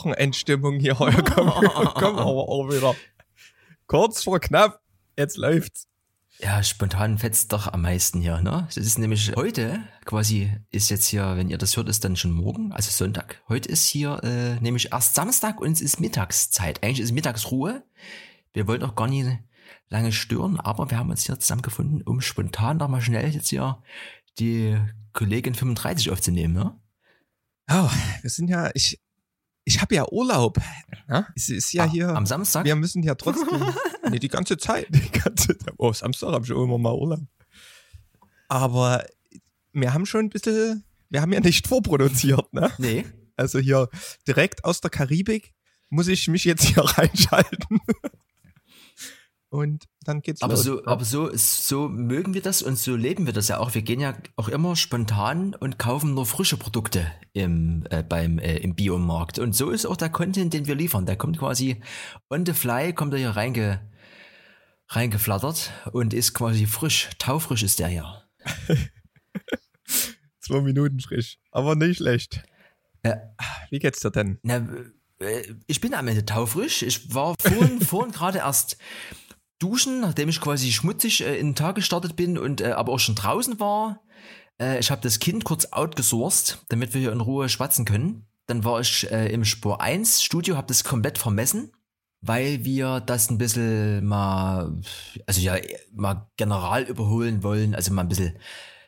Wochenendstimmung 0.00 0.80
hier. 0.80 0.98
Heute 0.98 1.22
kommen, 1.22 1.50
kommen 1.50 2.16
wir 2.16 2.22
aber 2.22 2.48
auch 2.48 2.68
wieder 2.70 2.94
kurz 3.86 4.22
vor 4.24 4.40
knapp. 4.40 4.80
Jetzt 5.18 5.36
läuft's. 5.36 5.86
Ja, 6.38 6.62
spontan 6.62 7.18
fetzt 7.18 7.52
doch 7.52 7.70
am 7.70 7.82
meisten 7.82 8.22
hier, 8.22 8.40
ne? 8.40 8.64
Das 8.66 8.78
ist 8.78 8.98
nämlich 8.98 9.36
heute, 9.36 9.84
quasi 10.06 10.50
ist 10.70 10.88
jetzt 10.88 11.06
hier, 11.06 11.36
wenn 11.36 11.50
ihr 11.50 11.58
das 11.58 11.76
hört, 11.76 11.90
ist 11.90 12.02
dann 12.02 12.16
schon 12.16 12.30
morgen, 12.30 12.72
also 12.72 12.90
Sonntag. 12.90 13.42
Heute 13.46 13.68
ist 13.68 13.86
hier 13.86 14.20
äh, 14.24 14.54
nämlich 14.60 14.90
erst 14.90 15.14
Samstag 15.14 15.60
und 15.60 15.72
es 15.72 15.82
ist 15.82 16.00
Mittagszeit. 16.00 16.82
Eigentlich 16.82 17.00
ist 17.00 17.12
Mittagsruhe. 17.12 17.82
Wir 18.54 18.66
wollten 18.66 18.84
auch 18.84 18.94
gar 18.94 19.06
nicht 19.06 19.28
lange 19.90 20.12
stören, 20.12 20.58
aber 20.58 20.90
wir 20.90 20.96
haben 20.96 21.10
uns 21.10 21.26
hier 21.26 21.38
zusammengefunden, 21.38 22.00
um 22.00 22.22
spontan 22.22 22.78
noch 22.78 22.88
mal 22.88 23.02
schnell 23.02 23.28
jetzt 23.28 23.50
hier 23.50 23.82
die 24.38 24.78
Kollegin 25.12 25.54
35 25.54 26.10
aufzunehmen, 26.10 26.54
ne? 26.54 26.80
Oh, 27.70 27.90
wir 28.22 28.30
sind 28.30 28.48
ja, 28.48 28.70
ich, 28.72 28.98
ich 29.64 29.80
habe 29.80 29.94
ja 29.94 30.06
Urlaub. 30.10 30.58
Ja? 31.08 31.26
Es 31.36 31.48
ist 31.48 31.72
ja 31.72 31.84
Ah, 31.84 31.90
hier. 31.90 32.08
Am 32.10 32.26
Samstag? 32.26 32.64
Wir 32.64 32.76
müssen 32.76 33.02
ja 33.02 33.14
trotzdem. 33.14 33.62
nee, 34.10 34.18
die 34.18 34.28
ganze 34.28 34.56
Zeit. 34.56 34.86
Die 34.90 35.10
ganze. 35.10 35.56
Oh, 35.76 35.92
Samstag 35.92 36.32
habe 36.32 36.44
ich 36.44 36.50
immer 36.50 36.78
mal 36.78 36.94
Urlaub. 36.94 37.20
Aber 38.48 39.04
wir 39.72 39.94
haben 39.94 40.06
schon 40.06 40.26
ein 40.26 40.30
bisschen. 40.30 40.84
Wir 41.08 41.20
haben 41.20 41.32
ja 41.32 41.40
nicht 41.40 41.66
vorproduziert, 41.66 42.52
ne? 42.52 42.70
Nee. 42.78 43.04
Also 43.36 43.58
hier 43.58 43.88
direkt 44.26 44.64
aus 44.64 44.80
der 44.80 44.90
Karibik 44.90 45.52
muss 45.88 46.08
ich 46.08 46.28
mich 46.28 46.44
jetzt 46.44 46.64
hier 46.64 46.82
reinschalten. 46.84 47.80
Und 49.50 49.86
dann 50.04 50.22
geht's 50.22 50.42
Aber 50.42 50.54
los. 50.54 50.62
so, 50.62 50.84
aber 50.86 51.04
so, 51.04 51.28
so 51.34 51.88
mögen 51.88 52.34
wir 52.34 52.40
das 52.40 52.62
und 52.62 52.78
so 52.78 52.94
leben 52.94 53.26
wir 53.26 53.32
das 53.32 53.48
ja 53.48 53.58
auch. 53.58 53.74
Wir 53.74 53.82
gehen 53.82 53.98
ja 53.98 54.16
auch 54.36 54.48
immer 54.48 54.76
spontan 54.76 55.56
und 55.56 55.76
kaufen 55.76 56.14
nur 56.14 56.24
frische 56.24 56.56
Produkte 56.56 57.10
im, 57.32 57.84
äh, 57.90 58.04
beim, 58.04 58.38
äh, 58.38 58.58
im 58.58 58.76
Biomarkt. 58.76 59.40
Und 59.40 59.56
so 59.56 59.70
ist 59.70 59.86
auch 59.86 59.96
der 59.96 60.08
Content, 60.08 60.54
den 60.54 60.66
wir 60.66 60.76
liefern. 60.76 61.04
Der 61.04 61.16
kommt 61.16 61.38
quasi 61.38 61.80
on 62.30 62.46
the 62.46 62.52
fly, 62.52 62.92
kommt 62.92 63.12
er 63.12 63.18
hier 63.18 63.30
reinge, 63.30 63.80
reingeflattert 64.86 65.72
und 65.92 66.14
ist 66.14 66.32
quasi 66.32 66.66
frisch. 66.66 67.10
Taufrisch 67.18 67.64
ist 67.64 67.80
der 67.80 67.88
hier. 67.88 68.22
Zwei 70.40 70.60
Minuten 70.60 71.00
frisch. 71.00 71.38
Aber 71.50 71.74
nicht 71.74 71.96
schlecht. 71.96 72.44
Ja. 73.04 73.16
Wie 73.70 73.80
geht's 73.80 73.98
dir 73.98 74.12
denn? 74.12 74.38
Na, 74.42 74.64
äh, 75.20 75.54
ich 75.66 75.80
bin 75.80 75.94
am 75.94 76.08
Ende 76.08 76.24
taufrisch. 76.24 76.82
Ich 76.82 77.14
war 77.14 77.34
vorhin, 77.40 77.80
vorhin 77.86 78.12
gerade 78.12 78.38
erst 78.38 78.76
duschen, 79.60 80.00
nachdem 80.00 80.28
ich 80.28 80.40
quasi 80.40 80.72
schmutzig 80.72 81.24
äh, 81.24 81.38
in 81.38 81.50
den 81.50 81.54
Tag 81.54 81.76
gestartet 81.76 82.16
bin 82.16 82.36
und 82.36 82.60
äh, 82.60 82.72
aber 82.72 82.92
auch 82.92 82.98
schon 82.98 83.14
draußen 83.14 83.60
war. 83.60 84.02
Äh, 84.60 84.80
ich 84.80 84.90
habe 84.90 85.02
das 85.02 85.20
Kind 85.20 85.44
kurz 85.44 85.66
outgesourced, 85.66 86.58
damit 86.68 86.94
wir 86.94 87.00
hier 87.00 87.12
in 87.12 87.20
Ruhe 87.20 87.48
schwatzen 87.48 87.84
können. 87.84 88.26
Dann 88.46 88.64
war 88.64 88.80
ich 88.80 89.10
äh, 89.10 89.32
im 89.32 89.44
Spur 89.44 89.80
1 89.80 90.22
Studio, 90.22 90.56
habe 90.56 90.66
das 90.66 90.82
komplett 90.82 91.18
vermessen, 91.18 91.72
weil 92.20 92.64
wir 92.64 93.00
das 93.00 93.30
ein 93.30 93.38
bisschen 93.38 94.04
mal, 94.04 94.80
also 95.26 95.40
ja, 95.40 95.56
mal 95.94 96.28
general 96.36 96.82
überholen 96.82 97.42
wollen, 97.42 97.74
also 97.74 97.92
mal 97.92 98.02
ein 98.02 98.08
bisschen 98.08 98.36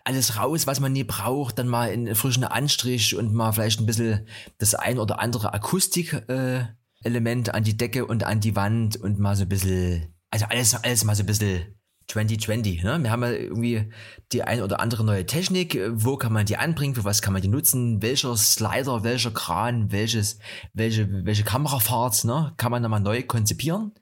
alles 0.05 0.37
raus, 0.37 0.67
was 0.67 0.81
man 0.81 0.93
nie 0.93 1.05
braucht, 1.05 1.59
dann 1.59 1.69
mal 1.69 1.93
in 1.93 2.13
frischen 2.15 2.45
Anstrich 2.45 3.15
und 3.15 3.33
mal 3.33 3.53
vielleicht 3.53 3.81
ein 3.81 3.87
bisschen 3.87 4.27
das 4.59 4.75
ein 4.75 4.99
oder 4.99 5.21
andere 5.21 5.55
Akustik-Element 5.55 6.29
äh, 6.29 6.67
Element 7.05 7.55
an 7.55 7.65
die 7.65 7.77
Decke 7.77 8.07
und 8.07 8.25
an 8.25 8.41
die 8.41 8.57
Wand 8.57 8.97
und 8.97 9.19
mal 9.19 9.37
so 9.37 9.43
ein 9.43 9.49
bisschen, 9.49 10.15
also 10.33 10.47
alles, 10.47 10.75
alles 10.75 11.05
mal 11.05 11.15
so 11.15 11.23
ein 11.23 11.27
bisschen 11.27 11.79
2020, 12.09 12.83
ne? 12.83 13.03
Wir 13.03 13.11
haben 13.11 13.23
ja 13.23 13.31
irgendwie 13.31 13.93
die 14.33 14.43
ein 14.43 14.63
oder 14.63 14.81
andere 14.81 15.05
neue 15.05 15.27
Technik, 15.27 15.79
wo 15.93 16.17
kann 16.17 16.33
man 16.33 16.47
die 16.47 16.57
anbringen, 16.57 16.95
für 16.95 17.05
was 17.05 17.23
kann 17.23 17.33
man 17.33 17.43
die 17.43 17.49
nutzen, 17.49 18.03
welcher 18.03 18.37
Slider, 18.37 19.05
welcher 19.05 19.31
Kran, 19.31 19.93
welches, 19.93 20.39
welche, 20.73 21.09
welche 21.25 21.45
Kamerafahrt, 21.45 22.25
ne? 22.25 22.55
Kann 22.57 22.71
man 22.71 22.83
da 22.83 22.89
mal 22.89 22.99
neu 22.99 23.23
konzipieren. 23.23 23.93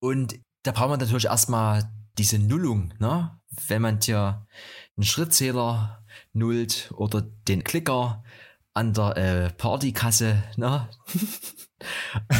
Und 0.00 0.40
da 0.62 0.72
braucht 0.72 0.90
man 0.90 0.98
natürlich 0.98 1.26
erstmal 1.26 1.92
diese 2.18 2.38
Nullung, 2.38 2.94
ne? 2.98 3.38
Wenn 3.68 3.82
man 3.82 4.00
hier 4.00 4.46
einen 4.96 5.04
Schrittzähler 5.04 6.02
nullt 6.32 6.90
oder 6.96 7.20
den 7.46 7.62
Klicker 7.62 8.24
an 8.72 8.94
der 8.94 9.16
äh, 9.16 9.50
Partykasse, 9.52 10.42
ne? 10.56 10.88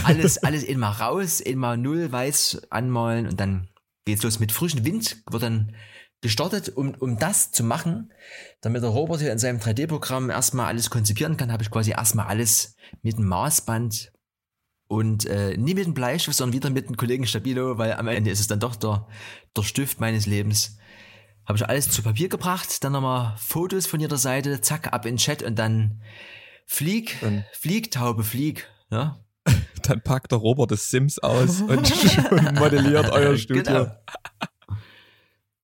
alles, 0.04 0.38
alles 0.42 0.62
in 0.62 0.78
mal 0.78 0.90
raus, 0.90 1.40
in 1.40 1.58
mal 1.58 1.76
null 1.76 2.10
weiß 2.10 2.62
anmalen 2.70 3.26
und 3.28 3.40
dann 3.40 3.68
geht's 4.04 4.22
los 4.22 4.40
mit 4.40 4.52
frischem 4.52 4.84
Wind, 4.84 5.22
wird 5.30 5.42
dann 5.42 5.74
gestartet, 6.20 6.68
um, 6.70 6.94
um 6.94 7.18
das 7.18 7.50
zu 7.50 7.64
machen, 7.64 8.12
damit 8.60 8.82
der 8.82 8.90
Robert 8.90 9.20
hier 9.20 9.32
in 9.32 9.38
seinem 9.38 9.58
3D-Programm 9.58 10.30
erstmal 10.30 10.66
alles 10.66 10.88
konzipieren 10.88 11.36
kann, 11.36 11.52
habe 11.52 11.62
ich 11.62 11.70
quasi 11.70 11.90
erstmal 11.90 12.26
alles 12.26 12.76
mit 13.02 13.18
dem 13.18 13.26
Maßband 13.26 14.12
und 14.88 15.26
äh, 15.26 15.56
nie 15.56 15.74
mit 15.74 15.86
dem 15.86 15.94
Bleistift, 15.94 16.36
sondern 16.36 16.54
wieder 16.54 16.70
mit 16.70 16.88
dem 16.88 16.96
Kollegen 16.96 17.26
Stabilo, 17.26 17.78
weil 17.78 17.94
am 17.94 18.08
Ende 18.08 18.30
ist 18.30 18.40
es 18.40 18.46
dann 18.46 18.60
doch 18.60 18.76
der, 18.76 19.06
der 19.56 19.62
Stift 19.62 20.00
meines 20.00 20.26
Lebens. 20.26 20.76
Habe 21.44 21.58
ich 21.58 21.66
alles 21.68 21.90
zu 21.90 22.02
Papier 22.02 22.28
gebracht, 22.28 22.84
dann 22.84 22.92
nochmal 22.92 23.34
Fotos 23.38 23.86
von 23.86 23.98
jeder 23.98 24.18
Seite, 24.18 24.60
zack, 24.60 24.92
ab 24.92 25.06
in 25.06 25.14
den 25.14 25.18
Chat 25.18 25.42
und 25.42 25.58
dann 25.58 26.02
flieg, 26.66 27.16
Dann- 27.20 27.44
flieg, 27.52 27.90
Taube, 27.90 28.22
flieg. 28.22 28.68
Ja? 28.90 29.24
Dann 29.82 30.02
packt 30.02 30.32
der 30.32 30.38
Robert 30.38 30.70
das 30.70 30.90
Sims 30.90 31.18
aus 31.18 31.60
und, 31.62 32.58
modelliert 32.58 33.10
euer 33.12 33.36
Studio. 33.36 33.62
Genau. 33.62 33.96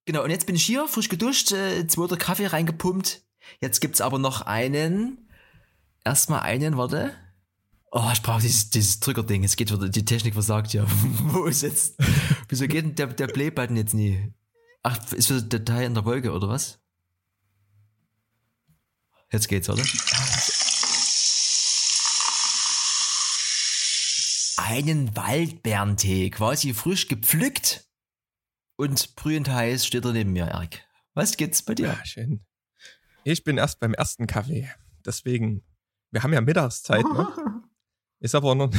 genau, 0.05 0.25
und 0.25 0.31
jetzt 0.31 0.47
bin 0.47 0.57
ich 0.57 0.65
hier, 0.65 0.89
frisch 0.89 1.09
geduscht, 1.09 1.53
äh, 1.53 1.87
zweiter 1.87 2.17
Kaffee 2.17 2.47
reingepumpt. 2.47 3.23
Jetzt 3.61 3.81
gibt's 3.81 4.01
aber 4.01 4.19
noch 4.19 4.43
einen, 4.43 5.29
erstmal 6.05 6.41
einen, 6.41 6.77
warte. 6.77 7.13
Oh, 7.91 8.11
ich 8.13 8.23
brauche 8.23 8.43
dieses, 8.43 8.71
dieses 8.71 9.01
Drückerding. 9.01 9.45
Es 9.45 9.57
geht 9.57 9.73
wieder, 9.73 9.89
die 9.89 10.05
Technik 10.05 10.35
versagt 10.35 10.75
ja. 10.75 10.85
Wo 11.23 11.47
ist 11.47 11.63
jetzt? 11.63 11.97
Wieso 12.49 12.67
geht 12.67 12.85
denn 12.85 12.95
der, 12.95 13.07
der 13.07 13.29
Play-Button 13.29 13.77
jetzt 13.77 13.95
nie? 13.95 14.33
Ach, 14.83 14.99
ist 15.13 15.31
wieder 15.31 15.43
der 15.43 15.65
Teil 15.65 15.87
in 15.87 15.95
der 15.95 16.05
Wolke, 16.05 16.33
oder 16.33 16.49
was? 16.49 16.81
Jetzt 19.33 19.49
geht's, 19.49 19.69
oder? 19.69 19.83
Einen 24.71 25.17
Waldbeerentee, 25.17 26.29
quasi 26.29 26.75
frisch 26.75 27.09
gepflückt 27.09 27.89
und 28.77 29.17
brühend 29.17 29.49
heiß 29.49 29.87
steht 29.87 30.05
er 30.05 30.13
neben 30.13 30.35
mir, 30.35 30.45
Erik. 30.45 30.87
Was 31.15 31.39
geht's 31.39 31.63
bei 31.63 31.75
dir? 31.75 31.87
Ja, 31.87 32.05
schön. 32.05 32.45
Ich 33.25 33.45
bin 33.45 33.57
erst 33.57 33.81
beim 33.81 33.95
ersten 33.95 34.27
Kaffee. 34.27 34.69
Deswegen, 35.07 35.65
wir 36.11 36.23
haben 36.23 36.35
ja 36.35 36.43
Mittagszeit, 36.43 37.03
ne? 37.03 37.63
Ist 38.21 38.35
aber 38.35 38.55
noch, 38.55 38.71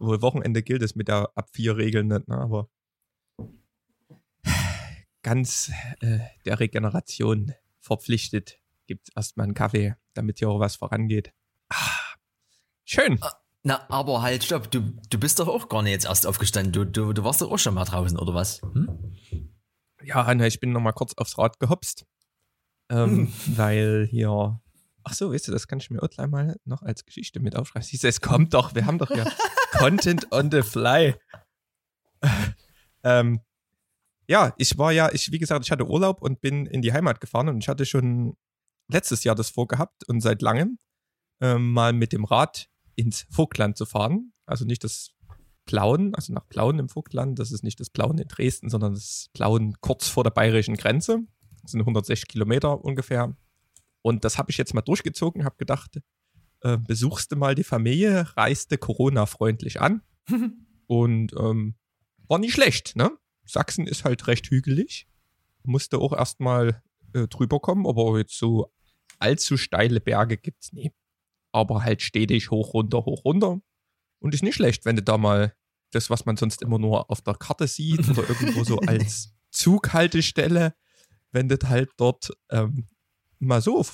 wohl 0.00 0.20
Wochenende 0.20 0.64
gilt 0.64 0.82
es 0.82 0.96
mit 0.96 1.06
der 1.06 1.30
ab 1.36 1.48
vier 1.52 1.76
Regeln 1.76 2.08
nicht, 2.08 2.26
ne? 2.26 2.38
Aber 2.38 2.68
ganz 5.22 5.70
äh, 6.00 6.18
der 6.44 6.58
Regeneration 6.58 7.54
verpflichtet 7.78 8.58
gibt 8.88 9.10
erstmal 9.14 9.44
einen 9.44 9.54
Kaffee, 9.54 9.94
damit 10.12 10.40
hier 10.40 10.48
auch 10.48 10.58
was 10.58 10.74
vorangeht. 10.74 11.32
Ah, 11.68 12.16
schön. 12.84 13.20
Na, 13.66 13.84
aber 13.88 14.22
halt, 14.22 14.44
stopp, 14.44 14.70
du, 14.70 14.80
du 15.10 15.18
bist 15.18 15.40
doch 15.40 15.48
auch 15.48 15.68
gar 15.68 15.82
nicht 15.82 15.90
jetzt 15.90 16.06
erst 16.06 16.24
aufgestanden. 16.24 16.72
Du, 16.72 16.84
du, 16.84 17.12
du 17.12 17.24
warst 17.24 17.40
doch 17.40 17.50
auch 17.50 17.58
schon 17.58 17.74
mal 17.74 17.84
draußen, 17.84 18.16
oder 18.16 18.32
was? 18.32 18.62
Hm? 18.62 19.12
Ja, 20.04 20.24
Hanna, 20.24 20.46
ich 20.46 20.60
bin 20.60 20.70
noch 20.70 20.80
mal 20.80 20.92
kurz 20.92 21.14
aufs 21.16 21.36
Rad 21.36 21.58
gehopst. 21.58 22.06
Ähm, 22.90 23.32
weil 23.48 24.06
hier. 24.08 24.60
Ach 25.02 25.12
so, 25.12 25.32
weißt 25.32 25.48
du, 25.48 25.52
das 25.52 25.66
kann 25.66 25.80
ich 25.80 25.90
mir 25.90 26.00
auch 26.00 26.08
gleich 26.08 26.28
mal 26.28 26.54
noch 26.64 26.82
als 26.82 27.04
Geschichte 27.04 27.40
mit 27.40 27.56
aufschreiben. 27.56 27.84
Siehst 27.84 28.04
du, 28.04 28.08
es 28.08 28.20
kommt 28.20 28.54
doch, 28.54 28.76
wir 28.76 28.86
haben 28.86 28.98
doch 28.98 29.10
ja 29.10 29.24
Content 29.72 30.30
on 30.30 30.48
the 30.52 30.62
fly. 30.62 31.16
ähm, 33.02 33.40
ja, 34.28 34.54
ich 34.58 34.78
war 34.78 34.92
ja, 34.92 35.10
ich, 35.12 35.32
wie 35.32 35.40
gesagt, 35.40 35.64
ich 35.64 35.72
hatte 35.72 35.88
Urlaub 35.88 36.22
und 36.22 36.40
bin 36.40 36.66
in 36.66 36.82
die 36.82 36.92
Heimat 36.92 37.20
gefahren 37.20 37.48
und 37.48 37.58
ich 37.58 37.68
hatte 37.68 37.84
schon 37.84 38.36
letztes 38.86 39.24
Jahr 39.24 39.34
das 39.34 39.50
vorgehabt 39.50 40.08
und 40.08 40.20
seit 40.20 40.40
langem 40.40 40.78
ähm, 41.40 41.72
mal 41.72 41.92
mit 41.92 42.12
dem 42.12 42.24
Rad 42.24 42.68
ins 42.96 43.26
Vogtland 43.30 43.76
zu 43.76 43.86
fahren. 43.86 44.32
Also 44.46 44.64
nicht 44.64 44.82
das 44.84 45.12
Plauen, 45.66 46.14
also 46.14 46.32
nach 46.32 46.48
Plauen 46.48 46.78
im 46.78 46.88
Vogtland. 46.88 47.38
Das 47.38 47.52
ist 47.52 47.62
nicht 47.62 47.78
das 47.80 47.90
Plauen 47.90 48.18
in 48.18 48.28
Dresden, 48.28 48.70
sondern 48.70 48.94
das 48.94 49.28
Plauen 49.32 49.76
kurz 49.80 50.08
vor 50.08 50.24
der 50.24 50.30
bayerischen 50.30 50.76
Grenze. 50.76 51.20
Das 51.62 51.72
sind 51.72 51.80
160 51.80 52.28
Kilometer 52.28 52.84
ungefähr. 52.84 53.36
Und 54.02 54.24
das 54.24 54.38
habe 54.38 54.50
ich 54.50 54.56
jetzt 54.56 54.72
mal 54.72 54.82
durchgezogen, 54.82 55.44
habe 55.44 55.56
gedacht, 55.56 56.00
äh, 56.60 56.78
besuchst 56.78 57.32
du 57.32 57.36
mal 57.36 57.54
die 57.54 57.64
Familie, 57.64 58.26
reiste 58.36 58.78
Corona-freundlich 58.78 59.80
an. 59.80 60.02
Und 60.86 61.32
ähm, 61.38 61.74
war 62.28 62.38
nicht 62.38 62.54
schlecht, 62.54 62.94
ne? 62.96 63.10
Sachsen 63.44 63.86
ist 63.86 64.04
halt 64.04 64.26
recht 64.28 64.46
hügelig. 64.50 65.08
Musste 65.64 65.98
auch 65.98 66.12
erstmal 66.12 66.82
äh, 67.12 67.26
drüber 67.26 67.60
kommen, 67.60 67.86
aber 67.86 68.18
jetzt 68.18 68.38
so 68.38 68.72
allzu 69.18 69.56
steile 69.56 70.00
Berge 70.00 70.36
gibt's 70.36 70.72
nie. 70.72 70.92
Aber 71.56 71.82
halt 71.82 72.02
stetig 72.02 72.50
hoch, 72.50 72.74
runter, 72.74 73.06
hoch, 73.06 73.24
runter. 73.24 73.60
Und 74.18 74.34
ist 74.34 74.42
nicht 74.42 74.56
schlecht, 74.56 74.84
wenn 74.84 74.96
du 74.96 75.02
da 75.02 75.16
mal 75.16 75.54
das, 75.90 76.10
was 76.10 76.26
man 76.26 76.36
sonst 76.36 76.60
immer 76.60 76.78
nur 76.78 77.10
auf 77.10 77.22
der 77.22 77.34
Karte 77.34 77.66
sieht 77.66 78.06
oder 78.10 78.28
irgendwo 78.28 78.62
so 78.62 78.78
als 78.80 79.34
Zughaltestelle, 79.50 80.74
wenn 81.32 81.48
du 81.48 81.56
halt 81.66 81.90
dort 81.96 82.30
ähm, 82.50 82.88
mal 83.38 83.62
so 83.62 83.84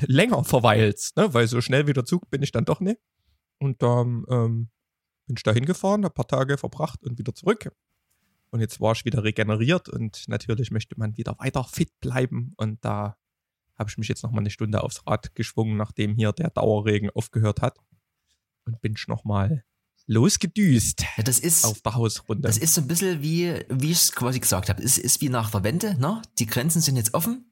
länger 0.00 0.42
verweilst, 0.42 1.16
ne? 1.16 1.32
weil 1.32 1.46
so 1.46 1.60
schnell 1.60 1.86
wie 1.86 1.92
der 1.92 2.04
Zug 2.04 2.28
bin 2.28 2.42
ich 2.42 2.50
dann 2.50 2.64
doch 2.64 2.80
nicht. 2.80 3.00
Und 3.58 3.82
dann 3.82 4.24
ähm, 4.28 4.70
bin 5.26 5.36
ich 5.36 5.44
da 5.44 5.52
hingefahren, 5.52 6.04
ein 6.04 6.12
paar 6.12 6.26
Tage 6.26 6.58
verbracht 6.58 7.04
und 7.04 7.18
wieder 7.18 7.34
zurück. 7.34 7.70
Und 8.50 8.60
jetzt 8.60 8.80
war 8.80 8.92
ich 8.92 9.04
wieder 9.04 9.22
regeneriert 9.22 9.88
und 9.88 10.24
natürlich 10.26 10.72
möchte 10.72 10.98
man 10.98 11.16
wieder 11.16 11.38
weiter 11.38 11.62
fit 11.62 12.00
bleiben. 12.00 12.54
Und 12.56 12.84
da 12.84 13.16
habe 13.78 13.90
ich 13.90 13.98
mich 13.98 14.08
jetzt 14.08 14.22
nochmal 14.22 14.40
eine 14.40 14.50
Stunde 14.50 14.82
aufs 14.82 15.06
Rad 15.06 15.34
geschwungen, 15.34 15.76
nachdem 15.76 16.14
hier 16.14 16.32
der 16.32 16.50
Dauerregen 16.50 17.10
aufgehört 17.10 17.62
hat. 17.62 17.78
Und 18.64 18.80
bin 18.80 18.94
ich 18.96 19.06
nochmal 19.06 19.64
losgedüst 20.06 21.02
ja, 21.16 21.22
das 21.24 21.38
ist, 21.38 21.64
auf 21.64 21.80
der 21.82 21.94
Hausrunde. 21.94 22.42
Das 22.42 22.58
ist 22.58 22.74
so 22.74 22.80
ein 22.80 22.88
bisschen 22.88 23.22
wie, 23.22 23.64
wie 23.68 23.90
ich 23.90 23.98
es 23.98 24.12
quasi 24.12 24.40
gesagt 24.40 24.68
habe. 24.68 24.82
Es 24.82 24.98
ist 24.98 25.20
wie 25.20 25.28
nach 25.28 25.50
der 25.50 25.64
Wende, 25.64 25.98
ne? 26.00 26.22
Die 26.38 26.46
Grenzen 26.46 26.80
sind 26.80 26.96
jetzt 26.96 27.14
offen. 27.14 27.50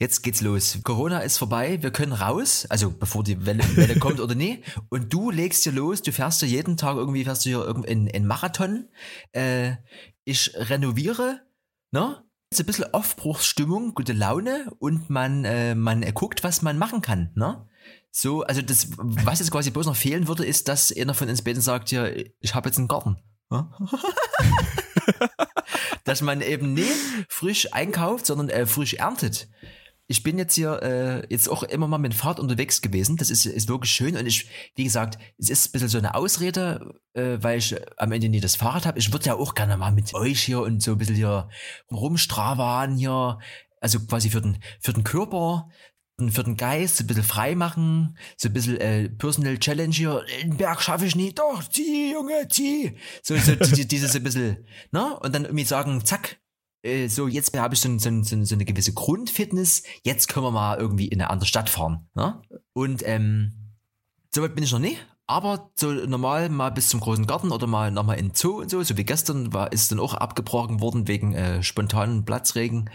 Jetzt 0.00 0.22
geht's 0.22 0.40
los. 0.40 0.78
Corona 0.82 1.20
ist 1.20 1.38
vorbei, 1.38 1.80
wir 1.80 1.92
können 1.92 2.12
raus, 2.12 2.66
also 2.68 2.90
bevor 2.90 3.22
die 3.22 3.46
Welle, 3.46 3.62
Welle 3.76 4.00
kommt 4.00 4.18
oder 4.18 4.34
nie. 4.34 4.62
Und 4.88 5.12
du 5.12 5.30
legst 5.30 5.64
dir 5.64 5.70
los, 5.70 6.02
du 6.02 6.10
fährst 6.10 6.42
dir 6.42 6.46
jeden 6.46 6.76
Tag 6.76 6.96
irgendwie, 6.96 7.24
fährst 7.24 7.44
du 7.44 7.50
hier 7.50 7.84
in, 7.86 8.08
in 8.08 8.26
Marathon. 8.26 8.88
Äh, 9.30 9.76
ich 10.24 10.52
renoviere, 10.54 11.42
ne? 11.92 12.24
So 12.52 12.62
ein 12.62 12.66
bisschen 12.66 12.92
Aufbruchsstimmung, 12.92 13.94
gute 13.94 14.12
Laune 14.12 14.72
und 14.78 15.08
man, 15.10 15.44
äh, 15.44 15.74
man 15.74 16.02
guckt, 16.14 16.44
was 16.44 16.62
man 16.62 16.78
machen 16.78 17.00
kann, 17.00 17.30
ne? 17.34 17.66
So, 18.10 18.42
also 18.42 18.60
das, 18.60 18.88
was 18.98 19.38
jetzt 19.38 19.50
quasi 19.50 19.70
bloß 19.70 19.86
noch 19.86 19.96
fehlen 19.96 20.28
würde, 20.28 20.44
ist, 20.44 20.68
dass 20.68 20.94
einer 20.94 21.14
von 21.14 21.30
uns 21.30 21.42
beiden 21.42 21.62
sagt, 21.62 21.90
ja, 21.90 22.06
ich 22.40 22.54
habe 22.54 22.68
jetzt 22.68 22.78
einen 22.78 22.88
Garten. 22.88 23.16
dass 26.04 26.20
man 26.20 26.40
eben 26.40 26.74
nicht 26.74 26.92
frisch 27.28 27.72
einkauft, 27.72 28.26
sondern 28.26 28.48
äh, 28.50 28.66
frisch 28.66 28.94
erntet. 28.94 29.48
Ich 30.08 30.22
bin 30.22 30.36
jetzt 30.38 30.54
hier 30.54 30.82
äh, 30.82 31.26
jetzt 31.30 31.48
auch 31.48 31.62
immer 31.62 31.88
mal 31.88 31.98
mit 31.98 32.14
Fahrrad 32.14 32.40
unterwegs 32.40 32.82
gewesen. 32.82 33.16
Das 33.16 33.30
ist, 33.30 33.46
ist 33.46 33.68
wirklich 33.68 33.92
schön. 33.92 34.16
Und 34.16 34.26
ich, 34.26 34.48
wie 34.74 34.84
gesagt, 34.84 35.18
es 35.38 35.48
ist 35.48 35.68
ein 35.68 35.72
bisschen 35.72 35.88
so 35.88 35.98
eine 35.98 36.14
Ausrede, 36.14 36.94
äh, 37.14 37.38
weil 37.40 37.58
ich 37.58 37.74
am 37.98 38.12
Ende 38.12 38.28
nie 38.28 38.40
das 38.40 38.56
Fahrrad 38.56 38.86
habe. 38.86 38.98
Ich 38.98 39.12
würde 39.12 39.26
ja 39.26 39.34
auch 39.34 39.54
gerne 39.54 39.76
mal 39.76 39.92
mit 39.92 40.12
euch 40.14 40.42
hier 40.42 40.60
und 40.60 40.82
so 40.82 40.92
ein 40.92 40.98
bisschen 40.98 41.16
hier 41.16 41.48
rumstravan 41.90 42.96
hier. 42.96 43.38
Also 43.80 44.00
quasi 44.00 44.30
für 44.30 44.40
den, 44.40 44.58
für 44.80 44.92
den 44.92 45.04
Körper 45.04 45.68
für 46.30 46.44
den 46.44 46.56
Geist 46.56 46.96
so 46.96 47.04
ein 47.04 47.06
bisschen 47.06 47.24
frei 47.24 47.54
machen, 47.54 48.16
so 48.36 48.48
ein 48.48 48.52
bisschen 48.52 48.76
äh, 48.78 49.08
Personal 49.08 49.58
Challenge 49.58 49.94
hier, 49.94 50.24
den 50.42 50.56
Berg 50.56 50.82
schaffe 50.82 51.06
ich 51.06 51.16
nicht, 51.16 51.38
doch, 51.38 51.68
zieh, 51.68 52.12
Junge, 52.12 52.46
zieh. 52.48 52.96
So, 53.22 53.36
so 53.36 53.54
dieses 53.56 54.14
ein 54.14 54.22
bisschen, 54.22 54.66
ne? 54.92 55.18
Und 55.18 55.34
dann 55.34 55.44
irgendwie 55.44 55.64
sagen, 55.64 56.04
zack, 56.04 56.38
äh, 56.82 57.08
so 57.08 57.28
jetzt 57.28 57.56
habe 57.56 57.74
ich 57.74 57.80
so, 57.80 57.98
so, 57.98 58.22
so, 58.22 58.44
so 58.44 58.54
eine 58.54 58.64
gewisse 58.64 58.92
Grundfitness, 58.92 59.82
jetzt 60.02 60.28
können 60.28 60.46
wir 60.46 60.50
mal 60.50 60.78
irgendwie 60.78 61.08
in 61.08 61.20
eine 61.20 61.30
andere 61.30 61.46
Stadt 61.46 61.70
fahren. 61.70 62.08
Ne? 62.14 62.42
Und 62.72 63.02
ähm, 63.06 63.52
soweit 64.34 64.54
bin 64.54 64.64
ich 64.64 64.72
noch 64.72 64.78
nicht, 64.78 64.98
aber 65.26 65.70
so 65.76 65.92
normal 65.92 66.48
mal 66.48 66.70
bis 66.70 66.88
zum 66.88 67.00
großen 67.00 67.26
Garten 67.26 67.52
oder 67.52 67.66
mal 67.66 67.90
nochmal 67.90 68.18
in 68.18 68.28
den 68.28 68.34
Zoo 68.34 68.60
und 68.60 68.70
so, 68.70 68.82
so 68.82 68.96
wie 68.96 69.04
gestern 69.04 69.52
war, 69.52 69.72
ist 69.72 69.92
dann 69.92 70.00
auch 70.00 70.14
abgebrochen 70.14 70.80
worden 70.80 71.08
wegen 71.08 71.34
äh, 71.34 71.62
spontanen 71.62 72.24
Platzregen. 72.24 72.90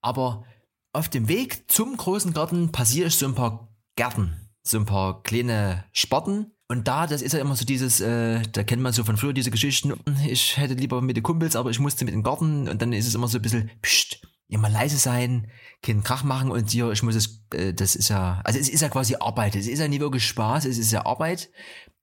Aber 0.00 0.44
auf 0.92 1.08
dem 1.08 1.28
Weg 1.28 1.70
zum 1.70 1.96
großen 1.96 2.32
Garten 2.34 2.70
passiere 2.70 3.08
ich 3.08 3.16
so 3.16 3.26
ein 3.26 3.34
paar 3.34 3.68
Gärten, 3.96 4.50
so 4.62 4.78
ein 4.78 4.86
paar 4.86 5.22
kleine 5.22 5.84
Sparten. 5.92 6.52
Und 6.72 6.88
da, 6.88 7.06
das 7.06 7.20
ist 7.20 7.34
ja 7.34 7.38
immer 7.38 7.54
so 7.54 7.66
dieses, 7.66 8.00
äh, 8.00 8.40
da 8.50 8.62
kennt 8.62 8.80
man 8.80 8.94
so 8.94 9.04
von 9.04 9.18
früher 9.18 9.34
diese 9.34 9.50
Geschichten, 9.50 9.92
ich 10.26 10.56
hätte 10.56 10.72
lieber 10.72 11.02
mit 11.02 11.18
den 11.18 11.22
Kumpels, 11.22 11.54
aber 11.54 11.68
ich 11.68 11.78
musste 11.78 12.06
mit 12.06 12.14
dem 12.14 12.22
Garten. 12.22 12.66
Und 12.66 12.80
dann 12.80 12.94
ist 12.94 13.06
es 13.06 13.14
immer 13.14 13.28
so 13.28 13.36
ein 13.36 13.42
bisschen, 13.42 13.70
pst, 13.82 14.26
immer 14.48 14.70
leise 14.70 14.96
sein, 14.96 15.50
keinen 15.82 16.02
Krach 16.02 16.24
machen 16.24 16.50
und 16.50 16.70
hier, 16.70 16.90
ich 16.90 17.02
muss 17.02 17.14
es, 17.14 17.44
äh, 17.52 17.74
das 17.74 17.94
ist 17.94 18.08
ja, 18.08 18.40
also 18.44 18.58
es 18.58 18.70
ist 18.70 18.80
ja 18.80 18.88
quasi 18.88 19.16
Arbeit, 19.16 19.54
es 19.54 19.66
ist 19.66 19.80
ja 19.80 19.86
nie 19.86 20.00
wirklich 20.00 20.26
Spaß, 20.26 20.64
es 20.64 20.78
ist 20.78 20.90
ja 20.92 21.04
Arbeit. 21.04 21.50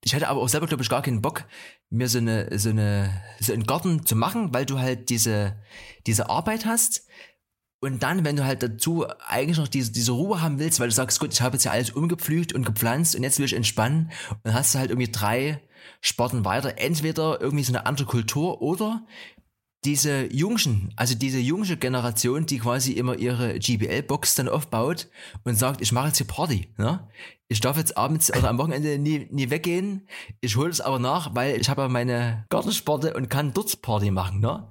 Ich 0.04 0.14
hatte 0.14 0.28
aber 0.28 0.40
auch 0.40 0.48
selber, 0.48 0.68
glaube 0.68 0.84
ich, 0.84 0.88
gar 0.88 1.02
keinen 1.02 1.20
Bock, 1.20 1.46
mir 1.88 2.08
so 2.08 2.18
eine, 2.18 2.56
so 2.56 2.70
eine, 2.70 3.10
so 3.40 3.52
einen 3.52 3.64
Garten 3.64 4.06
zu 4.06 4.14
machen, 4.14 4.54
weil 4.54 4.66
du 4.66 4.78
halt 4.78 5.10
diese, 5.10 5.60
diese 6.06 6.30
Arbeit 6.30 6.64
hast, 6.64 7.08
und 7.80 8.02
dann, 8.02 8.24
wenn 8.24 8.36
du 8.36 8.44
halt 8.44 8.62
dazu 8.62 9.06
eigentlich 9.26 9.58
noch 9.58 9.68
diese, 9.68 9.90
diese 9.90 10.12
Ruhe 10.12 10.42
haben 10.42 10.58
willst, 10.58 10.80
weil 10.80 10.88
du 10.88 10.94
sagst, 10.94 11.18
gut, 11.18 11.32
ich 11.32 11.40
habe 11.40 11.56
jetzt 11.56 11.64
ja 11.64 11.72
alles 11.72 11.90
umgepflügt 11.90 12.52
und 12.52 12.64
gepflanzt 12.64 13.16
und 13.16 13.22
jetzt 13.22 13.38
will 13.38 13.46
ich 13.46 13.54
entspannen, 13.54 14.10
und 14.30 14.40
dann 14.44 14.54
hast 14.54 14.74
du 14.74 14.78
halt 14.78 14.90
irgendwie 14.90 15.10
drei 15.10 15.60
Sporten 16.02 16.44
weiter. 16.44 16.78
Entweder 16.78 17.40
irgendwie 17.40 17.64
so 17.64 17.72
eine 17.72 17.86
andere 17.86 18.06
Kultur 18.06 18.60
oder 18.60 19.06
diese 19.84 20.30
Jungschen, 20.30 20.92
also 20.96 21.14
diese 21.14 21.38
jungsche 21.38 21.78
Generation, 21.78 22.44
die 22.44 22.58
quasi 22.58 22.92
immer 22.92 23.16
ihre 23.16 23.58
GBL-Box 23.58 24.34
dann 24.34 24.50
aufbaut 24.50 25.08
und 25.44 25.54
sagt, 25.54 25.80
ich 25.80 25.92
mache 25.92 26.08
jetzt 26.08 26.18
hier 26.18 26.26
Party. 26.26 26.68
Ne? 26.76 27.08
Ich 27.48 27.60
darf 27.60 27.78
jetzt 27.78 27.96
abends 27.96 28.30
oder 28.30 28.50
am 28.50 28.58
Wochenende 28.58 28.98
nie, 28.98 29.26
nie 29.30 29.48
weggehen. 29.48 30.06
Ich 30.42 30.56
hole 30.56 30.68
es 30.68 30.82
aber 30.82 30.98
nach, 30.98 31.34
weil 31.34 31.58
ich 31.58 31.70
habe 31.70 31.80
ja 31.82 31.88
meine 31.88 32.44
Gartensporte 32.50 33.14
und 33.14 33.30
kann 33.30 33.54
dort 33.54 33.80
Party 33.80 34.10
machen. 34.10 34.40
Ne? 34.40 34.68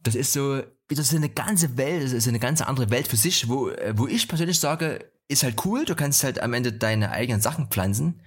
Das 0.00 0.16
ist 0.16 0.32
so, 0.32 0.62
wieder 0.92 1.02
so 1.02 1.16
eine 1.16 1.28
ganze 1.28 1.76
Welt, 1.76 2.04
das 2.04 2.12
ist 2.12 2.28
eine 2.28 2.38
ganz 2.38 2.60
andere 2.60 2.90
Welt 2.90 3.08
für 3.08 3.16
sich, 3.16 3.48
wo, 3.48 3.68
äh, 3.68 3.94
wo 3.96 4.06
ich 4.06 4.28
persönlich 4.28 4.60
sage, 4.60 5.10
ist 5.28 5.42
halt 5.42 5.64
cool, 5.64 5.84
du 5.84 5.94
kannst 5.94 6.22
halt 6.22 6.40
am 6.40 6.52
Ende 6.52 6.72
deine 6.72 7.10
eigenen 7.10 7.40
Sachen 7.40 7.68
pflanzen. 7.68 8.20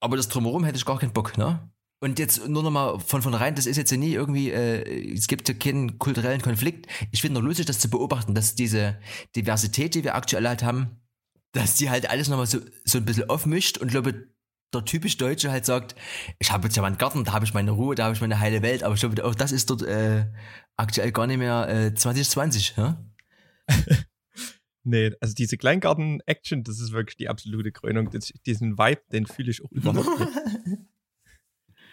Aber 0.00 0.16
das 0.16 0.28
drumherum 0.28 0.64
hätte 0.64 0.76
ich 0.76 0.84
gar 0.84 0.98
keinen 0.98 1.12
Bock, 1.12 1.36
ne? 1.38 1.70
Und 2.00 2.20
jetzt 2.20 2.46
nur 2.46 2.62
nochmal 2.62 3.00
von 3.00 3.22
vornherein, 3.22 3.56
das 3.56 3.66
ist 3.66 3.76
jetzt 3.76 3.90
nie 3.90 4.12
irgendwie, 4.12 4.50
äh, 4.50 5.12
es 5.12 5.26
gibt 5.26 5.48
ja 5.48 5.54
keinen 5.54 5.98
kulturellen 5.98 6.42
Konflikt. 6.42 6.86
Ich 7.10 7.22
finde 7.22 7.40
nur 7.40 7.48
lustig, 7.48 7.66
das 7.66 7.80
zu 7.80 7.90
beobachten, 7.90 8.34
dass 8.34 8.54
diese 8.54 9.00
Diversität, 9.34 9.96
die 9.96 10.04
wir 10.04 10.14
aktuell 10.14 10.46
halt 10.46 10.62
haben, 10.62 11.00
dass 11.52 11.74
die 11.74 11.90
halt 11.90 12.08
alles 12.08 12.28
nochmal 12.28 12.46
so, 12.46 12.60
so 12.84 12.98
ein 12.98 13.04
bisschen 13.04 13.28
aufmischt 13.28 13.78
und 13.78 13.90
glaube, 13.90 14.28
der 14.72 14.84
typisch 14.84 15.16
Deutsche 15.16 15.50
halt 15.50 15.64
sagt, 15.64 15.94
ich 16.38 16.52
habe 16.52 16.66
jetzt 16.66 16.76
ja 16.76 16.82
meinen 16.82 16.98
Garten, 16.98 17.24
da 17.24 17.32
habe 17.32 17.44
ich 17.44 17.54
meine 17.54 17.70
Ruhe, 17.70 17.94
da 17.94 18.04
habe 18.04 18.14
ich 18.14 18.20
meine 18.20 18.40
heile 18.40 18.62
Welt, 18.62 18.82
aber 18.82 18.94
ich 18.94 19.00
glaube, 19.00 19.24
auch 19.24 19.34
das 19.34 19.52
ist 19.52 19.70
dort 19.70 19.82
äh, 19.82 20.26
aktuell 20.76 21.12
gar 21.12 21.26
nicht 21.26 21.38
mehr 21.38 21.68
äh, 21.68 21.94
2020, 21.94 22.74
ja? 22.76 23.04
nee, 24.84 25.12
also 25.20 25.34
diese 25.34 25.56
Kleingarten-Action, 25.56 26.64
das 26.64 26.80
ist 26.80 26.92
wirklich 26.92 27.16
die 27.16 27.28
absolute 27.28 27.72
Krönung. 27.72 28.10
Das, 28.10 28.32
diesen 28.46 28.78
Vibe, 28.78 29.02
den 29.12 29.26
fühle 29.26 29.50
ich 29.50 29.64
auch 29.64 29.70
überhaupt 29.70 30.20
nicht. 30.66 30.78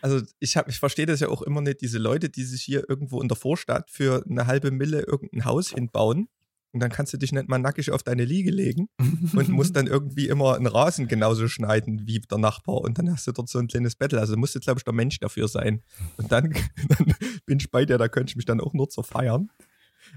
Also 0.01 0.21
ich, 0.39 0.55
hab, 0.57 0.69
ich 0.69 0.79
verstehe 0.79 1.05
das 1.05 1.21
ja 1.21 1.29
auch 1.29 1.41
immer 1.41 1.61
nicht, 1.61 1.81
diese 1.81 1.97
Leute, 1.97 2.29
die 2.29 2.43
sich 2.43 2.61
hier 2.61 2.87
irgendwo 2.87 3.21
in 3.21 3.27
der 3.27 3.37
Vorstadt 3.37 3.89
für 3.89 4.23
eine 4.29 4.45
halbe 4.45 4.71
Mille 4.71 5.01
irgendein 5.01 5.45
Haus 5.45 5.69
hinbauen 5.69 6.27
und 6.75 6.81
dann 6.81 6.91
kannst 6.91 7.13
du 7.13 7.17
dich 7.17 7.31
nicht 7.31 7.47
mal 7.47 7.57
nackig 7.57 7.91
auf 7.91 8.03
deine 8.03 8.25
Liege 8.25 8.51
legen 8.51 8.89
und 9.33 9.47
musst 9.47 9.77
dann 9.77 9.87
irgendwie 9.87 10.27
immer 10.27 10.55
einen 10.55 10.67
Rasen 10.67 11.07
genauso 11.07 11.47
schneiden 11.47 12.05
wie 12.05 12.19
der 12.19 12.37
Nachbar 12.37 12.81
und 12.81 12.99
dann 12.99 13.09
hast 13.09 13.25
du 13.27 13.31
dort 13.31 13.47
so 13.47 13.59
ein 13.59 13.67
kleines 13.67 13.95
Battle. 13.95 14.19
Also 14.19 14.35
musst 14.35 14.55
du, 14.55 14.59
glaube 14.59 14.79
ich, 14.79 14.83
der 14.83 14.93
Mensch 14.93 15.17
dafür 15.19 15.47
sein. 15.47 15.81
Und 16.17 16.33
dann, 16.33 16.51
dann 16.89 17.15
bin 17.45 17.59
ich 17.59 17.71
bei 17.71 17.85
dir, 17.85 17.97
da 17.97 18.09
könnte 18.09 18.31
ich 18.31 18.35
mich 18.35 18.43
dann 18.43 18.59
auch 18.59 18.73
nur 18.73 18.89
zerfeiern, 18.89 19.49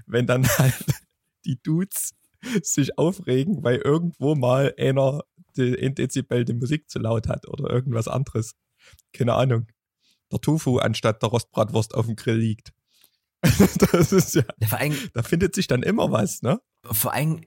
wenn 0.05 0.27
dann 0.27 0.45
halt 0.57 0.75
die 1.45 1.57
Dudes 1.63 2.13
sich 2.61 2.97
aufregen, 2.97 3.63
weil 3.63 3.77
irgendwo 3.77 4.35
mal 4.35 4.73
einer 4.77 5.21
ein 5.57 5.95
Dezibel 5.95 6.43
die 6.43 6.53
Musik 6.53 6.89
zu 6.89 6.99
laut 6.99 7.29
hat 7.29 7.47
oder 7.47 7.69
irgendwas 7.69 8.09
anderes. 8.09 8.55
Keine 9.13 9.33
Ahnung. 9.35 9.67
Der 10.29 10.41
Tofu 10.41 10.79
anstatt 10.79 11.21
der 11.21 11.29
Rostbratwurst 11.29 11.95
auf 11.95 12.05
dem 12.05 12.17
Grill 12.17 12.37
liegt. 12.37 12.73
das 13.91 14.11
ist 14.11 14.35
ja, 14.35 14.43
ja 14.59 14.67
vor 14.67 14.79
allem, 14.79 14.95
da 15.13 15.23
findet 15.23 15.55
sich 15.55 15.67
dann 15.67 15.83
immer 15.83 16.11
was, 16.11 16.41
ne? 16.41 16.59
Vor 16.83 17.13
allem 17.13 17.41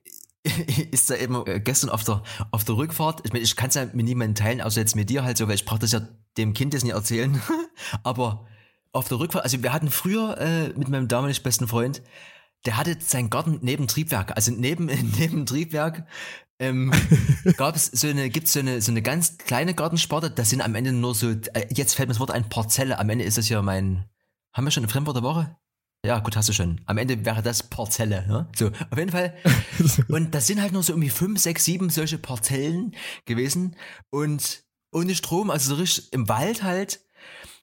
ist 0.90 1.10
da 1.10 1.16
eben 1.16 1.46
äh, 1.46 1.60
gestern 1.60 1.90
auf 1.90 2.04
der, 2.04 2.22
auf 2.50 2.64
der 2.64 2.76
Rückfahrt, 2.76 3.20
ich 3.24 3.32
meine, 3.32 3.44
ich 3.44 3.56
kann 3.56 3.68
es 3.68 3.74
ja 3.74 3.86
mit 3.92 4.06
niemandem 4.06 4.34
teilen, 4.34 4.60
außer 4.60 4.80
jetzt 4.80 4.96
mit 4.96 5.10
dir 5.10 5.24
halt 5.24 5.36
so, 5.36 5.48
weil 5.48 5.54
ich 5.54 5.64
brauche 5.64 5.78
das 5.78 5.92
ja 5.92 6.06
dem 6.36 6.54
Kind 6.54 6.74
das 6.74 6.82
nicht 6.82 6.94
erzählen. 6.94 7.40
Aber 8.02 8.46
auf 8.92 9.08
der 9.08 9.18
Rückfahrt, 9.18 9.44
also 9.44 9.62
wir 9.62 9.72
hatten 9.72 9.90
früher 9.90 10.38
äh, 10.38 10.68
mit 10.70 10.88
meinem 10.88 11.08
damaligen 11.08 11.42
besten 11.42 11.68
Freund, 11.68 12.02
der 12.64 12.76
hatte 12.76 12.96
seinen 13.00 13.30
Garten 13.30 13.58
neben 13.62 13.88
Triebwerk, 13.88 14.36
also 14.36 14.52
neben, 14.52 14.86
neben 15.18 15.46
Triebwerk 15.46 16.06
ähm, 16.58 16.92
gab 17.56 17.74
es 17.74 17.86
so 17.86 18.06
eine, 18.06 18.30
gibt's 18.30 18.52
so 18.52 18.60
eine, 18.60 18.80
so 18.80 18.92
eine 18.92 19.02
ganz 19.02 19.38
kleine 19.38 19.74
Gartensparte, 19.74 20.30
das 20.30 20.50
sind 20.50 20.60
am 20.60 20.74
Ende 20.74 20.92
nur 20.92 21.14
so, 21.14 21.30
äh, 21.30 21.66
jetzt 21.70 21.94
fällt 21.94 22.08
mir 22.08 22.14
das 22.14 22.20
Wort 22.20 22.30
ein, 22.30 22.48
Parzelle, 22.48 22.98
am 22.98 23.10
Ende 23.10 23.24
ist 23.24 23.38
das 23.38 23.48
ja 23.48 23.62
mein, 23.62 24.04
haben 24.52 24.64
wir 24.64 24.70
schon 24.70 24.84
ein 24.84 24.88
Fremdwort 24.88 25.16
der 25.16 25.24
Woche? 25.24 25.56
Ja, 26.04 26.18
gut, 26.18 26.36
hast 26.36 26.48
du 26.48 26.52
schon. 26.52 26.80
Am 26.86 26.98
Ende 26.98 27.24
wäre 27.24 27.42
das 27.42 27.62
Parzelle. 27.62 28.26
Ne? 28.26 28.48
So, 28.56 28.72
auf 28.90 28.98
jeden 28.98 29.12
Fall. 29.12 29.36
Und 30.08 30.34
das 30.34 30.48
sind 30.48 30.60
halt 30.60 30.72
nur 30.72 30.82
so 30.82 30.92
irgendwie 30.92 31.10
fünf, 31.10 31.38
sechs, 31.40 31.64
sieben 31.64 31.90
solche 31.90 32.18
Parzellen 32.18 32.96
gewesen. 33.24 33.76
Und 34.10 34.64
ohne 34.92 35.14
Strom, 35.14 35.50
also 35.50 35.74
so 35.74 35.80
richtig 35.80 36.12
im 36.12 36.28
Wald 36.28 36.64
halt. 36.64 37.04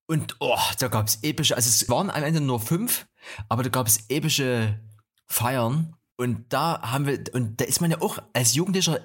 Und 0.08 0.38
oh, 0.40 0.58
da 0.80 0.88
gab's 0.88 1.20
epische, 1.22 1.56
also 1.56 1.68
es 1.68 1.90
waren 1.90 2.10
am 2.10 2.24
Ende 2.24 2.40
nur 2.40 2.60
fünf, 2.62 3.08
aber 3.50 3.62
da 3.62 3.70
gab's 3.70 4.06
epische 4.08 4.80
Feiern. 5.28 5.96
Und 6.18 6.52
da 6.52 6.82
haben 6.82 7.06
wir, 7.06 7.22
und 7.34 7.60
da 7.60 7.66
ist 7.66 7.82
man 7.82 7.92
ja 7.92 8.02
auch 8.02 8.20
als 8.34 8.56
Jugendlicher, 8.56 9.02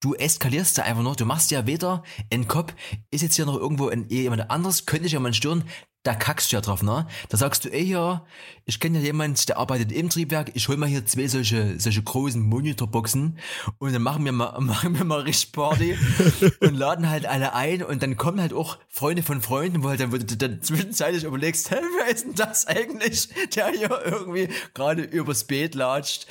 du 0.00 0.14
eskalierst 0.14 0.78
da 0.78 0.82
einfach 0.82 1.02
noch, 1.02 1.14
du 1.14 1.26
machst 1.26 1.50
ja 1.50 1.66
weder 1.66 2.02
ein 2.32 2.48
Kopf, 2.48 2.74
ist 3.10 3.22
jetzt 3.22 3.36
hier 3.36 3.46
noch 3.46 3.56
irgendwo 3.56 3.88
ein, 3.88 4.08
jemand 4.08 4.50
anderes, 4.50 4.86
könnte 4.86 5.06
ich 5.06 5.12
ja 5.12 5.20
mal 5.20 5.32
stören, 5.32 5.64
da 6.02 6.14
kackst 6.14 6.50
du 6.50 6.56
ja 6.56 6.60
drauf, 6.60 6.82
ne? 6.82 7.06
Da 7.28 7.36
sagst 7.36 7.64
du, 7.64 7.72
ey, 7.72 7.84
ja, 7.84 8.26
ich 8.64 8.80
kenne 8.80 8.98
ja 8.98 9.04
jemand, 9.04 9.48
der 9.48 9.58
arbeitet 9.58 9.92
im 9.92 10.10
Triebwerk, 10.10 10.50
ich 10.54 10.66
hol 10.68 10.76
mal 10.76 10.88
hier 10.88 11.06
zwei 11.06 11.28
solche, 11.28 11.78
solche 11.78 12.02
großen 12.02 12.42
Monitorboxen 12.42 13.38
und 13.78 13.92
dann 13.92 14.02
machen 14.02 14.24
wir 14.24 14.32
mal, 14.32 14.56
machen 14.60 14.98
wir 14.98 15.04
mal 15.04 15.20
richtig 15.20 15.52
Party 15.52 15.96
und 16.60 16.74
laden 16.74 17.08
halt 17.08 17.26
alle 17.26 17.54
ein 17.54 17.84
und 17.84 18.02
dann 18.02 18.16
kommen 18.16 18.40
halt 18.40 18.52
auch 18.52 18.78
Freunde 18.88 19.22
von 19.22 19.40
Freunden, 19.40 19.84
wo 19.84 19.90
halt 19.90 20.00
dann, 20.00 20.12
wo 20.12 20.18
du 20.18 20.36
dann 20.36 20.60
zwischenzeitlich 20.60 21.22
überlegst, 21.22 21.70
hä, 21.70 21.76
wer 21.98 22.12
ist 22.12 22.24
denn 22.24 22.34
das 22.34 22.66
eigentlich, 22.66 23.28
der 23.54 23.68
hier 23.68 24.00
irgendwie 24.04 24.48
gerade 24.74 25.02
übers 25.02 25.44
Beet 25.44 25.74
latscht. 25.74 26.26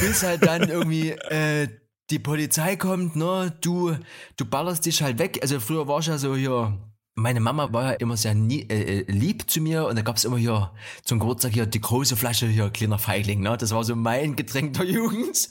Bis 0.00 0.22
halt 0.22 0.46
dann 0.46 0.68
irgendwie, 0.68 1.10
äh, 1.10 1.68
die 2.10 2.18
Polizei 2.18 2.76
kommt, 2.76 3.16
ne, 3.16 3.56
du, 3.62 3.96
du 4.36 4.44
ballerst 4.44 4.84
dich 4.84 5.02
halt 5.02 5.18
weg. 5.18 5.38
Also 5.40 5.60
früher 5.60 5.88
war 5.88 6.00
ich 6.00 6.08
ja 6.08 6.18
so 6.18 6.36
hier, 6.36 6.78
meine 7.14 7.40
Mama 7.40 7.72
war 7.72 7.92
ja 7.92 7.92
immer 7.92 8.16
sehr 8.16 8.34
nie, 8.34 8.62
äh, 8.70 9.00
äh 9.00 9.12
lieb 9.12 9.50
zu 9.50 9.60
mir 9.60 9.86
und 9.86 9.96
da 9.96 10.02
gab's 10.02 10.24
immer 10.24 10.38
hier 10.38 10.72
zum 11.04 11.18
Geburtstag 11.18 11.52
hier 11.52 11.66
die 11.66 11.80
große 11.80 12.16
Flasche 12.16 12.46
hier 12.46 12.70
kleiner 12.70 12.98
Feigling, 12.98 13.40
ne? 13.40 13.56
Das 13.56 13.72
war 13.72 13.84
so 13.84 13.94
mein 13.94 14.36
Getränk 14.36 14.74
der 14.74 14.86
Jugend. 14.86 15.50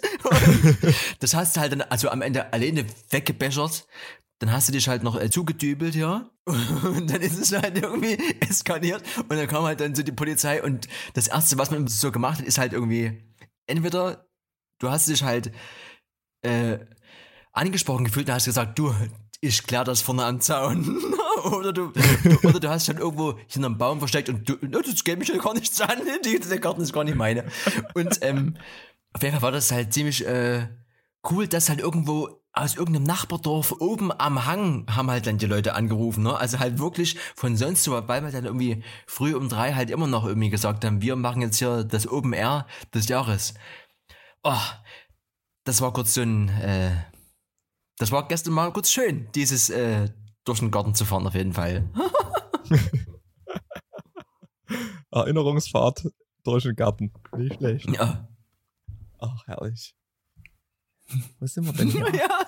das 1.19 1.33
hast 1.35 1.55
du 1.55 1.61
halt 1.61 1.71
dann 1.73 1.81
also 1.81 2.09
am 2.09 2.21
Ende 2.21 2.51
alleine 2.51 2.85
weggebechert. 3.09 3.87
Dann 4.39 4.51
hast 4.51 4.67
du 4.67 4.71
dich 4.71 4.87
halt 4.87 5.03
noch 5.03 5.21
äh, 5.21 5.29
zugedübelt, 5.29 5.93
ja. 5.93 6.31
Und 6.45 7.11
dann 7.11 7.21
ist 7.21 7.37
es 7.37 7.51
halt 7.51 7.77
irgendwie 7.77 8.17
eskaliert. 8.39 9.03
Und 9.29 9.37
dann 9.37 9.47
kam 9.47 9.63
halt 9.63 9.81
dann 9.81 9.93
so 9.93 10.01
die 10.01 10.11
Polizei. 10.11 10.63
Und 10.63 10.87
das 11.13 11.27
Erste, 11.27 11.59
was 11.59 11.69
man 11.69 11.87
so 11.87 12.11
gemacht 12.11 12.39
hat, 12.39 12.47
ist 12.47 12.57
halt 12.57 12.73
irgendwie, 12.73 13.23
entweder 13.67 14.25
du 14.79 14.89
hast 14.89 15.07
dich 15.09 15.21
halt 15.21 15.51
äh, 16.41 16.79
angesprochen 17.53 18.05
gefühlt 18.05 18.27
und 18.29 18.33
hast 18.33 18.45
gesagt, 18.45 18.79
du, 18.79 18.95
ich 19.41 19.63
klär 19.63 19.83
das 19.83 20.01
vorne 20.01 20.23
am 20.23 20.39
Zaun. 20.39 21.03
oder, 21.51 21.73
du, 21.73 21.91
du, 22.23 22.47
oder 22.47 22.59
du 22.59 22.69
hast 22.69 22.85
schon 22.85 22.97
irgendwo 22.97 23.37
hinter 23.47 23.67
einem 23.67 23.77
Baum 23.77 23.99
versteckt 23.99 24.29
und 24.29 24.47
du, 24.47 24.55
das 24.55 25.03
geht 25.03 25.19
mich 25.19 25.27
ja 25.27 25.37
gar 25.37 25.53
nichts 25.53 25.81
an, 25.81 25.99
der 26.49 26.59
Garten 26.59 26.81
ist 26.81 26.93
gar 26.93 27.03
nicht 27.03 27.17
meine. 27.17 27.45
Und 27.95 28.19
ähm, 28.21 28.55
auf 29.13 29.21
jeden 29.21 29.33
Fall 29.33 29.41
war 29.41 29.51
das 29.51 29.71
halt 29.71 29.93
ziemlich 29.93 30.25
äh, 30.25 30.67
cool, 31.29 31.47
dass 31.47 31.69
halt 31.69 31.79
irgendwo 31.79 32.41
aus 32.53 32.75
irgendeinem 32.75 33.05
Nachbardorf 33.05 33.73
oben 33.79 34.11
am 34.11 34.45
Hang 34.45 34.85
haben 34.89 35.09
halt 35.09 35.25
dann 35.25 35.37
die 35.37 35.45
Leute 35.45 35.73
angerufen, 35.73 36.23
ne? 36.23 36.35
Also 36.35 36.59
halt 36.59 36.79
wirklich 36.79 37.17
von 37.35 37.55
sonst 37.55 37.83
so, 37.83 37.93
weil 38.07 38.23
wir 38.23 38.31
dann 38.31 38.45
irgendwie 38.45 38.83
früh 39.07 39.33
um 39.33 39.47
drei 39.47 39.73
halt 39.73 39.89
immer 39.89 40.07
noch 40.07 40.25
irgendwie 40.25 40.49
gesagt 40.49 40.83
haben, 40.83 41.01
wir 41.01 41.15
machen 41.15 41.41
jetzt 41.41 41.57
hier 41.59 41.83
das 41.85 42.07
Open 42.07 42.33
Air 42.33 42.67
des 42.93 43.07
Jahres. 43.07 43.53
Oh, 44.43 44.59
das 45.63 45.79
war 45.79 45.93
kurz 45.93 46.13
so 46.13 46.21
ein, 46.21 46.49
äh, 46.49 46.91
das 48.01 48.11
war 48.11 48.27
gestern 48.27 48.55
mal 48.55 48.73
kurz 48.73 48.89
schön, 48.89 49.27
dieses 49.35 49.69
äh, 49.69 50.09
durch 50.43 50.57
den 50.57 50.71
Garten 50.71 50.95
zu 50.95 51.05
fahren, 51.05 51.27
auf 51.27 51.35
jeden 51.35 51.53
Fall. 51.53 51.87
Erinnerungsfahrt 55.11 56.07
durch 56.43 56.63
den 56.63 56.75
Garten. 56.75 57.13
Nicht 57.37 57.57
schlecht. 57.57 57.87
Ja. 57.91 58.27
Ach, 59.19 59.45
herrlich. 59.45 59.95
Wo 61.39 61.45
sind 61.45 61.65
wir 61.65 61.73
denn 61.73 61.89
hier? 61.89 62.07
ja. 62.15 62.39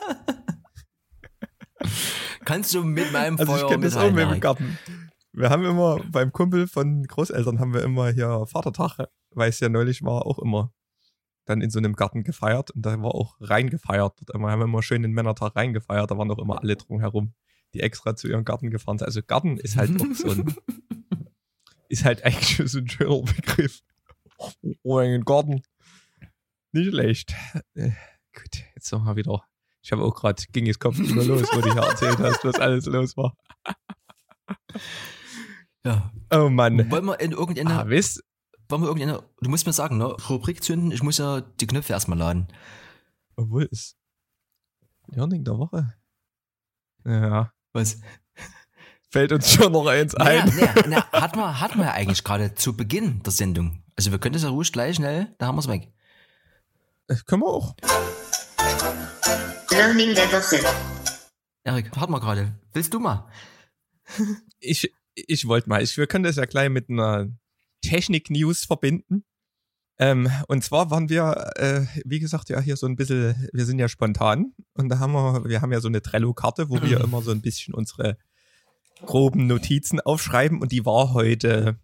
Kannst 2.45 2.73
du 2.73 2.83
mit 2.83 3.11
meinem 3.11 3.37
also 3.37 3.51
Feuer 3.51 3.65
ich 3.65 3.69
kenne 3.69 3.83
das 3.85 3.95
auch 3.95 4.11
mit 4.11 4.27
dem 4.27 4.39
Garten. 4.39 4.79
Wir 5.33 5.51
haben 5.51 5.65
immer 5.65 5.99
beim 6.11 6.31
Kumpel 6.31 6.67
von 6.67 7.03
Großeltern 7.03 7.59
haben 7.59 7.75
wir 7.75 7.83
immer 7.83 8.09
hier 8.09 8.47
Vatertag, 8.47 9.07
weil 9.29 9.49
es 9.49 9.59
ja 9.59 9.69
neulich 9.69 10.01
war, 10.01 10.25
auch 10.25 10.39
immer 10.39 10.73
dann 11.45 11.61
in 11.61 11.69
so 11.69 11.79
einem 11.79 11.95
Garten 11.95 12.23
gefeiert 12.23 12.71
und 12.71 12.85
da 12.85 13.01
war 13.01 13.15
auch 13.15 13.35
reingefeiert. 13.39 14.19
Da 14.25 14.33
haben 14.33 14.59
wir 14.59 14.65
immer 14.65 14.81
schön 14.81 15.01
den 15.01 15.11
Männertag 15.11 15.55
reingefeiert, 15.55 16.09
da 16.09 16.17
waren 16.17 16.29
doch 16.29 16.39
immer 16.39 16.61
alle 16.61 16.75
drumherum, 16.75 17.33
die 17.73 17.81
extra 17.81 18.15
zu 18.15 18.27
ihrem 18.27 18.45
Garten 18.45 18.69
gefahren 18.69 18.97
sind. 18.97 19.07
Also 19.07 19.21
Garten 19.21 19.57
ist 19.57 19.77
halt 19.77 20.01
auch 20.01 20.13
so 20.13 20.31
ein, 20.31 20.55
ist 21.89 22.05
halt 22.05 22.23
eigentlich 22.23 22.69
so 22.71 22.79
ein 22.79 22.87
schöner 22.87 23.21
Begriff. 23.21 23.81
Oh, 24.83 24.97
ein 24.97 25.25
Garten. 25.25 25.61
Nicht 26.71 26.89
schlecht. 26.89 27.35
Äh, 27.75 27.91
gut, 28.33 28.63
jetzt 28.75 28.91
noch 28.91 29.03
mal 29.03 29.15
wieder. 29.15 29.43
Ich 29.81 29.91
habe 29.91 30.03
auch 30.03 30.15
gerade, 30.15 30.41
ging 30.51 30.67
es 30.67 30.79
Kopf 30.79 30.97
über 30.97 31.23
los, 31.23 31.47
wo 31.53 31.61
du 31.61 31.73
hier 31.73 31.81
erzählt 31.81 32.17
hast, 32.19 32.43
was 32.45 32.55
alles 32.55 32.85
los 32.85 33.17
war. 33.17 33.35
Ja. 35.85 36.11
Oh 36.31 36.49
Mann. 36.49 36.89
Wollen 36.89 37.05
wir 37.05 37.19
in 37.19 37.31
irgendeiner. 37.31 37.81
Ah, 37.81 37.89
wisst, 37.89 38.23
wollen 38.73 38.81
wir 38.81 38.87
irgendeine, 38.87 39.23
du 39.39 39.49
musst 39.51 39.67
mir 39.67 39.73
sagen, 39.73 39.97
ne, 39.97 40.05
Rubrik 40.05 40.63
zünden, 40.63 40.91
ich 40.91 41.03
muss 41.03 41.19
ja 41.19 41.41
die 41.41 41.67
Knöpfe 41.67 41.93
erstmal 41.93 42.17
laden. 42.17 42.47
Obwohl 43.35 43.69
es 43.71 43.95
Learning 45.07 45.43
der 45.43 45.59
Woche. 45.59 45.93
Ja. 47.05 47.53
Was? 47.73 47.99
Fällt 49.11 49.31
uns 49.31 49.51
schon 49.51 49.71
noch 49.73 49.85
eins 49.85 50.15
ein. 50.15 50.49
Ja, 50.57 50.73
ja, 50.75 50.89
ja, 50.89 51.11
hat 51.11 51.35
man, 51.35 51.59
hat 51.59 51.75
man 51.75 51.85
ja 51.85 51.93
eigentlich 51.93 52.23
gerade 52.23 52.55
zu 52.55 52.75
Beginn 52.75 53.21
der 53.21 53.31
Sendung. 53.31 53.83
Also 53.95 54.11
wir 54.11 54.17
können 54.17 54.33
das 54.33 54.41
ja 54.41 54.49
ruhig 54.49 54.71
gleich 54.71 54.95
schnell, 54.95 55.35
da 55.37 55.45
haben 55.45 55.55
wir 55.55 55.59
es 55.59 55.67
weg. 55.67 55.93
Das 57.05 57.23
können 57.25 57.43
wir 57.43 57.49
auch. 57.49 57.75
Learning 59.69 60.15
der 60.15 60.31
Woche. 60.31 60.59
Erik, 61.63 61.95
hat 61.95 62.09
man 62.09 62.21
gerade. 62.21 62.59
Willst 62.73 62.91
du 62.91 62.99
mal? 62.99 63.29
ich, 64.59 64.91
ich 65.13 65.47
wollte 65.47 65.69
mal. 65.69 65.83
Ich, 65.83 65.95
wir 65.95 66.07
können 66.07 66.23
das 66.23 66.37
ja 66.37 66.45
gleich 66.45 66.69
mit 66.69 66.89
einer 66.89 67.27
Technik-News 67.83 68.65
verbinden. 68.65 69.23
Ähm, 69.99 70.29
und 70.47 70.63
zwar 70.63 70.89
waren 70.89 71.09
wir, 71.09 71.51
äh, 71.55 71.85
wie 72.03 72.19
gesagt, 72.19 72.49
ja 72.49 72.59
hier 72.59 72.77
so 72.77 72.87
ein 72.87 72.95
bisschen, 72.95 73.47
wir 73.53 73.65
sind 73.65 73.77
ja 73.77 73.87
spontan 73.87 74.53
und 74.73 74.89
da 74.89 74.97
haben 74.97 75.13
wir, 75.13 75.45
wir 75.45 75.61
haben 75.61 75.71
ja 75.71 75.81
so 75.81 75.87
eine 75.87 76.01
Trello-Karte, 76.01 76.69
wo 76.69 76.81
wir 76.81 76.99
immer 77.03 77.21
so 77.21 77.31
ein 77.31 77.41
bisschen 77.41 77.75
unsere 77.75 78.17
groben 79.05 79.45
Notizen 79.45 79.99
aufschreiben 79.99 80.61
und 80.61 80.71
die 80.71 80.85
war 80.85 81.13
heute 81.13 81.79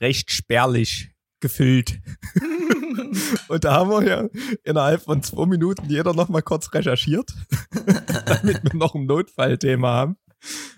recht 0.00 0.30
spärlich 0.30 1.10
gefüllt. 1.40 2.00
und 3.48 3.64
da 3.64 3.74
haben 3.74 3.90
wir 3.90 4.04
ja 4.04 4.28
innerhalb 4.62 5.02
von 5.02 5.22
zwei 5.22 5.46
Minuten 5.46 5.88
jeder 5.90 6.14
noch 6.14 6.28
mal 6.28 6.42
kurz 6.42 6.72
recherchiert, 6.72 7.34
damit 8.26 8.62
wir 8.62 8.74
noch 8.74 8.94
ein 8.94 9.06
Notfallthema 9.06 9.92
haben. 9.92 10.16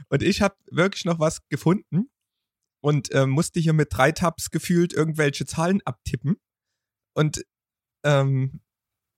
Und 0.08 0.22
ich 0.22 0.40
habe 0.40 0.54
wirklich 0.70 1.04
noch 1.04 1.18
was 1.18 1.46
gefunden 1.48 2.08
und 2.84 3.10
äh, 3.12 3.26
musste 3.26 3.60
hier 3.60 3.72
mit 3.72 3.88
drei 3.90 4.12
Tabs 4.12 4.50
gefühlt 4.50 4.92
irgendwelche 4.92 5.46
Zahlen 5.46 5.80
abtippen. 5.86 6.36
Und 7.14 7.42
ähm, 8.04 8.60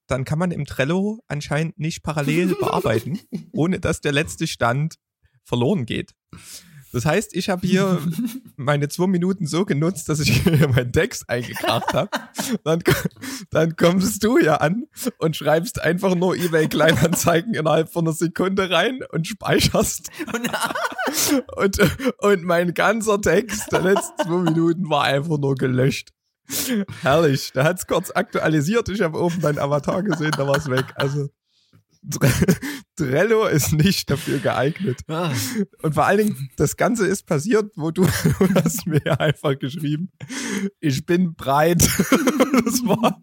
dann 0.07 0.23
kann 0.23 0.39
man 0.39 0.51
im 0.51 0.63
Trello 0.63 1.21
anscheinend 1.27 1.77
nicht 1.77 2.01
parallel 2.01 2.55
bearbeiten, 2.61 3.19
ohne 3.51 3.81
dass 3.81 3.99
der 3.99 4.13
letzte 4.13 4.47
Stand 4.47 4.95
verloren 5.43 5.85
geht. 5.85 6.15
Das 6.93 7.05
heißt, 7.05 7.35
ich 7.35 7.49
habe 7.49 7.67
hier 7.67 8.01
meine 8.55 8.89
zwei 8.89 9.07
Minuten 9.07 9.47
so 9.47 9.65
genutzt, 9.65 10.09
dass 10.09 10.19
ich 10.19 10.41
hier 10.41 10.67
meinen 10.69 10.91
Text 10.91 11.29
eingekracht 11.29 11.93
habe. 11.93 12.09
Dann, 12.63 12.81
dann 13.49 13.75
kommst 13.75 14.23
du 14.23 14.37
ja 14.37 14.55
an 14.55 14.85
und 15.19 15.35
schreibst 15.35 15.81
einfach 15.81 16.15
nur 16.15 16.35
eBay 16.35 16.67
Kleinanzeigen 16.67 17.53
innerhalb 17.53 17.91
von 17.91 18.05
einer 18.05 18.13
Sekunde 18.13 18.69
rein 18.69 18.99
und 19.11 19.27
speicherst. 19.27 20.09
und, 21.55 21.79
und 22.19 22.43
mein 22.43 22.73
ganzer 22.73 23.19
Text 23.21 23.71
der 23.71 23.81
letzten 23.81 24.23
zwei 24.23 24.51
Minuten 24.51 24.89
war 24.89 25.03
einfach 25.03 25.37
nur 25.37 25.55
gelöscht. 25.55 26.13
Herrlich. 27.01 27.51
Da 27.53 27.65
hat's 27.65 27.87
kurz 27.87 28.11
aktualisiert. 28.11 28.87
Ich 28.89 29.01
habe 29.01 29.21
oben 29.21 29.41
deinen 29.41 29.59
Avatar 29.59 30.01
gesehen, 30.03 30.31
da 30.37 30.47
war's 30.47 30.69
weg. 30.69 30.85
Also 30.95 31.27
Trello 32.97 33.45
ist 33.45 33.73
nicht 33.73 34.09
dafür 34.09 34.39
geeignet. 34.39 35.01
Ah. 35.07 35.31
Und 35.83 35.93
vor 35.93 36.05
allen 36.05 36.17
Dingen, 36.17 36.49
das 36.57 36.75
Ganze 36.75 37.05
ist 37.05 37.27
passiert, 37.27 37.71
wo 37.75 37.91
du, 37.91 38.01
du 38.39 38.55
hast 38.55 38.87
mir 38.87 39.19
einfach 39.19 39.57
geschrieben, 39.57 40.11
ich 40.79 41.05
bin 41.05 41.35
breit. 41.35 41.81
das 42.65 42.83
war 42.83 43.21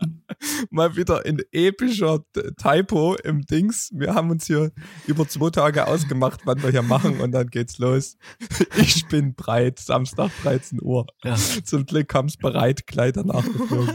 mal 0.70 0.96
wieder 0.96 1.26
ein 1.26 1.40
epischer 1.52 2.24
Typo 2.56 3.16
im 3.16 3.42
Dings. 3.42 3.90
Wir 3.92 4.14
haben 4.14 4.30
uns 4.30 4.46
hier 4.46 4.72
über 5.06 5.28
zwei 5.28 5.50
Tage 5.50 5.86
ausgemacht, 5.86 6.42
wann 6.44 6.62
wir 6.62 6.70
hier 6.70 6.82
machen 6.82 7.20
und 7.20 7.32
dann 7.32 7.48
geht's 7.48 7.78
los. 7.78 8.16
Ich 8.76 9.06
bin 9.08 9.34
breit, 9.34 9.80
Samstag 9.80 10.30
13 10.42 10.80
Uhr. 10.80 11.06
Ja. 11.24 11.36
Zum 11.36 11.84
Glück 11.84 12.08
kam's 12.08 12.36
bereit, 12.36 12.86
Kleider 12.86 13.24
nachgeflogen. 13.24 13.94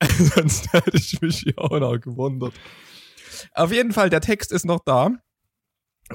Sonst 0.34 0.72
hätte 0.72 0.96
ich 0.96 1.20
mich 1.20 1.40
hier 1.40 1.58
auch 1.58 1.78
noch 1.78 1.98
gewundert. 1.98 2.54
Auf 3.52 3.72
jeden 3.72 3.92
Fall, 3.92 4.10
der 4.10 4.20
Text 4.20 4.52
ist 4.52 4.64
noch 4.64 4.80
da. 4.84 5.10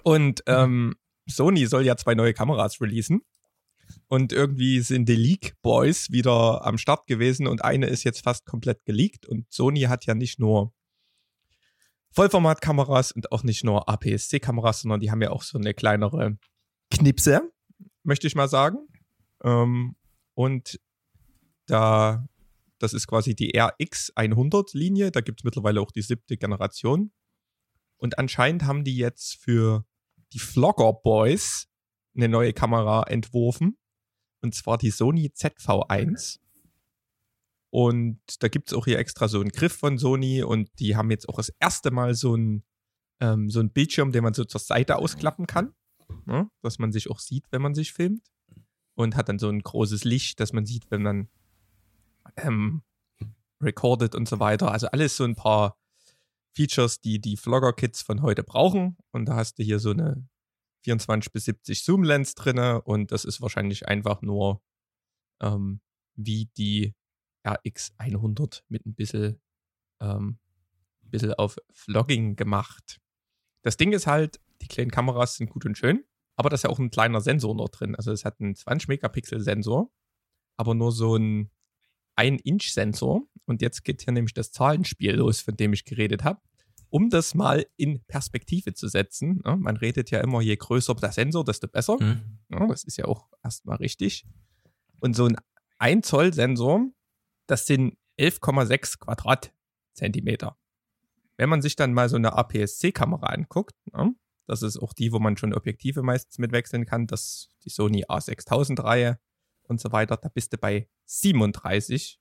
Und 0.03 0.43
ähm, 0.47 0.95
Sony 1.27 1.65
soll 1.67 1.85
ja 1.85 1.95
zwei 1.95 2.15
neue 2.15 2.33
Kameras 2.33 2.81
releasen. 2.81 3.21
Und 4.07 4.31
irgendwie 4.31 4.79
sind 4.79 5.07
die 5.09 5.15
Leak 5.15 5.55
Boys 5.61 6.11
wieder 6.11 6.65
am 6.65 6.77
Start 6.77 7.07
gewesen 7.07 7.47
und 7.47 7.63
eine 7.63 7.87
ist 7.87 8.03
jetzt 8.03 8.23
fast 8.23 8.45
komplett 8.45 8.85
geleakt. 8.85 9.25
Und 9.25 9.51
Sony 9.51 9.81
hat 9.81 10.05
ja 10.05 10.15
nicht 10.15 10.39
nur 10.39 10.73
Vollformatkameras 12.11 13.11
und 13.11 13.31
auch 13.31 13.43
nicht 13.43 13.63
nur 13.63 13.89
APS-C-Kameras, 13.89 14.81
sondern 14.81 14.99
die 14.99 15.11
haben 15.11 15.21
ja 15.21 15.31
auch 15.31 15.43
so 15.43 15.57
eine 15.57 15.73
kleinere 15.73 16.37
Knipse, 16.91 17.41
möchte 18.03 18.27
ich 18.27 18.35
mal 18.35 18.47
sagen. 18.47 18.77
Ähm, 19.43 19.95
und 20.35 20.79
da, 21.65 22.25
das 22.83 22.93
ist 22.93 23.07
quasi 23.07 23.33
die 23.33 23.55
RX100-Linie. 23.55 25.11
Da 25.11 25.21
gibt 25.21 25.39
es 25.39 25.43
mittlerweile 25.45 25.79
auch 25.79 25.91
die 25.91 26.01
siebte 26.01 26.35
Generation. 26.35 27.13
Und 27.97 28.19
anscheinend 28.19 28.63
haben 28.63 28.83
die 28.83 28.97
jetzt 28.97 29.37
für 29.37 29.85
die 30.33 30.39
Vlogger 30.39 30.91
Boys 30.91 31.69
eine 32.13 32.27
neue 32.27 32.51
Kamera 32.51 33.03
entworfen. 33.03 33.77
Und 34.41 34.53
zwar 34.53 34.77
die 34.77 34.91
Sony 34.91 35.31
ZV1. 35.33 36.39
Und 37.69 38.19
da 38.39 38.49
gibt 38.49 38.67
es 38.67 38.77
auch 38.77 38.83
hier 38.83 38.99
extra 38.99 39.29
so 39.29 39.39
einen 39.39 39.51
Griff 39.51 39.73
von 39.73 39.97
Sony 39.97 40.43
und 40.43 40.69
die 40.79 40.95
haben 40.95 41.09
jetzt 41.09 41.27
auch 41.29 41.37
das 41.37 41.49
erste 41.59 41.89
Mal 41.89 42.13
so 42.13 42.33
einen, 42.33 42.63
ähm, 43.21 43.49
so 43.49 43.61
einen 43.61 43.71
Bildschirm, 43.71 44.11
den 44.11 44.23
man 44.23 44.33
so 44.33 44.43
zur 44.43 44.59
Seite 44.59 44.97
ausklappen 44.97 45.47
kann. 45.47 45.73
Ne? 46.25 46.51
Dass 46.61 46.77
man 46.77 46.91
sich 46.91 47.09
auch 47.09 47.19
sieht, 47.19 47.45
wenn 47.51 47.61
man 47.61 47.73
sich 47.73 47.93
filmt. 47.93 48.27
Und 48.95 49.15
hat 49.15 49.29
dann 49.29 49.39
so 49.39 49.47
ein 49.47 49.61
großes 49.61 50.03
Licht, 50.03 50.39
dass 50.39 50.53
man 50.53 50.65
sieht, 50.65 50.91
wenn 50.91 51.01
man 51.01 51.29
ähm, 52.37 52.83
recordet 53.61 54.15
und 54.15 54.27
so 54.27 54.39
weiter. 54.39 54.71
Also 54.71 54.87
alles 54.87 55.17
so 55.17 55.23
ein 55.23 55.35
paar 55.35 55.77
Features, 56.55 56.99
die 56.99 57.19
die 57.19 57.37
Vlogger-Kits 57.37 58.01
von 58.01 58.21
heute 58.21 58.43
brauchen. 58.43 58.97
Und 59.11 59.25
da 59.25 59.35
hast 59.35 59.57
du 59.57 59.63
hier 59.63 59.79
so 59.79 59.91
eine 59.91 60.27
24 60.83 61.31
bis 61.31 61.45
70 61.45 61.83
Zoom-Lens 61.83 62.35
drinne 62.35 62.81
und 62.81 63.11
das 63.11 63.25
ist 63.25 63.41
wahrscheinlich 63.41 63.87
einfach 63.87 64.21
nur 64.21 64.61
ähm, 65.41 65.81
wie 66.15 66.49
die 66.57 66.93
RX100 67.45 68.63
mit 68.67 68.85
ein 68.85 68.93
bisschen, 68.93 69.41
ähm, 70.01 70.39
bisschen 71.01 71.33
auf 71.33 71.57
Vlogging 71.71 72.35
gemacht. 72.35 72.99
Das 73.63 73.77
Ding 73.77 73.93
ist 73.93 74.07
halt, 74.07 74.39
die 74.61 74.67
kleinen 74.67 74.91
Kameras 74.91 75.35
sind 75.35 75.49
gut 75.49 75.65
und 75.65 75.77
schön, 75.77 76.03
aber 76.35 76.49
da 76.49 76.55
ist 76.55 76.63
ja 76.63 76.69
auch 76.69 76.79
ein 76.79 76.91
kleiner 76.91 77.21
Sensor 77.21 77.55
noch 77.55 77.69
drin. 77.69 77.95
Also 77.95 78.11
es 78.11 78.25
hat 78.25 78.39
einen 78.39 78.55
20 78.55 78.89
Megapixel 78.89 79.39
Sensor, 79.39 79.91
aber 80.57 80.75
nur 80.75 80.91
so 80.91 81.15
ein 81.15 81.49
1-Inch-Sensor. 82.15 83.23
Und 83.45 83.61
jetzt 83.61 83.83
geht 83.83 84.01
hier 84.01 84.13
nämlich 84.13 84.33
das 84.33 84.51
Zahlenspiel 84.51 85.15
los, 85.15 85.41
von 85.41 85.55
dem 85.55 85.73
ich 85.73 85.85
geredet 85.85 86.23
habe. 86.23 86.41
Um 86.89 87.09
das 87.09 87.33
mal 87.33 87.65
in 87.75 88.03
Perspektive 88.05 88.73
zu 88.73 88.87
setzen. 88.87 89.41
Ne? 89.43 89.57
Man 89.57 89.77
redet 89.77 90.11
ja 90.11 90.21
immer, 90.21 90.41
je 90.41 90.55
größer 90.55 90.93
der 90.95 91.11
Sensor, 91.11 91.43
desto 91.43 91.67
besser. 91.67 91.97
Mhm. 91.99 92.39
Ja, 92.49 92.67
das 92.67 92.83
ist 92.83 92.97
ja 92.97 93.05
auch 93.05 93.27
erstmal 93.43 93.77
richtig. 93.77 94.25
Und 94.99 95.15
so 95.15 95.25
ein 95.25 95.35
1 95.79 96.07
Zoll 96.07 96.33
Sensor, 96.33 96.85
das 97.47 97.65
sind 97.65 97.97
11,6 98.19 98.99
Quadratzentimeter. 98.99 100.57
Wenn 101.37 101.49
man 101.49 101.61
sich 101.61 101.75
dann 101.75 101.93
mal 101.93 102.09
so 102.09 102.15
eine 102.15 102.33
APS-C-Kamera 102.33 103.27
anguckt, 103.27 103.75
ne? 103.91 104.15
das 104.47 104.61
ist 104.61 104.77
auch 104.77 104.93
die, 104.93 105.11
wo 105.11 105.19
man 105.19 105.35
schon 105.37 105.53
Objektive 105.53 106.03
meistens 106.03 106.37
mitwechseln 106.37 106.85
kann, 106.85 107.07
das 107.07 107.49
die 107.63 107.69
Sony 107.69 108.05
A6000-Reihe 108.05 109.19
und 109.63 109.81
so 109.81 109.91
weiter, 109.91 110.17
da 110.17 110.29
bist 110.29 110.53
du 110.53 110.57
bei 110.57 110.87
37 111.13 112.19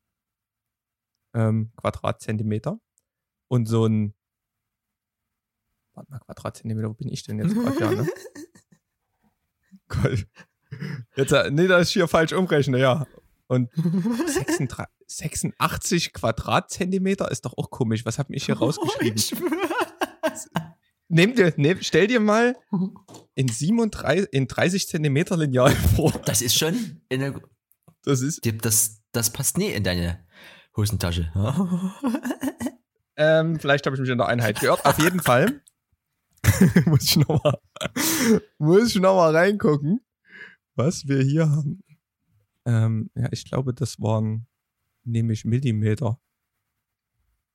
ähm, 1.35 1.73
Quadratzentimeter. 1.77 2.79
Und 3.49 3.67
so 3.67 3.87
ein, 3.87 4.15
warte 5.95 6.11
mal, 6.11 6.19
Quadratzentimeter, 6.21 6.89
wo 6.89 6.95
bin 6.95 7.09
ich 7.09 7.23
denn 7.23 7.39
jetzt 7.39 7.55
gerade? 7.55 7.81
ja, 7.81 7.91
ne? 7.91 8.09
Cool. 9.95 10.25
Jetzt, 11.17 11.33
äh, 11.33 11.51
nee, 11.51 11.67
das 11.67 11.89
ist 11.89 11.93
hier 11.93 12.09
falsch 12.09 12.33
umrechnen, 12.33 12.81
ja. 12.81 13.07
Und 13.47 13.71
36, 13.75 14.87
86 15.07 16.13
Quadratzentimeter 16.15 17.31
ist 17.31 17.45
doch 17.45 17.57
auch 17.59 17.71
komisch. 17.71 18.07
Was 18.07 18.19
habe 18.19 18.35
ich 18.35 18.47
hier 18.47 18.57
rausgeschrieben? 18.59 19.23
Nehm 21.09 21.35
dir, 21.35 21.53
nehm, 21.59 21.79
stell 21.83 22.07
dir 22.07 22.21
mal 22.21 22.57
in 23.35 23.49
37, 23.49 24.33
in 24.33 24.49
30 24.49 24.89
Zentimeter 24.89 25.37
Lineal 25.37 25.73
vor. 25.73 26.13
Das 26.25 26.41
ist 26.41 26.57
schon 26.57 27.03
eine, 27.11 27.43
Das 28.03 28.21
ist. 28.21 28.41
das, 28.65 29.03
das 29.13 29.33
passt 29.33 29.59
nie 29.59 29.71
in 29.71 29.85
deine 29.85 30.25
Hosentasche. 30.77 31.33
Ähm, 33.17 33.61
vielleicht 33.61 33.85
habe 33.87 33.95
ich 33.95 34.01
mich 34.01 34.11
in 34.11 34.19
der 34.19 34.27
Einheit 34.29 34.61
gehört. 34.61 34.85
Auf 34.85 34.99
jeden 34.99 35.21
Fall 35.21 35.63
muss 36.87 37.05
ich 37.05 37.17
nochmal 37.17 37.59
muss 38.59 38.89
ich 38.89 39.01
noch 39.01 39.15
mal 39.15 39.37
reingucken, 39.37 40.01
was 40.75 41.07
wir 41.07 41.23
hier 41.23 41.49
haben. 41.49 41.83
Ähm, 42.65 43.11
ja, 43.15 43.29
ich 43.31 43.45
glaube, 43.45 43.75
das 43.75 44.01
waren 44.01 44.47
nämlich 45.05 45.45
Millimeter. 45.45 46.19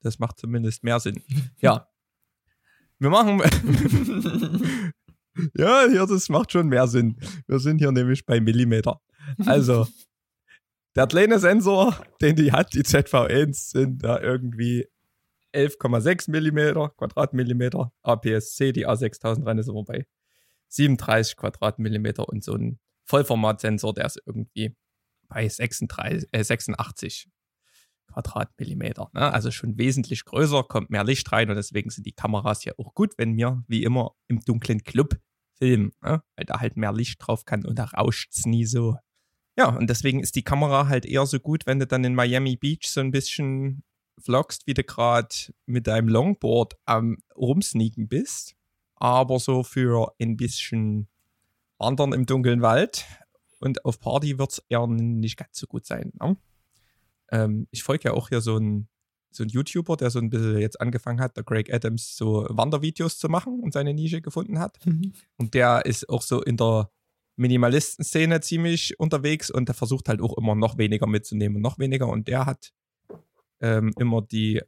Das 0.01 0.19
macht 0.19 0.39
zumindest 0.39 0.83
mehr 0.83 0.99
Sinn. 0.99 1.23
Ja. 1.59 1.89
Wir 2.99 3.09
machen. 3.09 3.39
ja, 5.55 5.87
hier, 5.89 6.05
das 6.05 6.29
macht 6.29 6.51
schon 6.51 6.67
mehr 6.67 6.87
Sinn. 6.87 7.19
Wir 7.47 7.59
sind 7.59 7.79
hier 7.79 7.91
nämlich 7.91 8.25
bei 8.25 8.39
Millimeter. 8.39 9.01
Also, 9.45 9.87
der 10.97 11.05
kleine 11.05 11.37
Sensor, 11.37 11.95
den 12.21 12.35
die 12.35 12.51
hat, 12.51 12.73
die 12.73 12.81
ZV1, 12.81 13.71
sind 13.71 14.03
da 14.03 14.19
irgendwie 14.19 14.87
11,6 15.53 16.31
Millimeter, 16.31 16.89
Quadratmillimeter. 16.97 17.91
APS-C, 18.01 18.71
die 18.71 18.87
A6000 18.87 19.45
rein 19.45 19.59
ist 19.59 19.69
immer 19.69 19.83
bei 19.83 20.07
37 20.69 21.37
Quadratmillimeter 21.37 22.27
und 22.27 22.43
so 22.43 22.55
ein 22.55 22.79
Vollformatsensor, 23.05 23.93
der 23.93 24.05
ist 24.05 24.19
irgendwie 24.25 24.75
bei 25.29 25.47
36, 25.47 26.29
äh, 26.31 26.43
86 26.43 27.29
Quadratmillimeter. 28.11 29.11
Ne? 29.13 29.31
Also 29.31 29.51
schon 29.51 29.77
wesentlich 29.77 30.25
größer, 30.25 30.63
kommt 30.63 30.89
mehr 30.89 31.03
Licht 31.03 31.31
rein 31.31 31.49
und 31.49 31.57
deswegen 31.57 31.91
sind 31.91 32.07
die 32.07 32.13
Kameras 32.13 32.65
ja 32.65 32.73
auch 32.77 32.95
gut, 32.95 33.13
wenn 33.17 33.37
wir 33.37 33.63
wie 33.67 33.83
immer 33.83 34.15
im 34.27 34.39
dunklen 34.39 34.83
Club 34.83 35.19
filmen, 35.59 35.91
ne? 36.01 36.23
weil 36.35 36.45
da 36.45 36.59
halt 36.59 36.75
mehr 36.75 36.91
Licht 36.91 37.19
drauf 37.19 37.45
kann 37.45 37.65
und 37.65 37.77
da 37.77 37.85
rauscht 37.85 38.31
es 38.33 38.45
nie 38.45 38.65
so. 38.65 38.97
Ja, 39.57 39.69
und 39.69 39.89
deswegen 39.89 40.19
ist 40.19 40.35
die 40.35 40.43
Kamera 40.43 40.87
halt 40.87 41.05
eher 41.05 41.25
so 41.25 41.39
gut, 41.39 41.65
wenn 41.65 41.79
du 41.79 41.87
dann 41.87 42.03
in 42.03 42.13
Miami 42.13 42.55
Beach 42.55 42.87
so 42.87 42.99
ein 42.99 43.11
bisschen 43.11 43.83
vlogst, 44.19 44.67
wie 44.67 44.73
du 44.73 44.83
gerade 44.83 45.33
mit 45.65 45.87
deinem 45.87 46.07
Longboard 46.07 46.75
am 46.85 47.17
Rumsneaken 47.35 48.07
bist. 48.07 48.55
Aber 48.95 49.39
so 49.39 49.63
für 49.63 50.13
ein 50.19 50.37
bisschen 50.37 51.07
Wandern 51.77 52.13
im 52.13 52.25
dunklen 52.25 52.61
Wald 52.61 53.05
und 53.59 53.85
auf 53.85 53.99
Party 53.99 54.37
wird 54.37 54.53
es 54.53 54.63
eher 54.69 54.85
nicht 54.87 55.37
ganz 55.37 55.57
so 55.57 55.67
gut 55.67 55.85
sein. 55.85 56.11
Ne? 56.19 56.37
Ähm, 57.31 57.67
ich 57.71 57.83
folge 57.83 58.09
ja 58.09 58.13
auch 58.13 58.29
hier 58.29 58.41
so 58.41 58.55
einen 58.55 58.87
so 59.29 59.43
ein 59.43 59.49
YouTuber, 59.49 59.97
der 59.97 60.09
so 60.09 60.19
ein 60.19 60.29
bisschen 60.29 60.57
jetzt 60.57 60.81
angefangen 60.81 61.19
hat, 61.19 61.37
der 61.37 61.43
Greg 61.43 61.71
Adams, 61.71 62.15
so 62.15 62.47
Wandervideos 62.49 63.19
zu 63.19 63.29
machen 63.29 63.59
und 63.59 63.73
seine 63.73 63.93
Nische 63.93 64.21
gefunden 64.21 64.57
hat. 64.57 64.83
Mhm. 64.85 65.13
Und 65.37 65.53
der 65.53 65.85
ist 65.85 66.09
auch 66.09 66.21
so 66.21 66.41
in 66.41 66.57
der 66.57 66.89
Minimalisten-Szene 67.37 68.41
ziemlich 68.41 68.99
unterwegs 68.99 69.49
und 69.49 69.69
der 69.69 69.75
versucht 69.75 70.09
halt 70.09 70.21
auch 70.21 70.37
immer 70.37 70.55
noch 70.55 70.77
weniger 70.77 71.07
mitzunehmen 71.07 71.57
und 71.57 71.61
noch 71.61 71.79
weniger. 71.79 72.07
Und 72.07 72.27
der 72.27 72.45
hat 72.45 72.73
ähm, 73.61 73.93
immer 73.97 74.21
die 74.21 74.61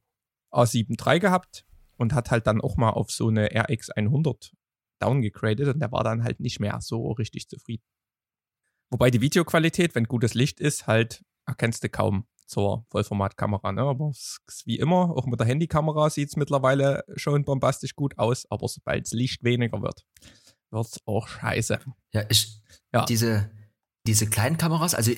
A7 0.52 0.96
III 1.06 1.20
gehabt 1.20 1.66
und 1.98 2.14
hat 2.14 2.32
halt 2.32 2.48
dann 2.48 2.62
auch 2.62 2.78
mal 2.78 2.92
auf 2.92 3.12
so 3.12 3.28
eine 3.28 3.50
RX 3.54 3.90
100 3.90 4.54
downgegradet 5.00 5.68
und 5.68 5.80
der 5.80 5.92
war 5.92 6.04
dann 6.04 6.24
halt 6.24 6.40
nicht 6.40 6.60
mehr 6.60 6.80
so 6.82 7.12
richtig 7.12 7.50
zufrieden. 7.50 7.84
Wobei 8.92 9.12
die 9.12 9.22
Videoqualität, 9.22 9.96
wenn 9.96 10.06
gutes 10.06 10.34
Licht 10.34 10.60
ist, 10.60 10.88
halt 10.88 11.24
erkennst 11.46 11.84
du 11.84 11.90
kaum 11.90 12.26
zur 12.46 12.86
Vollformatkamera. 12.90 13.72
Ne? 13.72 13.82
Aber 13.82 14.10
es 14.10 14.40
ist 14.48 14.66
wie 14.66 14.78
immer, 14.78 15.16
auch 15.16 15.26
mit 15.28 15.40
der 15.40 15.48
Handykamera 15.48 16.10
sieht 16.10 16.30
es 16.30 16.36
mittlerweile 16.36 17.04
schon 17.16 17.46
bombastisch 17.46 17.96
gut 17.96 18.18
aus, 18.18 18.50
aber 18.50 18.68
sobald 18.68 19.06
das 19.06 19.14
Licht 19.14 19.44
weniger 19.44 19.82
wird, 19.82 20.06
wird 20.72 20.88
es 20.88 21.00
auch 21.06 21.28
scheiße. 21.28 21.80
Ja, 22.14 22.24
ich, 22.30 22.62
ja. 22.94 23.06
Diese, 23.06 23.52
diese 24.08 24.28
kleinen 24.28 24.58
Kameras, 24.58 24.96
also 24.96 25.12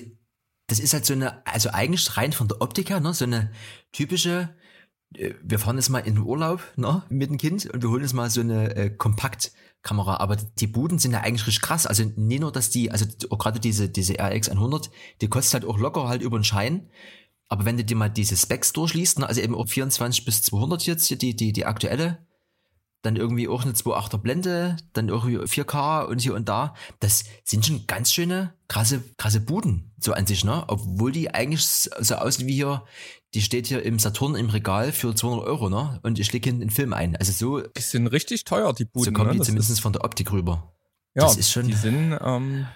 das 0.66 0.78
ist 0.78 0.94
halt 0.94 1.06
so 1.06 1.12
eine, 1.12 1.46
also 1.46 1.70
eigentlich 1.70 2.16
rein 2.16 2.32
von 2.32 2.48
der 2.48 2.60
Optik 2.60 2.90
her, 2.90 3.00
ne, 3.00 3.14
so 3.14 3.24
eine 3.24 3.50
typische, 3.92 4.54
äh, 5.14 5.34
wir 5.42 5.58
fahren 5.58 5.76
jetzt 5.76 5.90
mal 5.90 6.00
in 6.00 6.14
den 6.14 6.24
Urlaub 6.24 6.62
ne, 6.76 7.02
mit 7.08 7.30
dem 7.30 7.38
Kind 7.38 7.66
und 7.66 7.82
wir 7.82 7.90
holen 7.90 8.02
jetzt 8.02 8.14
mal 8.14 8.30
so 8.30 8.40
eine 8.40 8.74
äh, 8.76 8.90
Kompaktkamera. 8.90 10.18
Aber 10.18 10.36
die 10.36 10.66
Buden 10.66 10.98
sind 10.98 11.12
ja 11.12 11.20
eigentlich 11.20 11.46
richtig 11.46 11.62
krass. 11.62 11.86
Also 11.86 12.04
nicht 12.16 12.40
nur, 12.40 12.52
dass 12.52 12.70
die, 12.70 12.90
also 12.90 13.06
gerade 13.30 13.60
diese, 13.60 13.88
diese 13.88 14.14
RX 14.14 14.48
100, 14.48 14.90
die 15.20 15.28
kostet 15.28 15.54
halt 15.54 15.64
auch 15.64 15.78
locker 15.78 16.08
halt 16.08 16.22
über 16.22 16.38
den 16.38 16.44
Schein. 16.44 16.88
Aber 17.48 17.66
wenn 17.66 17.76
du 17.76 17.84
dir 17.84 17.96
mal 17.96 18.08
diese 18.08 18.36
Specs 18.36 18.72
durchliest, 18.72 19.18
ne, 19.18 19.28
also 19.28 19.40
eben 19.40 19.54
auch 19.54 19.68
24 19.68 20.24
bis 20.24 20.42
200 20.42 20.86
jetzt 20.86 21.06
hier 21.06 21.18
die, 21.18 21.36
die, 21.36 21.52
die 21.52 21.66
aktuelle, 21.66 22.26
dann 23.02 23.16
irgendwie 23.16 23.48
auch 23.48 23.64
eine 23.64 23.72
2.8er 23.72 24.18
Blende, 24.18 24.76
dann 24.92 25.08
irgendwie 25.08 25.38
4K 25.38 26.04
und 26.04 26.20
hier 26.20 26.34
und 26.34 26.48
da. 26.48 26.74
Das 27.00 27.24
sind 27.44 27.66
schon 27.66 27.86
ganz 27.86 28.12
schöne, 28.12 28.54
krasse, 28.68 29.02
krasse 29.18 29.40
Buden, 29.40 29.92
so 30.00 30.12
an 30.12 30.26
sich, 30.26 30.44
ne? 30.44 30.64
Obwohl 30.68 31.10
die 31.12 31.34
eigentlich 31.34 31.64
so 31.64 32.14
aussehen 32.14 32.46
wie 32.46 32.54
hier, 32.54 32.84
die 33.34 33.42
steht 33.42 33.66
hier 33.66 33.82
im 33.82 33.98
Saturn 33.98 34.36
im 34.36 34.50
Regal 34.50 34.92
für 34.92 35.14
200 35.14 35.46
Euro, 35.46 35.68
ne? 35.68 35.98
Und 36.04 36.18
ich 36.20 36.32
lege 36.32 36.48
hinten 36.48 36.62
einen 36.62 36.70
Film 36.70 36.92
ein. 36.92 37.16
Also 37.16 37.32
so. 37.32 37.60
Die 37.60 37.82
sind 37.82 38.06
richtig 38.06 38.44
teuer, 38.44 38.72
die 38.72 38.84
Buden. 38.84 39.06
So 39.06 39.12
kommen 39.12 39.30
ne? 39.30 39.36
die 39.36 39.42
zumindest 39.42 39.80
von 39.80 39.92
der 39.92 40.04
Optik 40.04 40.32
rüber. 40.32 40.72
Ja, 41.14 41.24
das 41.24 41.36
ist 41.36 41.50
schon. 41.50 41.66
Die 41.66 41.74
sind, 41.74 42.16
ähm, 42.20 42.66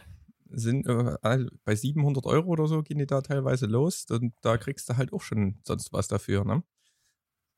sind 0.50 0.86
äh, 0.86 1.16
bei 1.64 1.74
700 1.74 2.26
Euro 2.26 2.48
oder 2.48 2.66
so 2.66 2.82
gehen 2.82 2.98
die 2.98 3.06
da 3.06 3.20
teilweise 3.20 3.66
los. 3.66 4.06
Und 4.10 4.34
da 4.42 4.58
kriegst 4.58 4.88
du 4.88 4.96
halt 4.96 5.12
auch 5.12 5.22
schon 5.22 5.60
sonst 5.64 5.92
was 5.92 6.08
dafür, 6.08 6.44
ne? 6.44 6.64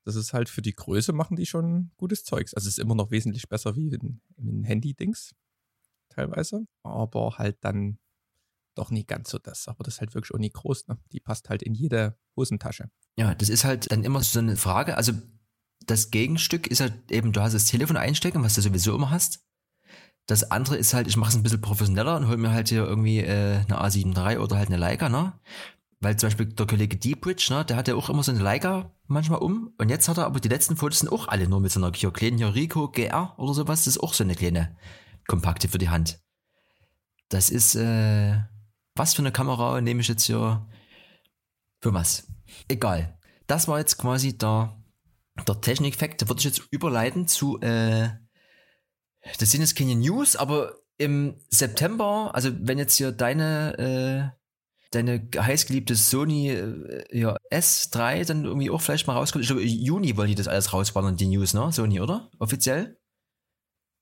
Das 0.08 0.16
ist 0.16 0.32
halt 0.32 0.48
für 0.48 0.62
die 0.62 0.74
Größe 0.74 1.12
machen 1.12 1.36
die 1.36 1.44
schon 1.44 1.90
gutes 1.98 2.24
Zeugs. 2.24 2.54
Also 2.54 2.66
es 2.66 2.78
ist 2.78 2.82
immer 2.82 2.94
noch 2.94 3.10
wesentlich 3.10 3.46
besser 3.46 3.76
wie 3.76 3.94
ein, 3.94 4.22
ein 4.38 4.64
Handy-Dings 4.64 5.34
teilweise, 6.08 6.66
aber 6.82 7.36
halt 7.36 7.58
dann 7.60 7.98
doch 8.74 8.90
nicht 8.90 9.06
ganz 9.06 9.28
so 9.28 9.38
das. 9.38 9.68
Aber 9.68 9.84
das 9.84 9.94
ist 9.94 10.00
halt 10.00 10.14
wirklich 10.14 10.34
auch 10.34 10.38
nie 10.38 10.48
groß. 10.48 10.88
Ne? 10.88 10.96
Die 11.12 11.20
passt 11.20 11.50
halt 11.50 11.62
in 11.62 11.74
jede 11.74 12.16
Hosentasche. 12.36 12.90
Ja, 13.18 13.34
das 13.34 13.50
ist 13.50 13.64
halt 13.64 13.92
dann 13.92 14.02
immer 14.02 14.22
so 14.22 14.38
eine 14.38 14.56
Frage. 14.56 14.96
Also 14.96 15.12
das 15.84 16.10
Gegenstück 16.10 16.68
ist 16.68 16.80
halt 16.80 17.12
eben, 17.12 17.34
du 17.34 17.42
hast 17.42 17.52
das 17.52 17.66
Telefon 17.66 17.98
einstecken, 17.98 18.42
was 18.42 18.54
du 18.54 18.62
sowieso 18.62 18.94
immer 18.94 19.10
hast. 19.10 19.44
Das 20.24 20.50
andere 20.50 20.78
ist 20.78 20.94
halt, 20.94 21.06
ich 21.06 21.18
mache 21.18 21.32
es 21.32 21.36
ein 21.36 21.42
bisschen 21.42 21.60
professioneller 21.60 22.16
und 22.16 22.28
hole 22.28 22.38
mir 22.38 22.52
halt 22.52 22.70
hier 22.70 22.86
irgendwie 22.86 23.18
äh, 23.18 23.56
eine 23.56 23.78
A7 23.78 24.16
III 24.16 24.38
oder 24.38 24.56
halt 24.56 24.68
eine 24.68 24.78
Leica, 24.78 25.10
ne? 25.10 25.38
Weil 26.00 26.16
zum 26.16 26.28
Beispiel 26.28 26.46
der 26.46 26.66
Kollege 26.66 26.96
Deepridge, 26.96 27.48
ne, 27.50 27.64
der 27.64 27.76
hat 27.76 27.88
ja 27.88 27.96
auch 27.96 28.08
immer 28.08 28.22
so 28.22 28.30
eine 28.30 28.40
Leica 28.40 28.94
manchmal 29.06 29.40
um. 29.40 29.74
Und 29.78 29.88
jetzt 29.88 30.08
hat 30.08 30.18
er 30.18 30.26
aber 30.26 30.38
die 30.38 30.48
letzten 30.48 30.76
Fotos 30.76 31.00
sind 31.00 31.10
auch 31.10 31.26
alle 31.26 31.48
nur 31.48 31.60
mit 31.60 31.72
so 31.72 31.80
einer 31.80 31.92
hier 31.92 32.12
kleinen 32.12 32.38
hier 32.38 32.54
Rico 32.54 32.88
GR 32.88 33.34
oder 33.36 33.54
sowas. 33.54 33.80
Das 33.80 33.96
ist 33.96 34.02
auch 34.02 34.14
so 34.14 34.22
eine 34.22 34.36
kleine 34.36 34.76
kompakte 35.26 35.68
für 35.68 35.78
die 35.78 35.88
Hand. 35.88 36.20
Das 37.28 37.50
ist, 37.50 37.74
äh, 37.74 38.38
was 38.94 39.14
für 39.14 39.22
eine 39.22 39.32
Kamera 39.32 39.80
nehme 39.80 40.00
ich 40.00 40.08
jetzt 40.08 40.24
hier? 40.24 40.66
Für 41.80 41.92
was? 41.92 42.26
Egal. 42.68 43.18
Das 43.46 43.66
war 43.66 43.78
jetzt 43.78 43.98
quasi 43.98 44.38
der, 44.38 44.80
der 45.46 45.60
Technik-Fact. 45.60 46.22
Da 46.22 46.28
würde 46.28 46.38
ich 46.38 46.44
jetzt 46.44 46.62
überleiten 46.70 47.26
zu, 47.26 47.60
äh, 47.60 48.10
das 49.38 49.50
sind 49.50 49.60
jetzt 49.60 49.76
keine 49.76 49.96
News, 49.96 50.36
aber 50.36 50.76
im 50.96 51.40
September, 51.48 52.30
also 52.34 52.50
wenn 52.60 52.78
jetzt 52.78 52.96
hier 52.96 53.12
deine, 53.12 54.32
äh, 54.34 54.37
deine 54.90 55.28
heißgeliebte 55.36 55.94
Sony 55.94 56.50
äh, 56.50 57.04
ja, 57.12 57.36
S3 57.52 58.26
dann 58.26 58.44
irgendwie 58.44 58.70
auch 58.70 58.80
vielleicht 58.80 59.06
mal 59.06 59.14
rauskommt. 59.14 59.42
Ich 59.42 59.48
glaube, 59.48 59.64
Juni 59.64 60.16
wollen 60.16 60.28
die 60.28 60.34
das 60.34 60.48
alles 60.48 60.72
rausballern, 60.72 61.16
die 61.16 61.26
News, 61.26 61.54
ne? 61.54 61.70
Sony, 61.72 62.00
oder? 62.00 62.30
Offiziell? 62.38 62.98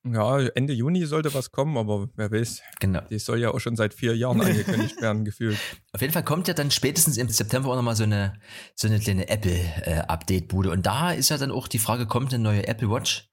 Ja, 0.09 0.39
Ende 0.39 0.73
Juni 0.73 1.05
sollte 1.07 1.35
was 1.35 1.51
kommen, 1.51 1.77
aber 1.77 2.09
wer 2.15 2.31
weiß. 2.31 2.63
Genau. 2.79 3.01
Die 3.11 3.19
soll 3.19 3.41
ja 3.41 3.51
auch 3.51 3.59
schon 3.59 3.75
seit 3.75 3.93
vier 3.93 4.17
Jahren 4.17 4.41
angekündigt 4.41 4.95
werden, 5.01 5.25
gefühlt. 5.25 5.59
Auf 5.93 6.01
jeden 6.01 6.13
Fall 6.13 6.23
kommt 6.23 6.47
ja 6.47 6.55
dann 6.55 6.71
spätestens 6.71 7.17
im 7.17 7.29
September 7.29 7.71
auch 7.71 7.77
nochmal 7.77 7.97
so 7.97 8.05
eine, 8.05 8.35
so 8.77 8.87
eine 8.87 9.01
kleine 9.01 9.29
Apple-Update-Bude. 9.29 10.69
Äh, 10.69 10.73
Und 10.73 10.87
da 10.87 11.11
ist 11.11 11.31
ja 11.31 11.39
dann 11.39 11.51
auch 11.51 11.67
die 11.67 11.81
Frage, 11.81 12.07
kommt 12.07 12.33
eine 12.33 12.43
neue 12.43 12.69
Apple 12.69 12.89
Watch? 12.89 13.29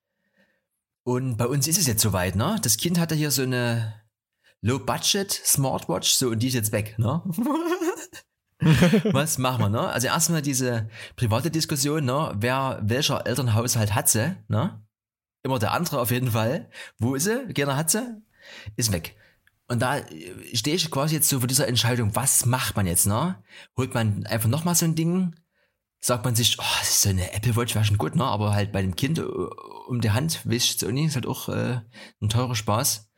Und 1.03 1.37
bei 1.37 1.45
uns 1.45 1.67
ist 1.67 1.77
es 1.77 1.85
jetzt 1.85 2.01
soweit, 2.01 2.35
ne? 2.35 2.57
Das 2.63 2.77
Kind 2.77 2.99
hatte 2.99 3.13
hier 3.13 3.29
so 3.29 3.43
eine 3.43 3.93
Low-Budget 4.63 5.29
Smartwatch, 5.29 6.13
so 6.13 6.29
und 6.29 6.39
die 6.39 6.47
ist 6.47 6.53
jetzt 6.53 6.71
weg, 6.71 6.97
ne? 6.97 7.21
Was 9.11 9.37
machen 9.37 9.61
wir, 9.61 9.69
ne? 9.69 9.89
Also 9.89 10.07
erstmal 10.07 10.41
diese 10.41 10.89
private 11.17 11.51
Diskussion, 11.51 12.05
ne? 12.05 12.33
Wer, 12.37 12.79
welcher 12.81 13.27
Elternhaushalt 13.27 13.93
hat 13.93 14.07
sie, 14.07 14.37
ne? 14.47 14.81
Immer 15.43 15.59
der 15.59 15.73
andere 15.73 15.99
auf 15.99 16.11
jeden 16.11 16.31
Fall. 16.31 16.69
Wo 16.97 17.13
ist 17.13 17.25
sie? 17.25 17.53
Keiner 17.53 17.75
hat 17.75 17.91
sie? 17.91 18.23
Ist 18.77 18.93
weg. 18.93 19.17
Und 19.67 19.81
da 19.81 19.97
stehe 20.53 20.77
ich 20.77 20.89
quasi 20.89 21.15
jetzt 21.15 21.27
so 21.27 21.39
vor 21.39 21.47
dieser 21.47 21.67
Entscheidung, 21.67 22.15
was 22.15 22.45
macht 22.45 22.77
man 22.77 22.87
jetzt, 22.87 23.05
ne? 23.05 23.43
Holt 23.75 23.93
man 23.93 24.25
einfach 24.27 24.47
nochmal 24.47 24.75
so 24.75 24.85
ein 24.85 24.95
Ding? 24.95 25.35
Sagt 25.99 26.23
man 26.23 26.35
sich, 26.35 26.57
oh, 26.59 26.83
so 26.83 27.09
eine 27.09 27.33
Apple 27.33 27.57
Watch 27.57 27.75
wäre 27.75 27.83
schon 27.83 27.97
gut, 27.97 28.15
ne? 28.15 28.23
Aber 28.23 28.53
halt 28.53 28.71
bei 28.71 28.81
dem 28.81 28.95
Kind 28.95 29.19
äh, 29.19 29.23
um 29.23 29.99
die 29.99 30.11
Hand, 30.11 30.39
auch 30.45 30.91
nicht, 30.91 31.07
ist 31.07 31.15
halt 31.15 31.27
auch 31.27 31.49
äh, 31.49 31.81
ein 32.21 32.29
teurer 32.29 32.55
Spaß. 32.55 33.09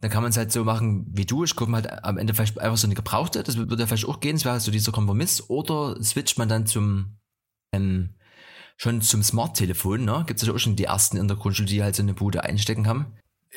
Dann 0.00 0.10
kann 0.10 0.22
man 0.22 0.30
es 0.30 0.36
halt 0.36 0.52
so 0.52 0.64
machen 0.64 1.06
wie 1.10 1.24
du. 1.24 1.44
Ich 1.44 1.56
gucke 1.56 1.72
halt 1.72 2.04
am 2.04 2.18
Ende 2.18 2.34
vielleicht 2.34 2.58
einfach 2.58 2.76
so 2.76 2.86
eine 2.86 2.94
gebrauchte. 2.94 3.42
Das 3.42 3.56
würde 3.56 3.76
ja 3.76 3.86
vielleicht 3.86 4.06
auch 4.06 4.20
gehen. 4.20 4.36
Das 4.36 4.44
wäre 4.44 4.60
so 4.60 4.70
dieser 4.70 4.92
Kompromiss. 4.92 5.48
Oder 5.48 6.02
switcht 6.02 6.38
man 6.38 6.48
dann 6.48 6.66
zum 6.66 7.16
ähm, 7.72 8.14
schon 8.76 9.00
zum 9.00 9.22
Smart-Telefon. 9.22 10.04
Ne? 10.04 10.24
Gibt 10.26 10.40
es 10.40 10.46
ja 10.46 10.54
auch 10.54 10.58
schon 10.58 10.76
die 10.76 10.84
ersten 10.84 11.16
in 11.16 11.28
der 11.28 11.36
Grundschule, 11.36 11.68
die 11.68 11.82
halt 11.82 11.96
so 11.96 12.02
eine 12.02 12.14
Bude 12.14 12.44
einstecken 12.44 12.86
haben. 12.86 13.06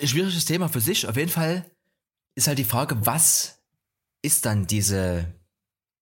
Schwieriges 0.01 0.45
Thema 0.45 0.69
für 0.69 0.81
sich. 0.81 1.07
Auf 1.07 1.17
jeden 1.17 1.31
Fall 1.31 1.69
ist 2.35 2.47
halt 2.47 2.57
die 2.57 2.63
Frage, 2.63 3.05
was 3.05 3.61
ist 4.21 4.45
dann 4.45 4.65
diese 4.65 5.33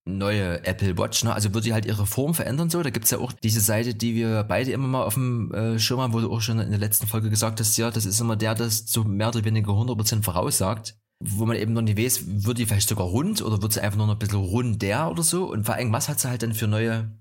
neue 0.07 0.65
Apple 0.65 0.97
Watch, 0.97 1.23
ne? 1.23 1.33
Also 1.33 1.53
wird 1.53 1.65
die 1.65 1.73
halt 1.73 1.85
ihre 1.85 2.05
Form 2.05 2.33
verändern 2.33 2.69
so. 2.69 2.81
Da 2.81 2.89
gibt's 2.89 3.11
ja 3.11 3.19
auch 3.19 3.31
diese 3.31 3.59
Seite, 3.59 3.93
die 3.93 4.15
wir 4.15 4.43
beide 4.43 4.71
immer 4.71 4.87
mal 4.87 5.03
auf 5.03 5.15
dem 5.15 5.53
äh, 5.53 5.79
Schirm 5.79 5.99
haben, 6.01 6.13
wo 6.13 6.19
du 6.19 6.31
auch 6.31 6.41
schon 6.41 6.59
in 6.59 6.69
der 6.69 6.79
letzten 6.79 7.07
Folge 7.07 7.29
gesagt 7.29 7.59
hast, 7.59 7.77
ja, 7.77 7.91
das 7.91 8.05
ist 8.05 8.19
immer 8.19 8.35
der, 8.35 8.55
das 8.55 8.85
so 8.87 9.03
mehr 9.03 9.29
oder 9.29 9.43
weniger 9.43 9.71
100% 9.71 10.23
voraussagt. 10.23 10.97
Wo 11.19 11.45
man 11.45 11.57
eben 11.57 11.73
noch 11.73 11.81
nicht 11.81 11.97
weiß, 11.97 12.45
wird 12.45 12.59
die 12.59 12.65
vielleicht 12.65 12.89
sogar 12.89 13.07
rund 13.07 13.41
oder 13.41 13.61
wird 13.61 13.73
sie 13.73 13.81
einfach 13.81 13.97
nur 13.97 14.07
noch 14.07 14.15
ein 14.15 14.19
bisschen 14.19 14.39
runder 14.39 15.09
oder 15.09 15.23
so. 15.23 15.51
Und 15.51 15.65
vor 15.65 15.75
allem, 15.75 15.91
was 15.91 16.09
hat 16.09 16.19
sie 16.19 16.29
halt 16.29 16.43
dann 16.43 16.53
für 16.53 16.67
neue 16.67 17.11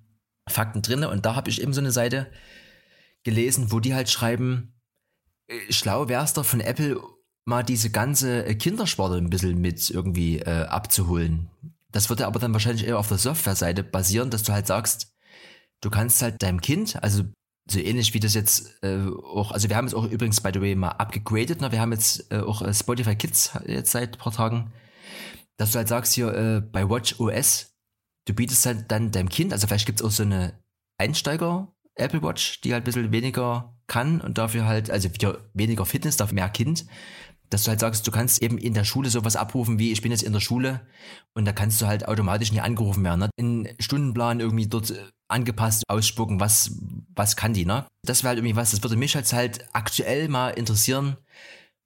Fakten 0.49 0.83
drinne? 0.83 1.09
Und 1.09 1.25
da 1.25 1.35
habe 1.35 1.51
ich 1.51 1.63
eben 1.63 1.73
so 1.73 1.81
eine 1.81 1.93
Seite 1.93 2.31
gelesen, 3.25 3.73
wo 3.73 3.81
die 3.81 3.95
halt 3.95 4.11
schreiben, 4.11 4.75
äh, 5.49 5.73
schlau 5.73 6.09
wär's 6.09 6.35
doch 6.35 6.45
von 6.45 6.61
Apple 6.61 7.01
mal 7.47 7.63
diese 7.63 7.91
ganze 7.91 8.45
Kindersparte 8.57 9.17
ein 9.17 9.31
bisschen 9.31 9.61
mit 9.61 9.89
irgendwie 9.89 10.41
äh, 10.41 10.65
abzuholen 10.65 11.49
das 11.97 12.11
würde 12.11 12.27
aber 12.27 12.39
dann 12.39 12.53
wahrscheinlich 12.53 12.87
eher 12.87 12.99
auf 12.99 13.09
der 13.09 13.17
Software-Seite 13.17 13.83
basieren, 13.83 14.29
dass 14.29 14.43
du 14.43 14.53
halt 14.53 14.67
sagst, 14.67 15.15
du 15.81 15.89
kannst 15.89 16.21
halt 16.21 16.43
deinem 16.43 16.61
Kind, 16.61 17.03
also 17.03 17.25
so 17.71 17.79
ähnlich 17.81 18.13
wie 18.13 18.21
das 18.21 18.35
jetzt 18.35 18.77
äh, 18.83 19.01
auch, 19.09 19.51
also 19.51 19.71
wir 19.71 19.77
haben 19.77 19.87
jetzt 19.87 19.95
auch 19.95 20.05
übrigens, 20.05 20.43
by 20.43 20.51
the 20.53 20.61
way, 20.61 20.75
mal 20.75 20.91
abgegradet, 20.91 21.63
ne? 21.63 21.73
wir 21.73 21.81
haben 21.81 21.93
jetzt 21.93 22.31
äh, 22.31 22.41
auch 22.41 22.61
äh, 22.61 22.75
Spotify 22.75 23.17
Kids 23.17 23.59
jetzt 23.67 23.93
seit 23.93 24.17
ein 24.17 24.19
paar 24.19 24.33
Tagen, 24.33 24.73
dass 25.57 25.73
du 25.73 25.79
halt 25.79 25.89
sagst 25.89 26.13
hier 26.13 26.35
äh, 26.35 26.61
bei 26.61 26.87
Watch 26.87 27.19
OS, 27.19 27.73
du 28.27 28.35
bietest 28.35 28.67
halt 28.67 28.93
dann 28.93 29.11
deinem 29.11 29.31
Kind, 29.31 29.55
also 29.55 29.67
vielleicht 29.67 29.87
gibt's 29.87 30.03
auch 30.03 30.11
so 30.11 30.23
eine 30.23 30.53
Einsteiger 30.99 31.73
Apple 31.95 32.23
Watch, 32.23 32.61
die 32.61 32.75
halt 32.75 32.83
ein 32.83 32.85
bisschen 32.85 33.11
weniger 33.11 33.75
kann 33.87 34.21
und 34.21 34.37
dafür 34.37 34.67
halt, 34.67 34.91
also 34.91 35.09
weniger 35.55 35.87
Fitness, 35.87 36.19
dafür 36.19 36.35
mehr 36.35 36.51
Kind 36.51 36.85
dass 37.51 37.65
du 37.65 37.69
halt 37.69 37.81
sagst, 37.81 38.07
du 38.07 38.11
kannst 38.11 38.43
eben 38.43 38.59
in 38.59 38.75
der 38.75 38.85
Schule 38.85 39.11
sowas 39.11 39.37
abrufen 39.37 39.79
wie, 39.79 39.93
ich 39.93 40.03
bin 40.03 40.11
jetzt 40.11 40.23
in 40.23 40.33
der 40.33 40.41
Schule 40.41 40.81
und 41.35 41.45
da 41.45 41.53
kannst 41.53 41.81
du 41.81 41.87
halt 41.87 42.09
automatisch 42.09 42.51
nicht 42.51 42.63
angerufen 42.63 43.05
werden. 43.05 43.21
Ne? 43.21 43.31
In 43.37 43.69
Stundenplan 43.79 44.41
irgendwie 44.41 44.67
dort 44.67 44.91
äh, 44.91 44.99
angepasst 45.29 45.85
ausspucken, 45.89 46.41
was, 46.41 46.73
was 47.15 47.37
kann 47.37 47.53
die, 47.55 47.65
ne? 47.65 47.87
Das 48.03 48.23
wäre 48.23 48.31
halt 48.31 48.39
irgendwie 48.39 48.57
was, 48.57 48.71
das 48.71 48.83
würde 48.83 48.97
mich 48.97 49.15
jetzt 49.15 49.33
halt 49.33 49.67
aktuell 49.73 50.29
mal 50.29 50.51
interessieren, 50.51 51.17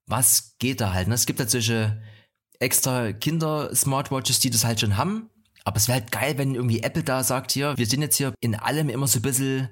was 0.07 0.57
geht 0.59 0.81
da 0.81 0.93
halt, 0.93 1.09
ne? 1.09 1.15
Es 1.15 1.27
gibt 1.27 1.41
halt 1.41 1.51
solche 1.51 2.03
extra 2.59 3.13
Kinder-Smartwatches, 3.13 4.41
die 4.41 4.51
das 4.51 4.65
halt 4.65 4.81
schon 4.81 4.97
haben, 4.97 5.31
aber 5.65 5.77
es 5.77 5.89
wäre 5.89 6.01
halt 6.01 6.13
geil, 6.13 6.39
wenn 6.39 6.55
irgendwie 6.55 6.83
Apple 6.83 7.03
da 7.03 7.23
sagt, 7.23 7.53
hier, 7.53 7.77
wir 7.77 7.87
sind 7.87 8.03
jetzt 8.03 8.17
hier 8.17 8.35
in 8.41 8.55
allem 8.55 8.89
immer 8.89 9.07
so 9.07 9.19
ein 9.19 9.23
bisschen 9.23 9.71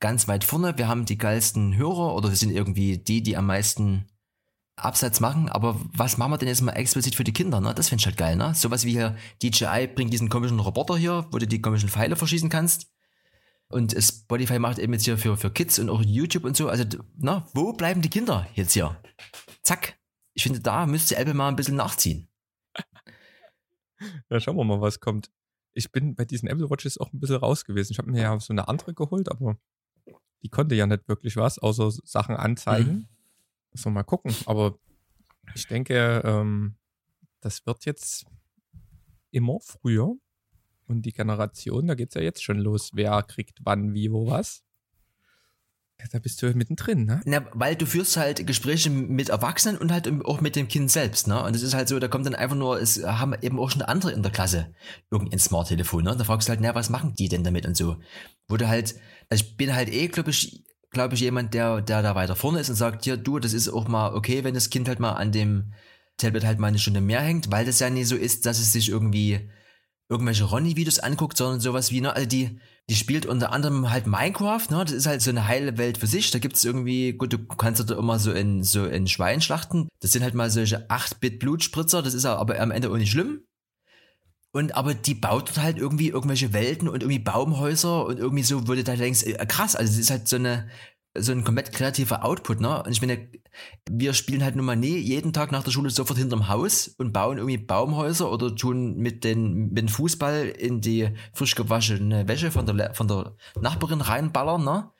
ganz 0.00 0.28
weit 0.28 0.44
vorne, 0.44 0.76
wir 0.76 0.88
haben 0.88 1.04
die 1.04 1.18
geilsten 1.18 1.76
Hörer 1.76 2.14
oder 2.14 2.28
wir 2.28 2.36
sind 2.36 2.50
irgendwie 2.50 2.98
die, 2.98 3.22
die 3.22 3.36
am 3.36 3.46
meisten 3.46 4.06
Abseits 4.76 5.20
machen, 5.20 5.48
aber 5.48 5.80
was 5.94 6.18
machen 6.18 6.32
wir 6.32 6.38
denn 6.38 6.48
jetzt 6.48 6.60
mal 6.60 6.72
explizit 6.72 7.14
für 7.14 7.24
die 7.24 7.32
Kinder, 7.32 7.60
ne? 7.60 7.74
Das 7.74 7.88
finde 7.88 8.02
ich 8.02 8.06
halt 8.06 8.18
geil, 8.18 8.36
ne? 8.36 8.54
Sowas 8.54 8.84
wie 8.84 8.92
hier 8.92 9.16
DJI 9.42 9.86
bringt 9.86 10.12
diesen 10.12 10.28
komischen 10.28 10.60
Roboter 10.60 10.98
hier, 10.98 11.26
wo 11.30 11.38
du 11.38 11.46
die 11.46 11.62
komischen 11.62 11.88
Pfeile 11.88 12.14
verschießen 12.14 12.50
kannst. 12.50 12.92
Und 13.68 13.96
Spotify 13.98 14.58
macht 14.58 14.78
eben 14.78 14.92
jetzt 14.92 15.04
hier 15.04 15.18
für, 15.18 15.36
für 15.36 15.50
Kids 15.50 15.78
und 15.78 15.88
auch 15.88 16.02
YouTube 16.02 16.44
und 16.44 16.56
so. 16.56 16.68
Also, 16.68 16.84
na, 17.16 17.38
ne? 17.38 17.46
wo 17.54 17.72
bleiben 17.72 18.02
die 18.02 18.10
Kinder 18.10 18.46
jetzt 18.54 18.74
hier? 18.74 19.00
Zack. 19.62 19.98
Ich 20.34 20.42
finde, 20.42 20.60
da 20.60 20.86
müsste 20.86 21.16
Apple 21.16 21.34
mal 21.34 21.48
ein 21.48 21.56
bisschen 21.56 21.76
nachziehen. 21.76 22.28
Ja, 24.28 24.38
schauen 24.40 24.56
wir 24.56 24.64
mal, 24.64 24.82
was 24.82 25.00
kommt. 25.00 25.30
Ich 25.72 25.90
bin 25.90 26.14
bei 26.14 26.26
diesen 26.26 26.48
Apple 26.48 26.68
Watches 26.68 26.98
auch 26.98 27.12
ein 27.12 27.18
bisschen 27.20 27.36
raus 27.36 27.64
gewesen. 27.64 27.92
Ich 27.92 27.98
habe 27.98 28.10
mir 28.10 28.20
ja 28.20 28.38
so 28.38 28.52
eine 28.52 28.68
andere 28.68 28.92
geholt, 28.92 29.30
aber 29.30 29.56
die 30.42 30.50
konnte 30.50 30.74
ja 30.74 30.86
nicht 30.86 31.08
wirklich 31.08 31.36
was, 31.36 31.58
außer 31.58 31.90
Sachen 32.04 32.36
anzeigen. 32.36 32.92
Mhm. 32.92 33.08
Müssen 33.76 33.88
wir 33.88 33.96
mal 33.96 34.04
gucken. 34.04 34.34
Aber 34.46 34.78
ich 35.54 35.66
denke, 35.66 36.22
ähm, 36.24 36.76
das 37.42 37.66
wird 37.66 37.84
jetzt 37.84 38.24
immer 39.32 39.58
früher. 39.60 40.14
Und 40.86 41.02
die 41.02 41.12
Generation, 41.12 41.86
da 41.86 41.94
geht 41.94 42.08
es 42.08 42.14
ja 42.14 42.22
jetzt 42.22 42.42
schon 42.42 42.56
los. 42.56 42.92
Wer 42.94 43.22
kriegt 43.22 43.58
wann, 43.64 43.92
wie, 43.92 44.10
wo, 44.10 44.28
was. 44.30 44.62
Da 46.10 46.18
bist 46.20 46.40
du 46.40 46.54
mittendrin, 46.54 47.04
ne? 47.04 47.20
Na, 47.26 47.44
weil 47.52 47.76
du 47.76 47.84
führst 47.84 48.16
halt 48.16 48.46
Gespräche 48.46 48.88
mit 48.88 49.28
Erwachsenen 49.28 49.76
und 49.76 49.92
halt 49.92 50.10
auch 50.24 50.40
mit 50.40 50.56
dem 50.56 50.68
Kind 50.68 50.90
selbst, 50.90 51.26
ne? 51.26 51.42
Und 51.42 51.54
es 51.54 51.62
ist 51.62 51.74
halt 51.74 51.88
so, 51.88 51.98
da 51.98 52.08
kommt 52.08 52.24
dann 52.24 52.34
einfach 52.34 52.56
nur, 52.56 52.80
es 52.80 53.04
haben 53.04 53.34
eben 53.42 53.60
auch 53.60 53.70
schon 53.70 53.82
andere 53.82 54.12
in 54.12 54.22
der 54.22 54.32
Klasse 54.32 54.74
irgendein 55.10 55.38
Smart-Telefon, 55.38 56.04
ne? 56.04 56.16
Da 56.16 56.24
fragst 56.24 56.48
du 56.48 56.50
halt, 56.50 56.62
na, 56.62 56.74
was 56.74 56.88
machen 56.88 57.14
die 57.14 57.28
denn 57.28 57.44
damit 57.44 57.66
und 57.66 57.76
so? 57.76 57.98
Wo 58.48 58.56
du 58.56 58.68
halt, 58.68 58.94
also 59.28 59.44
ich 59.44 59.58
bin 59.58 59.74
halt 59.74 59.90
eh, 59.90 60.08
glaube 60.08 60.30
ich, 60.30 60.65
glaube 60.96 61.14
ich, 61.14 61.20
jemand, 61.20 61.52
der, 61.52 61.82
der 61.82 62.00
da 62.00 62.14
weiter 62.14 62.34
vorne 62.34 62.58
ist 62.58 62.70
und 62.70 62.74
sagt, 62.74 63.04
hier, 63.04 63.18
du, 63.18 63.38
das 63.38 63.52
ist 63.52 63.68
auch 63.68 63.86
mal 63.86 64.14
okay, 64.14 64.44
wenn 64.44 64.54
das 64.54 64.70
Kind 64.70 64.88
halt 64.88 64.98
mal 64.98 65.12
an 65.12 65.30
dem 65.30 65.74
Tablet 66.16 66.46
halt 66.46 66.58
mal 66.58 66.68
eine 66.68 66.78
Stunde 66.78 67.02
mehr 67.02 67.20
hängt, 67.20 67.52
weil 67.52 67.66
das 67.66 67.80
ja 67.80 67.90
nicht 67.90 68.08
so 68.08 68.16
ist, 68.16 68.46
dass 68.46 68.58
es 68.58 68.72
sich 68.72 68.88
irgendwie 68.88 69.50
irgendwelche 70.08 70.44
Ronny-Videos 70.44 70.98
anguckt, 71.00 71.36
sondern 71.36 71.60
sowas 71.60 71.90
wie, 71.90 72.00
ne, 72.00 72.14
also 72.14 72.26
die, 72.26 72.58
die 72.88 72.94
spielt 72.94 73.26
unter 73.26 73.52
anderem 73.52 73.90
halt 73.90 74.06
Minecraft, 74.06 74.70
ne, 74.70 74.84
das 74.84 74.92
ist 74.92 75.06
halt 75.06 75.20
so 75.20 75.30
eine 75.30 75.46
heile 75.46 75.76
Welt 75.76 75.98
für 75.98 76.06
sich, 76.06 76.30
da 76.30 76.38
gibt's 76.38 76.64
irgendwie, 76.64 77.12
gut, 77.12 77.34
du 77.34 77.38
kannst 77.38 77.90
da 77.90 77.98
immer 77.98 78.18
so 78.18 78.32
in, 78.32 78.62
so 78.62 78.86
in 78.86 79.06
Schwein 79.06 79.42
schlachten, 79.42 79.88
das 80.00 80.12
sind 80.12 80.22
halt 80.22 80.34
mal 80.34 80.48
solche 80.48 80.88
8-Bit-Blutspritzer, 80.88 82.02
das 82.02 82.14
ist 82.14 82.24
aber 82.24 82.58
am 82.58 82.70
Ende 82.70 82.90
auch 82.90 82.96
nicht 82.96 83.10
schlimm, 83.10 83.42
und 84.56 84.74
aber 84.74 84.94
die 84.94 85.14
baut 85.14 85.50
dort 85.50 85.58
halt 85.58 85.76
irgendwie 85.76 86.08
irgendwelche 86.08 86.54
Welten 86.54 86.88
und 86.88 87.02
irgendwie 87.02 87.18
Baumhäuser 87.18 88.06
und 88.06 88.18
irgendwie 88.18 88.42
so, 88.42 88.66
würde 88.66 88.84
da 88.84 88.96
denkst, 88.96 89.24
äh, 89.24 89.44
krass, 89.44 89.76
also 89.76 89.92
es 89.92 89.98
ist 89.98 90.10
halt 90.10 90.28
so 90.28 90.36
eine, 90.36 90.66
so 91.14 91.32
ein 91.32 91.44
komplett 91.44 91.72
kreativer 91.72 92.24
Output, 92.24 92.62
ne? 92.62 92.82
Und 92.82 92.90
ich 92.90 93.02
meine, 93.02 93.28
wir 93.90 94.14
spielen 94.14 94.42
halt 94.42 94.56
nun 94.56 94.64
mal 94.64 94.74
nie 94.74 94.96
jeden 94.96 95.34
Tag 95.34 95.52
nach 95.52 95.62
der 95.62 95.72
Schule 95.72 95.90
sofort 95.90 96.18
hinterm 96.18 96.48
Haus 96.48 96.88
und 96.88 97.12
bauen 97.12 97.36
irgendwie 97.36 97.58
Baumhäuser 97.58 98.32
oder 98.32 98.56
tun 98.56 98.96
mit 98.96 99.24
den, 99.24 99.68
mit 99.68 99.78
dem 99.78 99.88
Fußball 99.88 100.46
in 100.46 100.80
die 100.80 101.10
frisch 101.34 101.54
gewaschene 101.54 102.26
Wäsche 102.26 102.50
von 102.50 102.64
der, 102.64 102.94
von 102.94 103.08
der 103.08 103.36
Nachbarin 103.60 104.00
reinballern, 104.00 104.64
ne? 104.64 104.90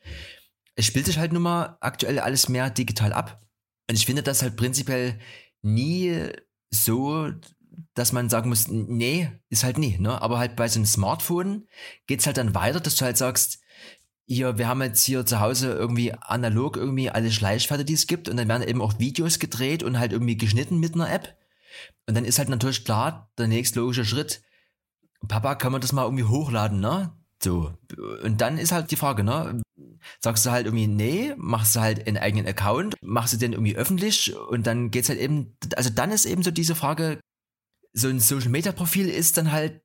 Es 0.74 0.84
spielt 0.84 1.06
sich 1.06 1.16
halt 1.18 1.32
nun 1.32 1.42
mal 1.42 1.78
aktuell 1.80 2.18
alles 2.18 2.50
mehr 2.50 2.68
digital 2.68 3.14
ab. 3.14 3.40
Und 3.88 3.96
ich 3.96 4.04
finde 4.04 4.22
das 4.22 4.42
halt 4.42 4.56
prinzipiell 4.56 5.18
nie 5.62 6.28
so, 6.70 7.30
dass 7.96 8.12
man 8.12 8.28
sagen 8.28 8.50
muss, 8.50 8.68
nee, 8.68 9.30
ist 9.48 9.64
halt 9.64 9.78
nie, 9.78 9.96
ne? 9.98 10.20
Aber 10.20 10.38
halt 10.38 10.54
bei 10.54 10.68
so 10.68 10.78
einem 10.78 10.87
Smartphone 10.87 11.66
geht's 12.06 12.26
halt 12.26 12.37
dann 12.37 12.54
weiter, 12.54 12.78
dass 12.78 12.96
du 12.96 13.06
halt 13.06 13.16
sagst, 13.16 13.59
hier, 14.26 14.59
wir 14.59 14.68
haben 14.68 14.82
jetzt 14.82 15.02
hier 15.02 15.24
zu 15.24 15.40
Hause 15.40 15.72
irgendwie 15.72 16.12
analog 16.12 16.76
irgendwie 16.76 17.09
alle 17.09 17.32
Schleichpferde, 17.32 17.87
die 17.87 17.94
es 17.94 18.06
gibt 18.06 18.28
und 18.28 18.37
dann 18.37 18.48
werden 18.48 18.68
eben 18.68 18.82
auch 18.82 18.98
Videos 18.98 19.38
gedreht 19.38 19.82
und 19.82 19.98
halt 19.98 20.12
irgendwie 20.12 20.37
geschnitten 20.37 20.78
mit 20.78 20.94
einer 20.94 21.11
App. 21.11 21.37
Und 22.06 22.14
dann 22.14 22.26
ist 22.26 22.38
halt 22.38 22.50
natürlich 22.50 22.85
klar, 22.85 23.30
der 23.38 23.48
nächste 23.48 23.80
logische 23.80 24.04
Schritt, 24.04 24.42
Papa, 25.26 25.54
kann 25.54 25.72
man 25.72 25.80
das 25.80 25.92
mal 25.92 26.04
irgendwie 26.04 26.24
hochladen, 26.24 26.80
ne? 26.80 27.12
So. 27.42 27.72
Und 28.22 28.42
dann 28.42 28.59
ist 28.59 28.72
halt 28.72 28.90
die 28.90 28.96
Frage, 28.96 29.24
ne? 29.24 29.62
Sagst 30.20 30.44
du 30.44 30.50
halt 30.50 30.66
irgendwie, 30.66 30.87
nee, 30.87 31.32
machst 31.38 31.74
du 31.76 31.80
halt 31.80 32.06
einen 32.06 32.18
eigenen 32.18 32.46
Account, 32.46 32.94
machst 33.00 33.32
du 33.32 33.38
den 33.38 33.52
irgendwie 33.54 33.76
öffentlich 33.76 34.37
und 34.37 34.66
dann 34.66 34.90
geht's 34.90 35.09
halt 35.09 35.18
eben, 35.18 35.56
also 35.76 35.88
dann 35.88 36.11
ist 36.11 36.26
eben 36.26 36.42
so 36.42 36.50
diese 36.50 36.74
Frage, 36.74 37.20
so 37.96 38.09
ein 38.09 38.20
Social 38.20 38.50
Media 38.50 38.72
Profil 38.72 39.09
ist 39.09 39.38
dann 39.38 39.50
halt 39.50 39.80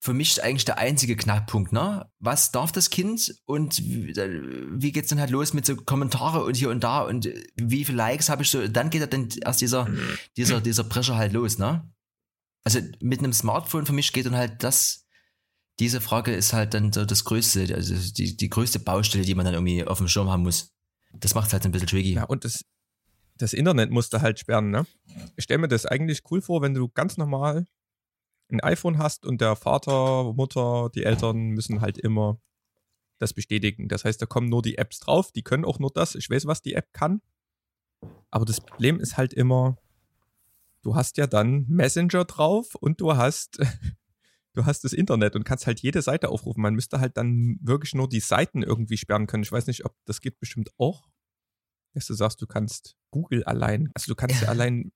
für 0.00 0.14
mich 0.14 0.42
eigentlich 0.42 0.64
der 0.64 0.78
einzige 0.78 1.16
Knackpunkt, 1.16 1.72
ne? 1.72 2.08
Was 2.20 2.52
darf 2.52 2.70
das 2.70 2.90
Kind 2.90 3.34
und 3.44 3.82
wie, 3.82 4.92
geht's 4.92 5.08
dann 5.08 5.18
halt 5.18 5.30
los 5.30 5.52
mit 5.52 5.66
so 5.66 5.74
Kommentare 5.74 6.44
und 6.44 6.54
hier 6.54 6.70
und 6.70 6.84
da 6.84 7.00
und 7.00 7.28
wie 7.56 7.84
viele 7.84 7.96
Likes 7.96 8.28
habe 8.28 8.44
ich 8.44 8.50
so, 8.50 8.68
dann 8.68 8.90
geht 8.90 9.12
dann 9.12 9.28
erst 9.42 9.60
dieser, 9.60 9.88
dieser, 10.36 10.60
dieser 10.60 10.84
Pressure 10.84 11.16
halt 11.16 11.32
los, 11.32 11.58
ne? 11.58 11.90
Also 12.62 12.80
mit 13.00 13.18
einem 13.18 13.32
Smartphone 13.32 13.86
für 13.86 13.92
mich 13.92 14.12
geht 14.12 14.26
dann 14.26 14.36
halt 14.36 14.62
das, 14.62 15.06
diese 15.80 16.00
Frage 16.00 16.34
ist 16.34 16.52
halt 16.52 16.74
dann 16.74 16.92
so 16.92 17.04
das 17.04 17.24
größte, 17.24 17.74
also 17.74 17.94
die, 18.12 18.36
die 18.36 18.48
größte 18.48 18.78
Baustelle, 18.78 19.24
die 19.24 19.34
man 19.34 19.44
dann 19.44 19.54
irgendwie 19.54 19.84
auf 19.84 19.98
dem 19.98 20.08
Schirm 20.08 20.30
haben 20.30 20.42
muss. 20.42 20.72
Das 21.12 21.34
macht 21.34 21.48
es 21.48 21.52
halt 21.52 21.64
ein 21.64 21.72
bisschen 21.72 21.88
tricky. 21.88 22.12
Ja, 22.12 22.24
und 22.24 22.44
das, 22.44 22.62
das 23.38 23.52
Internet 23.52 23.90
musste 23.90 24.22
halt 24.22 24.38
sperren, 24.38 24.70
ne? 24.70 24.86
Ich 25.36 25.44
stelle 25.44 25.58
mir 25.58 25.68
das 25.68 25.86
eigentlich 25.86 26.22
cool 26.30 26.40
vor, 26.40 26.62
wenn 26.62 26.74
du 26.74 26.88
ganz 26.88 27.16
normal 27.16 27.66
ein 28.48 28.60
iPhone 28.60 28.98
hast 28.98 29.26
und 29.26 29.40
der 29.40 29.56
Vater, 29.56 30.32
Mutter, 30.34 30.90
die 30.94 31.04
Eltern 31.04 31.50
müssen 31.50 31.80
halt 31.80 31.98
immer 31.98 32.40
das 33.18 33.32
bestätigen. 33.32 33.88
Das 33.88 34.04
heißt, 34.04 34.20
da 34.20 34.26
kommen 34.26 34.48
nur 34.48 34.62
die 34.62 34.78
Apps 34.78 35.00
drauf, 35.00 35.32
die 35.32 35.42
können 35.42 35.64
auch 35.64 35.78
nur 35.78 35.90
das. 35.90 36.14
Ich 36.14 36.30
weiß, 36.30 36.46
was 36.46 36.62
die 36.62 36.74
App 36.74 36.92
kann. 36.92 37.22
Aber 38.30 38.44
das 38.44 38.60
Problem 38.60 39.00
ist 39.00 39.16
halt 39.16 39.32
immer, 39.32 39.78
du 40.82 40.94
hast 40.94 41.16
ja 41.16 41.26
dann 41.26 41.64
Messenger 41.68 42.24
drauf 42.24 42.74
und 42.74 43.00
du 43.00 43.16
hast, 43.16 43.58
du 44.52 44.64
hast 44.64 44.84
das 44.84 44.92
Internet 44.92 45.34
und 45.34 45.44
kannst 45.44 45.66
halt 45.66 45.80
jede 45.80 46.02
Seite 46.02 46.28
aufrufen. 46.28 46.62
Man 46.62 46.74
müsste 46.74 47.00
halt 47.00 47.16
dann 47.16 47.58
wirklich 47.62 47.94
nur 47.94 48.08
die 48.08 48.20
Seiten 48.20 48.62
irgendwie 48.62 48.98
sperren 48.98 49.26
können. 49.26 49.42
Ich 49.42 49.52
weiß 49.52 49.66
nicht, 49.66 49.84
ob 49.84 49.94
das 50.04 50.20
geht 50.20 50.38
bestimmt 50.38 50.70
auch, 50.78 51.08
dass 51.96 52.06
du 52.06 52.14
sagst, 52.14 52.40
du 52.40 52.46
kannst 52.46 52.94
Google 53.10 53.42
allein, 53.44 53.90
also 53.94 54.12
du 54.12 54.14
kannst 54.14 54.42
ja 54.42 54.48
allein 54.48 54.92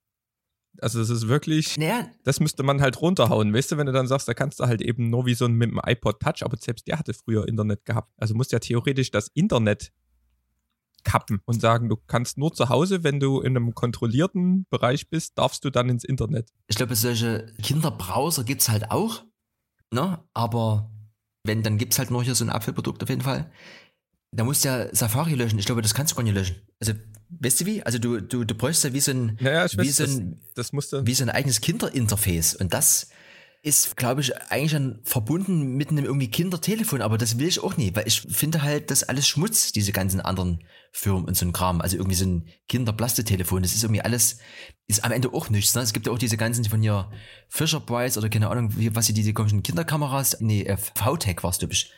also 0.81 1.01
das 1.01 1.11
ist 1.11 1.29
wirklich, 1.29 1.77
naja. 1.79 2.09
das 2.25 2.41
müsste 2.41 2.63
man 2.63 2.81
halt 2.81 3.01
runterhauen. 3.01 3.53
Weißt 3.53 3.73
du, 3.73 3.77
wenn 3.77 3.87
du 3.87 3.93
dann 3.93 4.07
sagst, 4.07 4.29
da 4.29 4.35
kannst 4.35 4.61
du 4.61 4.65
halt 4.65 4.81
eben 4.81 5.11
nur 5.11 5.27
wie 5.27 5.35
so 5.35 5.45
ein 5.45 5.55
mit 5.55 5.71
dem 5.71 5.81
iPod 5.85 6.21
Touch, 6.21 6.43
aber 6.43 6.57
selbst 6.59 6.87
der 6.87 6.99
hatte 6.99 7.13
früher 7.13 7.49
Internet 7.49 7.85
gehabt. 7.85 8.13
Also 8.17 8.35
musst 8.35 8.53
ja 8.53 8.61
theoretisch 8.61 9.11
das 9.11 9.29
Internet 9.35 9.93
kappen 11.03 11.41
und 11.45 11.61
sagen, 11.61 11.89
du 11.89 11.97
kannst 11.97 12.39
nur 12.39 12.53
zu 12.53 12.69
Hause, 12.69 13.03
wenn 13.03 13.21
du 13.21 13.41
in 13.41 13.57
einem 13.57 13.75
kontrollierten 13.75 14.67
Bereich 14.71 15.09
bist, 15.09 15.39
darfst 15.39 15.65
du 15.65 15.71
dann 15.71 15.89
ins 15.89 16.05
Internet. 16.05 16.51
Ich 16.69 16.77
glaube, 16.77 16.95
solche 16.95 17.53
Kinderbrowser 17.63 18.45
gibt 18.45 18.61
es 18.61 18.69
halt 18.69 18.91
auch, 18.91 19.25
ne? 19.93 20.23
Aber 20.35 20.91
wenn, 21.45 21.63
dann 21.63 21.79
gibt 21.79 21.95
es 21.95 21.99
halt 21.99 22.11
nur 22.11 22.23
hier 22.23 22.35
so 22.35 22.45
ein 22.45 22.51
Apfelprodukt 22.51 23.03
auf 23.03 23.09
jeden 23.09 23.23
Fall. 23.23 23.51
Da 24.33 24.45
musst 24.45 24.65
du 24.65 24.69
ja 24.69 24.95
Safari 24.95 25.35
löschen. 25.35 25.59
Ich 25.59 25.67
glaube, 25.67 25.83
das 25.83 25.95
kannst 25.95 26.13
du 26.13 26.17
gar 26.17 26.23
nicht 26.23 26.35
löschen. 26.35 26.57
Also 26.81 26.93
Weißt 27.39 27.61
du 27.61 27.67
wie? 27.67 27.83
Also 27.83 27.99
du, 27.99 28.21
du, 28.21 28.45
du 28.45 28.55
bräuchst 28.55 28.83
ja 28.83 28.93
wie 28.93 29.01
so 29.01 29.13
ein, 29.13 29.39
ja, 29.41 29.53
ja, 29.53 29.73
wie, 29.73 29.79
weiß, 29.79 29.97
so 29.97 30.05
ein 30.05 30.41
das, 30.57 30.73
das 30.73 31.07
wie 31.07 31.15
so 31.15 31.23
ein 31.23 31.31
eigenes 31.31 31.61
Kinderinterface. 31.61 32.57
Und 32.57 32.75
das 32.75 33.09
ist, 33.63 33.97
glaube 33.97 34.23
ich, 34.23 34.37
eigentlich 34.51 34.73
dann 34.73 35.01
verbunden 35.05 35.77
mit 35.77 35.91
einem 35.91 36.05
irgendwie 36.05 36.31
Kindertelefon, 36.31 37.03
aber 37.03 37.19
das 37.19 37.39
will 37.39 37.47
ich 37.47 37.63
auch 37.63 37.77
nie, 37.77 37.95
weil 37.95 38.09
ich 38.09 38.23
finde 38.23 38.63
halt, 38.63 38.91
das 38.91 39.03
alles 39.03 39.29
Schmutz, 39.29 39.71
diese 39.71 39.93
ganzen 39.93 40.21
anderen 40.21 40.65
Firmen 40.93 41.27
und 41.27 41.37
so 41.37 41.45
ein 41.45 41.53
Kram. 41.53 41.81
Also 41.81 41.99
irgendwie 41.99 42.17
so 42.17 42.25
ein 42.25 42.49
Kinderplastetelefon, 42.69 43.63
das 43.63 43.75
ist 43.75 43.85
irgendwie 43.85 44.01
alles, 44.01 44.39
ist 44.87 45.05
am 45.05 45.13
Ende 45.13 45.33
auch 45.33 45.51
nichts. 45.51 45.75
Ne? 45.75 45.83
Es 45.83 45.93
gibt 45.93 46.07
ja 46.07 46.13
auch 46.13 46.19
diese 46.19 46.39
ganzen 46.39 46.65
von 46.65 46.81
hier 46.81 47.11
Fisher 47.49 47.81
Price 47.81 48.17
oder 48.17 48.29
keine 48.29 48.49
Ahnung, 48.49 48.73
was 48.95 49.07
sie 49.07 49.13
diese 49.13 49.35
komischen 49.35 49.63
Kinderkameras, 49.63 50.39
nee, 50.41 50.63
äh, 50.63 50.77
VTech 50.77 51.43
war's, 51.43 51.59
glaube 51.59 51.75
ich. 51.75 51.93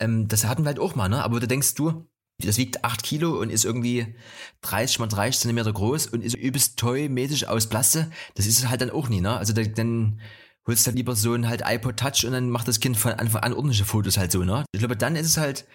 Ähm, 0.00 0.28
das 0.28 0.44
hatten 0.44 0.62
wir 0.62 0.68
halt 0.68 0.78
auch 0.78 0.94
mal, 0.94 1.08
ne? 1.08 1.22
Aber 1.22 1.40
da 1.40 1.46
denkst 1.46 1.74
du, 1.74 2.08
das 2.40 2.56
wiegt 2.56 2.84
8 2.84 3.02
Kilo 3.02 3.40
und 3.40 3.50
ist 3.50 3.64
irgendwie 3.64 4.14
30 4.62 5.00
mal 5.00 5.08
30 5.08 5.40
Zentimeter 5.40 5.72
groß 5.72 6.06
und 6.06 6.22
ist 6.22 6.36
übelst 6.36 6.78
toy-mäßig 6.78 7.48
aus 7.48 7.68
Plaste. 7.68 8.10
Das 8.34 8.46
ist 8.46 8.68
halt 8.68 8.80
dann 8.80 8.90
auch 8.90 9.08
nie, 9.08 9.20
ne? 9.20 9.36
Also 9.36 9.52
da, 9.52 9.62
dann 9.62 10.20
holst 10.66 10.86
du 10.86 10.88
halt 10.88 10.96
lieber 10.96 11.16
so 11.16 11.34
ein 11.34 11.48
halt 11.48 11.62
iPod 11.66 11.96
Touch 11.96 12.24
und 12.24 12.32
dann 12.32 12.50
macht 12.50 12.68
das 12.68 12.78
Kind 12.78 12.96
von 12.96 13.12
Anfang 13.12 13.42
an 13.42 13.54
ordentliche 13.54 13.84
Fotos 13.84 14.18
halt 14.18 14.30
so, 14.30 14.44
ne? 14.44 14.64
Ich 14.72 14.78
glaube, 14.78 14.96
dann 14.96 15.16
ist 15.16 15.26
es 15.26 15.36
halt 15.36 15.66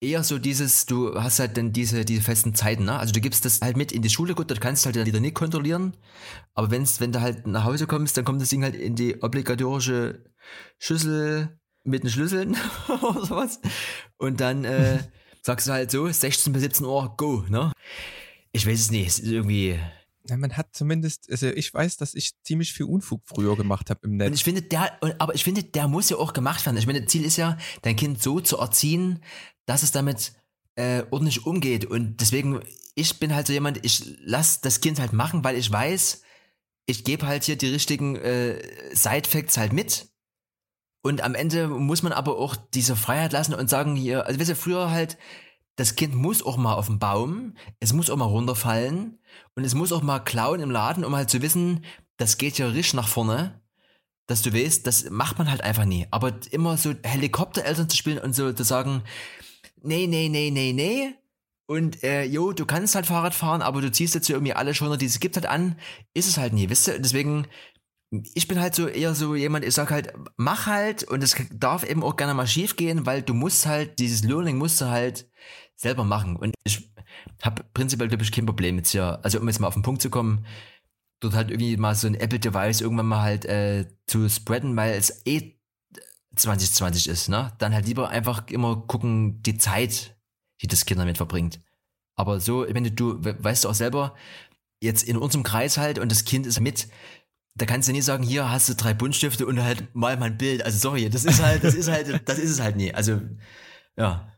eher 0.00 0.22
so 0.22 0.38
dieses, 0.38 0.86
du 0.86 1.20
hast 1.20 1.38
halt 1.38 1.56
dann 1.56 1.72
diese, 1.72 2.04
diese 2.04 2.22
festen 2.22 2.54
Zeiten, 2.54 2.84
ne? 2.84 2.98
Also 2.98 3.12
du 3.12 3.20
gibst 3.20 3.44
das 3.44 3.60
halt 3.60 3.76
mit 3.76 3.90
in 3.90 4.02
die 4.02 4.10
Schule, 4.10 4.34
gut, 4.34 4.50
das 4.50 4.60
kannst 4.60 4.84
du 4.84 4.90
halt 4.92 5.06
wieder 5.06 5.20
nicht 5.20 5.34
kontrollieren. 5.34 5.96
Aber 6.54 6.70
wenn's, 6.70 7.00
wenn 7.00 7.12
du 7.12 7.20
halt 7.20 7.46
nach 7.48 7.64
Hause 7.64 7.88
kommst, 7.88 8.16
dann 8.16 8.24
kommt 8.24 8.40
das 8.40 8.50
Ding 8.50 8.62
halt 8.62 8.76
in 8.76 8.94
die 8.94 9.22
obligatorische 9.22 10.24
Schüssel 10.78 11.58
mit 11.84 12.02
den 12.02 12.10
Schlüsseln 12.10 12.56
oder 12.88 13.24
sowas. 13.26 13.60
Und 14.16 14.40
dann, 14.40 14.64
äh, 14.64 15.02
sagst 15.42 15.66
du 15.66 15.72
halt 15.72 15.90
so, 15.90 16.08
16 16.08 16.52
bis 16.52 16.62
17 16.62 16.86
Uhr, 16.86 17.14
go, 17.16 17.44
ne? 17.48 17.72
Ich 18.52 18.66
weiß 18.66 18.80
es 18.80 18.90
nicht, 18.90 19.08
es 19.08 19.18
ist 19.18 19.30
irgendwie. 19.30 19.78
Ja, 20.28 20.36
man 20.36 20.56
hat 20.56 20.68
zumindest, 20.72 21.28
also 21.30 21.48
ich 21.48 21.72
weiß, 21.72 21.96
dass 21.96 22.14
ich 22.14 22.32
ziemlich 22.44 22.72
viel 22.72 22.86
Unfug 22.86 23.22
früher 23.24 23.56
gemacht 23.56 23.90
habe 23.90 24.00
im 24.04 24.16
Netz. 24.16 24.28
Und 24.28 24.34
ich 24.34 24.44
finde, 24.44 24.62
der, 24.62 24.98
aber 25.18 25.34
ich 25.34 25.42
finde, 25.42 25.64
der 25.64 25.88
muss 25.88 26.10
ja 26.10 26.16
auch 26.16 26.32
gemacht 26.32 26.64
werden. 26.64 26.76
Ich 26.76 26.86
meine, 26.86 27.04
Ziel 27.06 27.24
ist 27.24 27.38
ja, 27.38 27.58
dein 27.82 27.96
Kind 27.96 28.22
so 28.22 28.40
zu 28.40 28.58
erziehen, 28.58 29.20
dass 29.66 29.82
es 29.82 29.90
damit 29.90 30.32
äh, 30.76 31.02
ordentlich 31.10 31.44
umgeht. 31.44 31.86
Und 31.86 32.20
deswegen, 32.20 32.60
ich 32.94 33.18
bin 33.18 33.34
halt 33.34 33.48
so 33.48 33.52
jemand, 33.52 33.84
ich 33.84 34.16
lass 34.20 34.60
das 34.60 34.80
Kind 34.80 35.00
halt 35.00 35.12
machen, 35.12 35.42
weil 35.42 35.56
ich 35.56 35.70
weiß, 35.70 36.22
ich 36.86 37.04
gebe 37.04 37.26
halt 37.26 37.44
hier 37.44 37.56
die 37.56 37.68
richtigen 37.68 38.16
äh, 38.16 38.62
Side-Facts 38.94 39.56
halt 39.56 39.72
mit. 39.72 40.08
Und 41.02 41.22
am 41.22 41.34
Ende 41.34 41.68
muss 41.68 42.02
man 42.02 42.12
aber 42.12 42.38
auch 42.38 42.56
diese 42.56 42.96
Freiheit 42.96 43.32
lassen 43.32 43.54
und 43.54 43.68
sagen 43.68 43.96
hier, 43.96 44.26
also 44.26 44.38
weißt 44.38 44.50
du, 44.50 44.56
früher 44.56 44.90
halt, 44.90 45.18
das 45.76 45.96
Kind 45.96 46.14
muss 46.14 46.44
auch 46.44 46.56
mal 46.56 46.74
auf 46.74 46.86
den 46.86 46.98
Baum, 46.98 47.54
es 47.80 47.92
muss 47.92 48.08
auch 48.08 48.16
mal 48.16 48.26
runterfallen 48.26 49.18
und 49.56 49.64
es 49.64 49.74
muss 49.74 49.92
auch 49.92 50.02
mal 50.02 50.20
klauen 50.20 50.60
im 50.60 50.70
Laden, 50.70 51.04
um 51.04 51.16
halt 51.16 51.30
zu 51.30 51.42
wissen, 51.42 51.84
das 52.18 52.38
geht 52.38 52.58
ja 52.58 52.68
richtig 52.68 52.94
nach 52.94 53.08
vorne, 53.08 53.60
dass 54.26 54.42
du 54.42 54.54
weißt, 54.54 54.86
das 54.86 55.10
macht 55.10 55.38
man 55.38 55.50
halt 55.50 55.62
einfach 55.62 55.84
nie. 55.84 56.06
Aber 56.12 56.32
immer 56.52 56.76
so 56.76 56.94
Helikoptereltern 57.02 57.88
zu 57.88 57.96
spielen 57.96 58.18
und 58.18 58.34
so 58.34 58.52
zu 58.52 58.62
sagen, 58.62 59.02
nee, 59.82 60.06
nee, 60.06 60.28
nee, 60.28 60.50
nee, 60.50 60.72
nee, 60.72 61.14
und 61.72 62.02
äh, 62.02 62.24
jo, 62.24 62.52
du 62.52 62.66
kannst 62.66 62.94
halt 62.94 63.06
Fahrrad 63.06 63.34
fahren, 63.34 63.62
aber 63.62 63.80
du 63.80 63.90
ziehst 63.90 64.14
jetzt 64.14 64.28
irgendwie 64.28 64.52
alle 64.52 64.74
Schoner, 64.74 64.98
die 64.98 65.06
es 65.06 65.20
gibt 65.20 65.36
halt 65.36 65.46
an, 65.46 65.76
ist 66.12 66.28
es 66.28 66.36
halt 66.36 66.52
nie, 66.52 66.68
wisst 66.68 66.86
ihr? 66.86 66.98
Deswegen 66.98 67.46
ich 68.34 68.46
bin 68.46 68.60
halt 68.60 68.74
so 68.74 68.88
eher 68.88 69.14
so 69.14 69.34
jemand, 69.34 69.64
ich 69.64 69.74
sag 69.74 69.90
halt, 69.90 70.12
mach 70.36 70.66
halt 70.66 71.04
und 71.04 71.22
es 71.22 71.34
darf 71.52 71.82
eben 71.82 72.02
auch 72.02 72.16
gerne 72.16 72.34
mal 72.34 72.46
schief 72.46 72.76
gehen, 72.76 73.06
weil 73.06 73.22
du 73.22 73.32
musst 73.32 73.64
halt, 73.64 73.98
dieses 73.98 74.22
Learning 74.22 74.58
musst 74.58 74.80
du 74.80 74.86
halt 74.86 75.30
selber 75.76 76.04
machen. 76.04 76.36
Und 76.36 76.54
ich 76.64 76.92
habe 77.42 77.64
prinzipiell, 77.72 78.08
glaube 78.08 78.22
ich, 78.22 78.30
kein 78.30 78.44
Problem 78.44 78.76
jetzt 78.76 78.90
hier, 78.90 79.18
also 79.22 79.40
um 79.40 79.48
jetzt 79.48 79.60
mal 79.60 79.68
auf 79.68 79.74
den 79.74 79.82
Punkt 79.82 80.02
zu 80.02 80.10
kommen, 80.10 80.44
dort 81.20 81.34
halt 81.34 81.50
irgendwie 81.50 81.76
mal 81.78 81.94
so 81.94 82.06
ein 82.06 82.14
Apple-Device 82.14 82.82
irgendwann 82.82 83.06
mal 83.06 83.22
halt 83.22 83.46
äh, 83.46 83.86
zu 84.06 84.28
spreaden, 84.28 84.76
weil 84.76 84.92
es 84.92 85.22
eh 85.24 85.58
2020 86.36 87.08
ist, 87.08 87.28
ne? 87.28 87.52
Dann 87.58 87.74
halt 87.74 87.86
lieber 87.86 88.10
einfach 88.10 88.46
immer 88.48 88.76
gucken, 88.76 89.42
die 89.42 89.56
Zeit, 89.56 90.16
die 90.60 90.66
das 90.66 90.84
Kind 90.84 91.00
damit 91.00 91.16
verbringt. 91.16 91.60
Aber 92.14 92.40
so, 92.40 92.66
wenn 92.68 92.84
du, 92.84 92.90
du 92.90 93.24
weißt 93.24 93.64
du 93.64 93.68
auch 93.70 93.74
selber, 93.74 94.14
jetzt 94.82 95.02
in 95.04 95.16
unserem 95.16 95.44
Kreis 95.44 95.78
halt 95.78 95.98
und 95.98 96.10
das 96.10 96.24
Kind 96.24 96.46
ist 96.46 96.60
mit, 96.60 96.88
da 97.54 97.66
kannst 97.66 97.88
du 97.88 97.92
nie 97.92 98.00
sagen, 98.00 98.22
hier 98.22 98.50
hast 98.50 98.68
du 98.68 98.74
drei 98.74 98.94
Buntstifte 98.94 99.46
und 99.46 99.62
halt 99.62 99.94
mal 99.94 100.16
mein 100.16 100.38
Bild. 100.38 100.64
Also 100.64 100.78
sorry, 100.78 101.10
das 101.10 101.24
ist 101.24 101.42
halt, 101.42 101.64
das 101.64 101.74
ist 101.74 101.90
halt, 101.90 102.22
das 102.28 102.38
ist 102.38 102.50
es 102.50 102.60
halt 102.60 102.76
nie. 102.76 102.94
Also, 102.94 103.20
ja. 103.96 104.32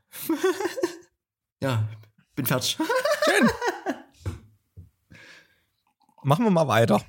ja, 1.62 1.88
bin 2.34 2.46
fertig. 2.46 2.78
Schön. 3.24 3.50
Machen 6.22 6.44
wir 6.44 6.50
mal 6.50 6.68
weiter. 6.68 7.02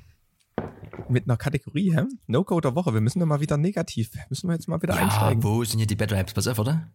Mit 1.07 1.25
einer 1.25 1.37
Kategorie, 1.37 1.95
hä? 1.95 2.03
No-Code 2.27 2.69
der 2.69 2.75
Woche. 2.75 2.93
Wir 2.93 3.01
müssen 3.01 3.19
doch 3.19 3.25
mal 3.25 3.39
wieder 3.39 3.57
negativ. 3.57 4.11
Müssen 4.29 4.47
wir 4.47 4.53
jetzt 4.53 4.67
mal 4.67 4.81
wieder 4.81 4.95
ja, 4.95 5.03
einsteigen. 5.03 5.43
Wo 5.43 5.63
sind 5.63 5.79
hier 5.79 5.87
die 5.87 5.95
Battle 5.95 6.17
Apps? 6.17 6.33
Pass 6.33 6.47
auf, 6.47 6.59
oder? 6.59 6.91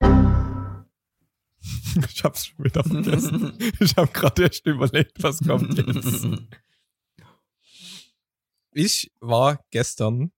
ich 2.08 2.24
hab's 2.24 2.46
schon 2.46 2.64
wieder 2.64 2.82
vergessen. 2.82 3.52
ich 3.80 3.96
hab 3.96 4.14
gerade 4.14 4.44
erst 4.44 4.66
überlegt, 4.66 5.22
was 5.22 5.40
kommt 5.40 5.76
jetzt. 5.76 6.26
Ich 8.72 9.12
war 9.20 9.64
gestern 9.70 10.32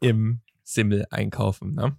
im 0.00 0.42
Simmel 0.62 1.06
einkaufen, 1.10 1.74
ne? 1.74 1.98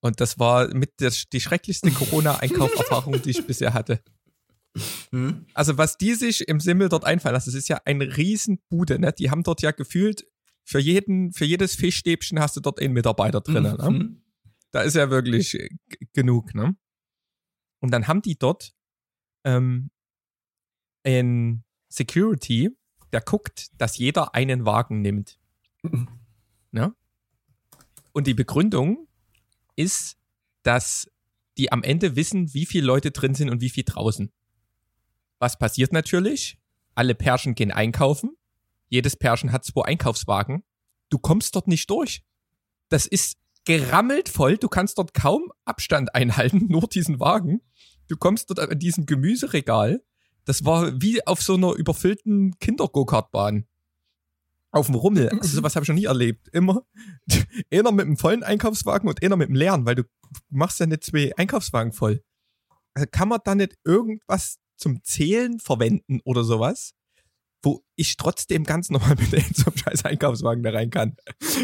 Und 0.00 0.20
das 0.20 0.38
war 0.38 0.68
mit 0.74 1.00
der, 1.00 1.12
die 1.32 1.40
schrecklichste 1.40 1.90
Corona-Einkauferfahrung, 1.90 3.22
die 3.22 3.30
ich 3.30 3.46
bisher 3.46 3.72
hatte. 3.72 4.02
Mhm. 5.12 5.46
Also 5.54 5.78
was 5.78 5.96
die 5.96 6.14
sich 6.14 6.46
im 6.46 6.60
Simmel 6.60 6.90
dort 6.90 7.04
einfallen 7.04 7.34
lassen, 7.34 7.50
das 7.50 7.54
ist 7.54 7.68
ja 7.68 7.80
eine 7.84 8.16
Riesenbude, 8.16 8.98
ne? 8.98 9.12
Die 9.12 9.30
haben 9.30 9.42
dort 9.42 9.62
ja 9.62 9.70
gefühlt, 9.70 10.26
für 10.64 10.78
jeden, 10.78 11.32
für 11.32 11.44
jedes 11.44 11.74
Fischstäbchen 11.74 12.40
hast 12.40 12.56
du 12.56 12.60
dort 12.60 12.80
einen 12.80 12.94
Mitarbeiter 12.94 13.40
drin, 13.40 13.62
ne? 13.62 13.76
mhm. 13.80 13.98
ne? 13.98 14.22
Da 14.72 14.82
ist 14.82 14.96
ja 14.96 15.08
wirklich 15.08 15.56
genug, 16.12 16.54
ne? 16.54 16.76
Und 17.80 17.90
dann 17.90 18.08
haben 18.08 18.22
die 18.22 18.36
dort 18.36 18.74
ähm, 19.44 19.90
ein 21.04 21.64
Security, 21.88 22.70
der 23.14 23.20
guckt, 23.20 23.68
dass 23.78 23.96
jeder 23.96 24.34
einen 24.34 24.66
Wagen 24.66 25.00
nimmt. 25.00 25.38
Mhm. 25.82 26.08
Ne? 26.72 26.94
Und 28.12 28.26
die 28.26 28.34
Begründung 28.34 29.06
ist, 29.76 30.16
dass 30.64 31.08
die 31.56 31.70
am 31.70 31.84
Ende 31.84 32.16
wissen, 32.16 32.52
wie 32.52 32.66
viele 32.66 32.86
Leute 32.86 33.12
drin 33.12 33.34
sind 33.34 33.50
und 33.50 33.60
wie 33.60 33.70
viel 33.70 33.84
draußen. 33.84 34.32
Was 35.38 35.58
passiert 35.58 35.92
natürlich? 35.92 36.58
Alle 36.96 37.14
Pärchen 37.14 37.54
gehen 37.54 37.70
einkaufen. 37.70 38.36
Jedes 38.88 39.16
Pärchen 39.16 39.52
hat 39.52 39.64
zwei 39.64 39.84
Einkaufswagen. 39.84 40.64
Du 41.08 41.18
kommst 41.18 41.54
dort 41.54 41.68
nicht 41.68 41.88
durch. 41.90 42.24
Das 42.88 43.06
ist 43.06 43.36
gerammelt 43.64 44.28
voll. 44.28 44.58
Du 44.58 44.68
kannst 44.68 44.98
dort 44.98 45.14
kaum 45.14 45.52
Abstand 45.64 46.14
einhalten, 46.16 46.66
nur 46.68 46.88
diesen 46.88 47.20
Wagen. 47.20 47.62
Du 48.08 48.16
kommst 48.16 48.50
dort 48.50 48.58
an 48.58 48.78
diesem 48.78 49.06
Gemüseregal. 49.06 50.02
Das 50.44 50.64
war 50.64 51.00
wie 51.00 51.26
auf 51.26 51.42
so 51.42 51.54
einer 51.54 51.72
überfüllten 51.72 52.58
Kinder-Go-Kart-Bahn 52.58 53.66
auf 54.70 54.86
dem 54.86 54.94
Rummel. 54.96 55.28
Also 55.40 55.56
sowas 55.56 55.74
habe 55.76 55.84
ich 55.84 55.88
noch 55.88 55.96
nie 55.96 56.04
erlebt. 56.04 56.48
Immer 56.48 56.82
einer 57.72 57.92
mit 57.92 58.06
einem 58.06 58.16
vollen 58.16 58.42
Einkaufswagen 58.42 59.08
und 59.08 59.22
einer 59.22 59.36
mit 59.36 59.48
einem 59.48 59.56
leeren, 59.56 59.86
weil 59.86 59.94
du 59.94 60.04
machst 60.50 60.80
ja 60.80 60.86
nicht 60.86 61.04
zwei 61.04 61.32
Einkaufswagen 61.36 61.92
voll. 61.92 62.22
Also 62.94 63.06
kann 63.10 63.28
man 63.28 63.40
da 63.44 63.54
nicht 63.54 63.76
irgendwas 63.84 64.58
zum 64.76 65.02
Zählen 65.02 65.60
verwenden 65.60 66.20
oder 66.24 66.44
sowas, 66.44 66.94
wo 67.64 67.84
ich 67.96 68.16
trotzdem 68.16 68.64
ganz 68.64 68.90
normal 68.90 69.16
mit 69.30 69.56
so 69.56 69.66
einem 69.66 69.76
scheiß 69.76 70.04
Einkaufswagen 70.04 70.62
da 70.62 70.70
rein 70.70 70.90
kann. 70.90 71.16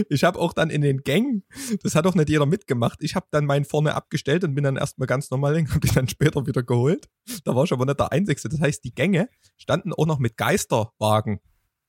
Ich 0.08 0.24
habe 0.24 0.38
auch 0.38 0.52
dann 0.52 0.70
in 0.70 0.80
den 0.80 1.02
Gängen, 1.02 1.44
das 1.82 1.94
hat 1.94 2.06
auch 2.06 2.14
nicht 2.14 2.28
jeder 2.28 2.46
mitgemacht, 2.46 3.02
ich 3.02 3.14
habe 3.14 3.26
dann 3.30 3.46
meinen 3.46 3.64
vorne 3.64 3.94
abgestellt 3.94 4.44
und 4.44 4.54
bin 4.54 4.64
dann 4.64 4.76
erstmal 4.76 5.06
ganz 5.06 5.30
normal 5.30 5.56
hin, 5.56 5.70
habe 5.74 5.86
ich 5.86 5.92
dann 5.92 6.08
später 6.08 6.46
wieder 6.46 6.62
geholt. 6.62 7.08
Da 7.44 7.54
war 7.54 7.64
ich 7.64 7.72
aber 7.72 7.84
nicht 7.84 8.00
der 8.00 8.12
Einzige. 8.12 8.48
Das 8.48 8.60
heißt, 8.60 8.84
die 8.84 8.94
Gänge 8.94 9.28
standen 9.56 9.92
auch 9.92 10.06
noch 10.06 10.18
mit 10.18 10.36
Geisterwagen 10.36 11.40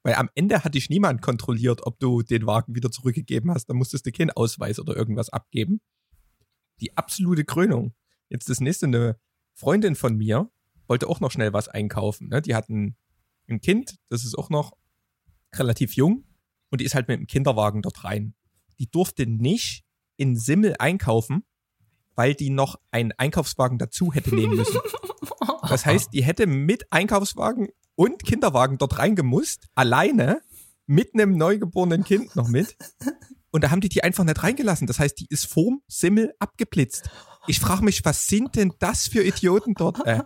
weil 0.04 0.16
am 0.16 0.30
Ende 0.36 0.64
hat 0.64 0.74
dich 0.74 0.90
niemand 0.90 1.22
kontrolliert, 1.22 1.86
ob 1.86 2.00
du 2.00 2.24
den 2.24 2.48
Wagen 2.48 2.76
wieder 2.76 2.92
zurückgegeben 2.92 3.52
hast. 3.52 3.66
Da 3.68 3.74
musstest 3.74 4.06
du 4.06 4.12
keinen 4.12 4.32
Ausweis 4.32 4.80
oder 4.80 4.96
irgendwas 4.96 5.30
abgeben. 5.30 5.80
Die 6.80 6.98
absolute 6.98 7.46
Krönung. 7.46 7.94
Jetzt 8.30 8.50
das 8.50 8.62
nächste, 8.62 8.88
eine 8.88 9.20
Freundin 9.54 9.96
von 9.96 10.18
mir 10.18 10.50
wollte 10.88 11.08
auch 11.08 11.20
noch 11.20 11.32
schnell 11.32 11.54
was 11.54 11.68
einkaufen. 11.68 12.30
Ne? 12.30 12.42
Die 12.42 12.56
hatten 12.56 12.98
ein 13.52 13.62
Kind, 13.62 13.98
das 14.10 14.26
ist 14.26 14.38
auch 14.38 14.50
noch 14.50 14.78
relativ 15.54 15.96
jung 15.96 16.24
und 16.70 16.82
die 16.82 16.86
ist 16.86 16.96
halt 16.96 17.08
mit 17.08 17.20
dem 17.20 17.28
Kinderwagen 17.28 17.82
dort 17.82 18.04
rein. 18.04 18.34
Die 18.80 18.90
durfte 18.90 19.28
nicht 19.28 19.84
in 20.18 20.36
Simmel 20.36 20.76
einkaufen, 20.80 21.44
weil 22.16 22.36
die 22.36 22.50
noch 22.50 22.80
einen 22.92 23.12
Einkaufswagen 23.14 23.78
dazu 23.78 24.14
hätte 24.14 24.34
nehmen 24.36 24.56
müssen. 24.56 24.80
Das 25.70 25.86
heißt, 25.86 26.12
die 26.12 26.24
hätte 26.24 26.48
mit 26.48 26.92
Einkaufswagen 26.92 27.70
und 27.96 28.26
Kinderwagen 28.26 28.78
dort 28.78 28.98
reingemusst, 28.98 29.68
alleine, 29.74 30.42
mit 30.86 31.14
einem 31.14 31.38
neugeborenen 31.38 32.04
Kind 32.04 32.36
noch 32.36 32.50
mit. 32.50 32.76
Und 33.52 33.64
da 33.64 33.72
haben 33.72 33.80
die 33.80 33.88
die 33.88 34.04
einfach 34.04 34.26
nicht 34.26 34.44
reingelassen. 34.44 34.88
Das 34.88 35.00
heißt, 35.00 35.20
die 35.20 35.28
ist 35.30 35.46
vorm 35.46 35.82
Simmel 35.88 36.34
abgeblitzt. 36.40 37.10
Ich 37.48 37.60
frage 37.60 37.86
mich, 37.86 38.04
was 38.04 38.28
sind 38.28 38.56
denn 38.56 38.74
das 38.80 39.08
für 39.08 39.24
Idioten 39.24 39.74
dort? 39.76 40.06
Äh? 40.06 40.24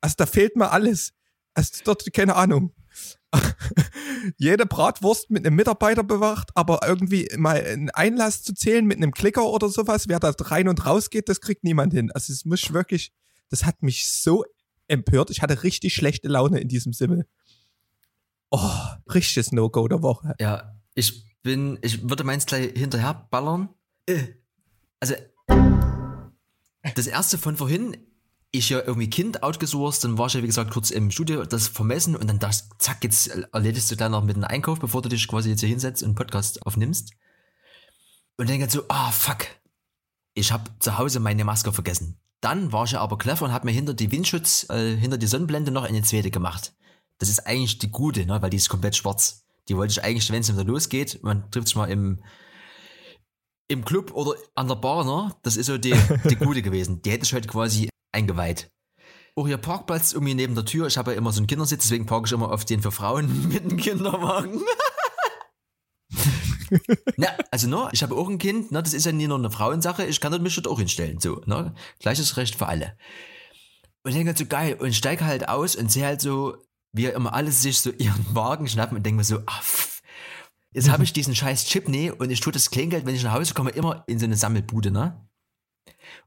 Also 0.00 0.14
da 0.18 0.26
fehlt 0.26 0.56
mir 0.56 0.70
alles. 0.70 1.14
Also 1.56 1.82
dort, 1.84 2.12
keine 2.12 2.36
Ahnung. 2.36 2.74
Jede 4.36 4.66
Bratwurst 4.66 5.30
mit 5.30 5.46
einem 5.46 5.56
Mitarbeiter 5.56 6.04
bewacht, 6.04 6.50
aber 6.54 6.80
irgendwie 6.86 7.28
mal 7.36 7.64
einen 7.64 7.90
Einlass 7.90 8.42
zu 8.42 8.52
zählen 8.54 8.84
mit 8.84 8.98
einem 8.98 9.12
Klicker 9.12 9.46
oder 9.46 9.70
sowas, 9.70 10.06
wer 10.06 10.20
da 10.20 10.34
rein 10.38 10.68
und 10.68 10.84
raus 10.84 11.08
geht, 11.08 11.30
das 11.30 11.40
kriegt 11.40 11.64
niemand 11.64 11.94
hin. 11.94 12.12
Also 12.12 12.32
es 12.32 12.44
muss 12.44 12.74
wirklich, 12.74 13.10
das 13.48 13.64
hat 13.64 13.82
mich 13.82 14.10
so 14.10 14.44
empört. 14.86 15.30
Ich 15.30 15.40
hatte 15.40 15.62
richtig 15.62 15.94
schlechte 15.94 16.28
Laune 16.28 16.60
in 16.60 16.68
diesem 16.68 16.92
Simmel. 16.92 17.26
Oh, 18.50 18.70
richtiges 19.12 19.50
No-Go 19.50 19.88
der 19.88 20.02
Woche. 20.02 20.34
Ja, 20.38 20.76
ich 20.94 21.24
bin, 21.42 21.78
ich 21.80 22.08
würde 22.08 22.24
meins 22.24 22.44
gleich 22.44 22.72
hinterher 22.76 23.26
ballern. 23.30 23.70
Äh. 24.04 24.26
Also, 25.00 25.14
das 26.94 27.06
erste 27.06 27.38
von 27.38 27.56
vorhin, 27.56 27.96
ich 28.58 28.70
ja 28.70 28.80
irgendwie 28.80 29.10
Kind 29.10 29.42
outgesourced, 29.42 30.04
dann 30.04 30.18
war 30.18 30.26
ich 30.26 30.34
ja 30.34 30.42
wie 30.42 30.46
gesagt 30.46 30.70
kurz 30.70 30.90
im 30.90 31.10
Studio, 31.10 31.44
das 31.44 31.68
vermessen 31.68 32.16
und 32.16 32.28
dann 32.28 32.38
das, 32.38 32.68
zack, 32.78 33.04
jetzt 33.04 33.28
erledigst 33.28 33.90
du 33.90 33.96
dann 33.96 34.12
noch 34.12 34.24
mit 34.24 34.36
einem 34.36 34.44
Einkauf, 34.44 34.78
bevor 34.78 35.02
du 35.02 35.08
dich 35.08 35.26
quasi 35.26 35.50
jetzt 35.50 35.60
hier 35.60 35.68
hinsetzt 35.68 36.02
und 36.02 36.14
Podcast 36.14 36.64
aufnimmst. 36.66 37.12
Und 38.36 38.50
dann 38.50 38.68
so, 38.68 38.82
ah, 38.88 39.08
oh, 39.08 39.12
fuck. 39.12 39.46
Ich 40.34 40.52
habe 40.52 40.70
zu 40.80 40.98
Hause 40.98 41.20
meine 41.20 41.44
Maske 41.44 41.72
vergessen. 41.72 42.18
Dann 42.40 42.70
war 42.72 42.84
ich 42.84 42.96
aber 42.98 43.16
clever 43.16 43.46
und 43.46 43.52
habe 43.52 43.66
mir 43.66 43.72
hinter 43.72 43.94
die 43.94 44.12
Windschutz, 44.12 44.66
äh, 44.68 44.96
hinter 44.96 45.16
die 45.16 45.26
Sonnenblende 45.26 45.70
noch 45.70 45.84
eine 45.84 46.02
zweite 46.02 46.30
gemacht. 46.30 46.74
Das 47.18 47.30
ist 47.30 47.46
eigentlich 47.46 47.78
die 47.78 47.90
gute, 47.90 48.26
ne, 48.26 48.42
weil 48.42 48.50
die 48.50 48.58
ist 48.58 48.68
komplett 48.68 48.94
schwarz. 48.94 49.44
Die 49.68 49.76
wollte 49.76 49.92
ich 49.92 50.04
eigentlich, 50.04 50.30
wenn 50.30 50.42
es 50.42 50.52
wieder 50.52 50.64
losgeht, 50.64 51.22
man 51.22 51.50
trifft 51.50 51.68
sich 51.68 51.76
mal 51.76 51.90
im, 51.90 52.22
im 53.68 53.84
Club 53.84 54.12
oder 54.12 54.34
an 54.54 54.68
der 54.68 54.76
Bar, 54.76 55.04
ne? 55.04 55.34
Das 55.42 55.56
ist 55.56 55.66
so 55.66 55.78
die, 55.78 55.94
die 56.30 56.36
gute 56.36 56.62
gewesen. 56.62 57.02
Die 57.02 57.10
hätte 57.10 57.24
ich 57.24 57.32
halt 57.32 57.48
quasi 57.48 57.88
eingeweiht. 58.16 58.70
Auch 59.36 59.46
hier 59.46 59.58
Parkplatz 59.58 60.12
irgendwie 60.12 60.34
neben 60.34 60.54
der 60.54 60.64
Tür. 60.64 60.86
Ich 60.86 60.96
habe 60.96 61.12
ja 61.12 61.18
immer 61.18 61.30
so 61.30 61.40
einen 61.40 61.46
Kindersitz, 61.46 61.82
deswegen 61.82 62.06
parke 62.06 62.26
ich 62.26 62.32
immer 62.32 62.50
auf 62.50 62.64
den 62.64 62.80
für 62.80 62.90
Frauen 62.90 63.48
mit 63.52 63.70
dem 63.70 63.76
Kinderwagen. 63.76 64.62
Na, 67.16 67.28
also 67.50 67.68
ne, 67.68 67.88
ich 67.92 68.02
habe 68.02 68.16
auch 68.16 68.28
ein 68.28 68.38
Kind, 68.38 68.72
ne, 68.72 68.82
das 68.82 68.94
ist 68.94 69.06
ja 69.06 69.12
nie 69.12 69.28
nur 69.28 69.38
eine 69.38 69.50
Frauensache, 69.50 70.06
ich 70.06 70.20
kann 70.20 70.32
dort 70.32 70.42
mich 70.42 70.54
dort 70.54 70.66
auch 70.66 70.78
hinstellen. 70.78 71.20
So, 71.20 71.42
ne? 71.46 71.74
Gleiches 72.00 72.36
Recht 72.36 72.56
für 72.56 72.66
alle. 72.66 72.96
Und 74.02 74.10
ich 74.10 74.16
denke 74.16 74.30
halt 74.30 74.38
so 74.38 74.46
geil 74.46 74.74
und 74.74 74.94
steige 74.94 75.24
halt 75.24 75.48
aus 75.48 75.76
und 75.76 75.92
sehe 75.92 76.06
halt 76.06 76.20
so, 76.20 76.56
wie 76.92 77.06
immer 77.06 77.34
alle 77.34 77.52
sich 77.52 77.78
so 77.80 77.90
ihren 77.98 78.34
Wagen 78.34 78.68
schnappen 78.68 78.96
und 78.96 79.04
denke 79.04 79.18
mir 79.18 79.24
so, 79.24 79.40
pff, 79.40 80.00
jetzt 80.72 80.90
habe 80.90 81.04
ich 81.04 81.12
diesen 81.12 81.34
scheiß 81.34 81.66
Chipney 81.66 82.10
und 82.10 82.30
ich 82.30 82.40
tue 82.40 82.52
das 82.52 82.70
Kleingeld, 82.70 83.04
wenn 83.04 83.14
ich 83.14 83.22
nach 83.22 83.34
Hause 83.34 83.52
komme, 83.52 83.70
immer 83.70 84.04
in 84.06 84.18
so 84.18 84.24
eine 84.24 84.36
Sammelbude, 84.36 84.90
ne? 84.90 85.28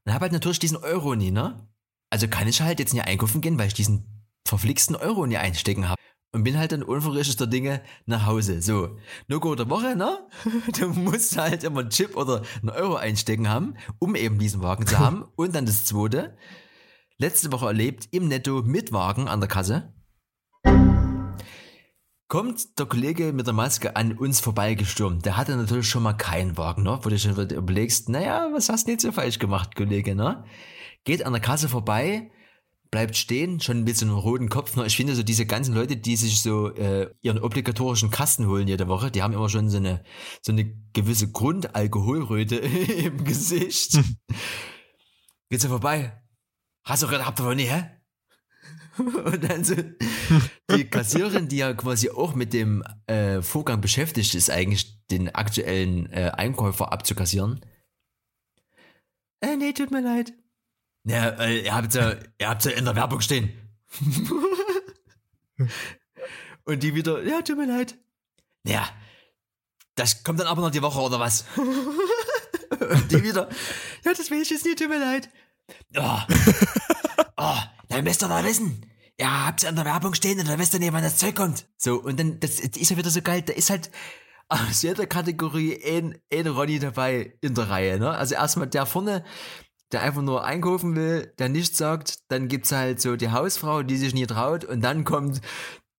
Und 0.05 0.13
habe 0.13 0.23
halt 0.23 0.33
natürlich 0.33 0.59
diesen 0.59 0.77
Euro 0.77 1.15
nie, 1.15 1.31
ne? 1.31 1.68
Also 2.09 2.27
kann 2.27 2.47
ich 2.47 2.61
halt 2.61 2.79
jetzt 2.79 2.93
nicht 2.93 3.05
einkaufen 3.05 3.41
gehen, 3.41 3.59
weil 3.59 3.67
ich 3.67 3.73
diesen 3.73 4.25
verflixten 4.47 4.95
Euro 4.95 5.27
nie 5.27 5.37
einstecken 5.37 5.87
habe 5.87 6.01
und 6.31 6.43
bin 6.43 6.57
halt 6.57 6.71
dann 6.71 6.83
unverrichtester 6.83 7.47
Dinge 7.47 7.81
nach 8.05 8.25
Hause. 8.25 8.61
So, 8.61 8.97
No-Go 9.27 9.55
der 9.55 9.69
Woche, 9.69 9.95
ne? 9.95 10.27
Du 10.79 10.89
musst 10.89 11.37
halt 11.37 11.63
immer 11.63 11.81
einen 11.81 11.89
Chip 11.89 12.15
oder 12.15 12.43
einen 12.61 12.69
Euro 12.69 12.95
einstecken 12.95 13.49
haben, 13.49 13.75
um 13.99 14.15
eben 14.15 14.39
diesen 14.39 14.61
Wagen 14.61 14.87
zu 14.87 14.97
haben. 14.97 15.25
Und 15.35 15.55
dann 15.55 15.65
das 15.65 15.85
zweite, 15.85 16.35
letzte 17.17 17.51
Woche 17.51 17.67
erlebt, 17.67 18.07
im 18.11 18.27
Netto 18.27 18.63
mit 18.63 18.91
Wagen 18.91 19.27
an 19.27 19.39
der 19.39 19.49
Kasse. 19.49 19.93
Kommt 22.27 22.77
der 22.77 22.85
Kollege 22.85 23.33
mit 23.33 23.47
der 23.47 23.55
Maske 23.55 23.95
an 23.95 24.15
uns 24.15 24.39
vorbeigestürmt. 24.39 25.25
Der 25.25 25.35
hatte 25.35 25.55
natürlich 25.55 25.89
schon 25.89 26.03
mal 26.03 26.13
keinen 26.13 26.57
Wagen, 26.57 26.83
ne? 26.83 26.99
Wo 27.01 27.09
du 27.09 27.17
schon 27.17 27.35
überlegst, 27.35 28.07
naja, 28.09 28.49
was 28.53 28.69
hast 28.69 28.85
du 28.85 28.91
nicht 28.91 29.01
so 29.01 29.11
falsch 29.11 29.39
gemacht, 29.39 29.75
Kollege, 29.75 30.13
ne? 30.13 30.43
Geht 31.09 31.25
an 31.25 31.33
der 31.33 31.41
Kasse 31.41 31.67
vorbei, 31.69 32.29
bleibt 32.91 33.17
stehen, 33.17 33.59
schon 33.59 33.83
mit 33.83 33.97
so 33.97 34.05
einem 34.05 34.13
roten 34.13 34.47
Kopf. 34.47 34.77
Ich 34.85 34.95
finde 34.95 35.15
so 35.15 35.23
diese 35.23 35.47
ganzen 35.47 35.73
Leute, 35.73 35.97
die 35.97 36.15
sich 36.15 36.39
so 36.39 36.71
äh, 36.75 37.09
ihren 37.23 37.39
obligatorischen 37.39 38.11
Kasten 38.11 38.45
holen 38.45 38.67
jede 38.67 38.87
Woche, 38.87 39.09
die 39.09 39.23
haben 39.23 39.33
immer 39.33 39.49
schon 39.49 39.71
so 39.71 39.77
eine 39.77 40.03
so 40.43 40.51
eine 40.51 40.71
gewisse 40.93 41.31
Grundalkoholröte 41.31 42.57
im 43.05 43.23
Gesicht. 43.23 43.93
Hm. 43.93 44.17
Geht's 45.49 45.63
ja 45.63 45.69
vorbei? 45.71 46.21
Hast 46.83 47.01
du 47.01 47.09
habt 47.09 47.39
ihr 47.39 47.43
wohl 47.43 47.55
nie, 47.55 47.63
hä? 47.63 47.89
Und 48.99 49.49
dann 49.49 49.63
so 49.63 49.73
die 50.69 50.87
Kassiererin, 50.91 51.47
die 51.47 51.57
ja 51.57 51.73
quasi 51.73 52.11
auch 52.11 52.35
mit 52.35 52.53
dem 52.53 52.83
äh, 53.07 53.41
Vorgang 53.41 53.81
beschäftigt 53.81 54.35
ist, 54.35 54.51
eigentlich 54.51 55.03
den 55.07 55.33
aktuellen 55.33 56.11
äh, 56.11 56.33
Einkäufer 56.35 56.93
abzukassieren. 56.93 57.65
Äh, 59.41 59.55
nee, 59.55 59.73
tut 59.73 59.89
mir 59.89 60.01
leid. 60.01 60.33
Ja, 61.05 61.29
äh, 61.39 61.61
ihr 61.61 61.73
habt 61.73 61.93
ja, 61.93 62.15
ihr 62.37 62.49
habt 62.49 62.65
ja 62.65 62.71
in 62.71 62.85
der 62.85 62.95
Werbung 62.95 63.21
stehen. 63.21 63.51
Und 66.65 66.83
die 66.83 66.93
wieder, 66.93 67.23
ja, 67.23 67.41
tut 67.41 67.57
mir 67.57 67.65
leid. 67.65 67.97
Ja, 68.63 68.87
das 69.95 70.23
kommt 70.23 70.39
dann 70.39 70.47
aber 70.47 70.61
noch 70.61 70.71
die 70.71 70.81
Woche 70.81 70.99
oder 70.99 71.19
was? 71.19 71.45
Und 71.55 73.11
die 73.11 73.23
wieder, 73.23 73.49
ja, 74.05 74.13
das 74.13 74.29
will 74.29 74.41
ich 74.41 74.49
jetzt 74.49 74.65
nicht, 74.65 74.79
tut 74.79 74.89
mir 74.89 74.99
leid. 74.99 75.29
Oh, 75.97 76.19
oh 77.37 77.57
dann 77.89 78.03
müsst 78.03 78.23
ihr 78.23 78.27
da 78.27 78.43
wissen. 78.43 78.85
Ja, 79.19 79.47
habt 79.47 79.63
ihr 79.63 79.69
in 79.69 79.75
der 79.75 79.85
Werbung 79.85 80.13
stehen 80.13 80.39
und 80.39 80.47
dann 80.47 80.59
wisst 80.59 80.73
ihr 80.73 80.79
nicht, 80.79 80.93
wann 80.93 81.03
das 81.03 81.17
Zeug 81.17 81.35
kommt. 81.35 81.65
So, 81.77 81.95
und 81.95 82.19
dann, 82.19 82.39
das 82.39 82.59
ist 82.59 82.89
ja 82.89 82.95
wieder 82.95 83.09
so 83.09 83.21
geil, 83.21 83.41
da 83.41 83.51
ist 83.51 83.69
halt 83.69 83.91
aus 84.47 84.81
jeder 84.81 85.05
Kategorie 85.05 85.79
ein, 85.85 86.17
ein 86.31 86.47
Ronny 86.47 86.79
dabei 86.79 87.33
in 87.41 87.53
der 87.53 87.69
Reihe, 87.69 87.99
ne? 87.99 88.11
Also 88.11 88.35
erstmal 88.35 88.67
der 88.67 88.85
vorne, 88.85 89.25
der 89.91 90.01
einfach 90.03 90.21
nur 90.21 90.43
einkaufen 90.43 90.95
will, 90.95 91.33
der 91.39 91.49
nichts 91.49 91.77
sagt. 91.77 92.19
Dann 92.29 92.47
gibt's 92.47 92.71
halt 92.71 93.01
so 93.01 93.15
die 93.15 93.31
Hausfrau, 93.31 93.83
die 93.83 93.97
sich 93.97 94.13
nie 94.13 94.27
traut. 94.27 94.63
Und 94.65 94.81
dann 94.81 95.03
kommt 95.03 95.41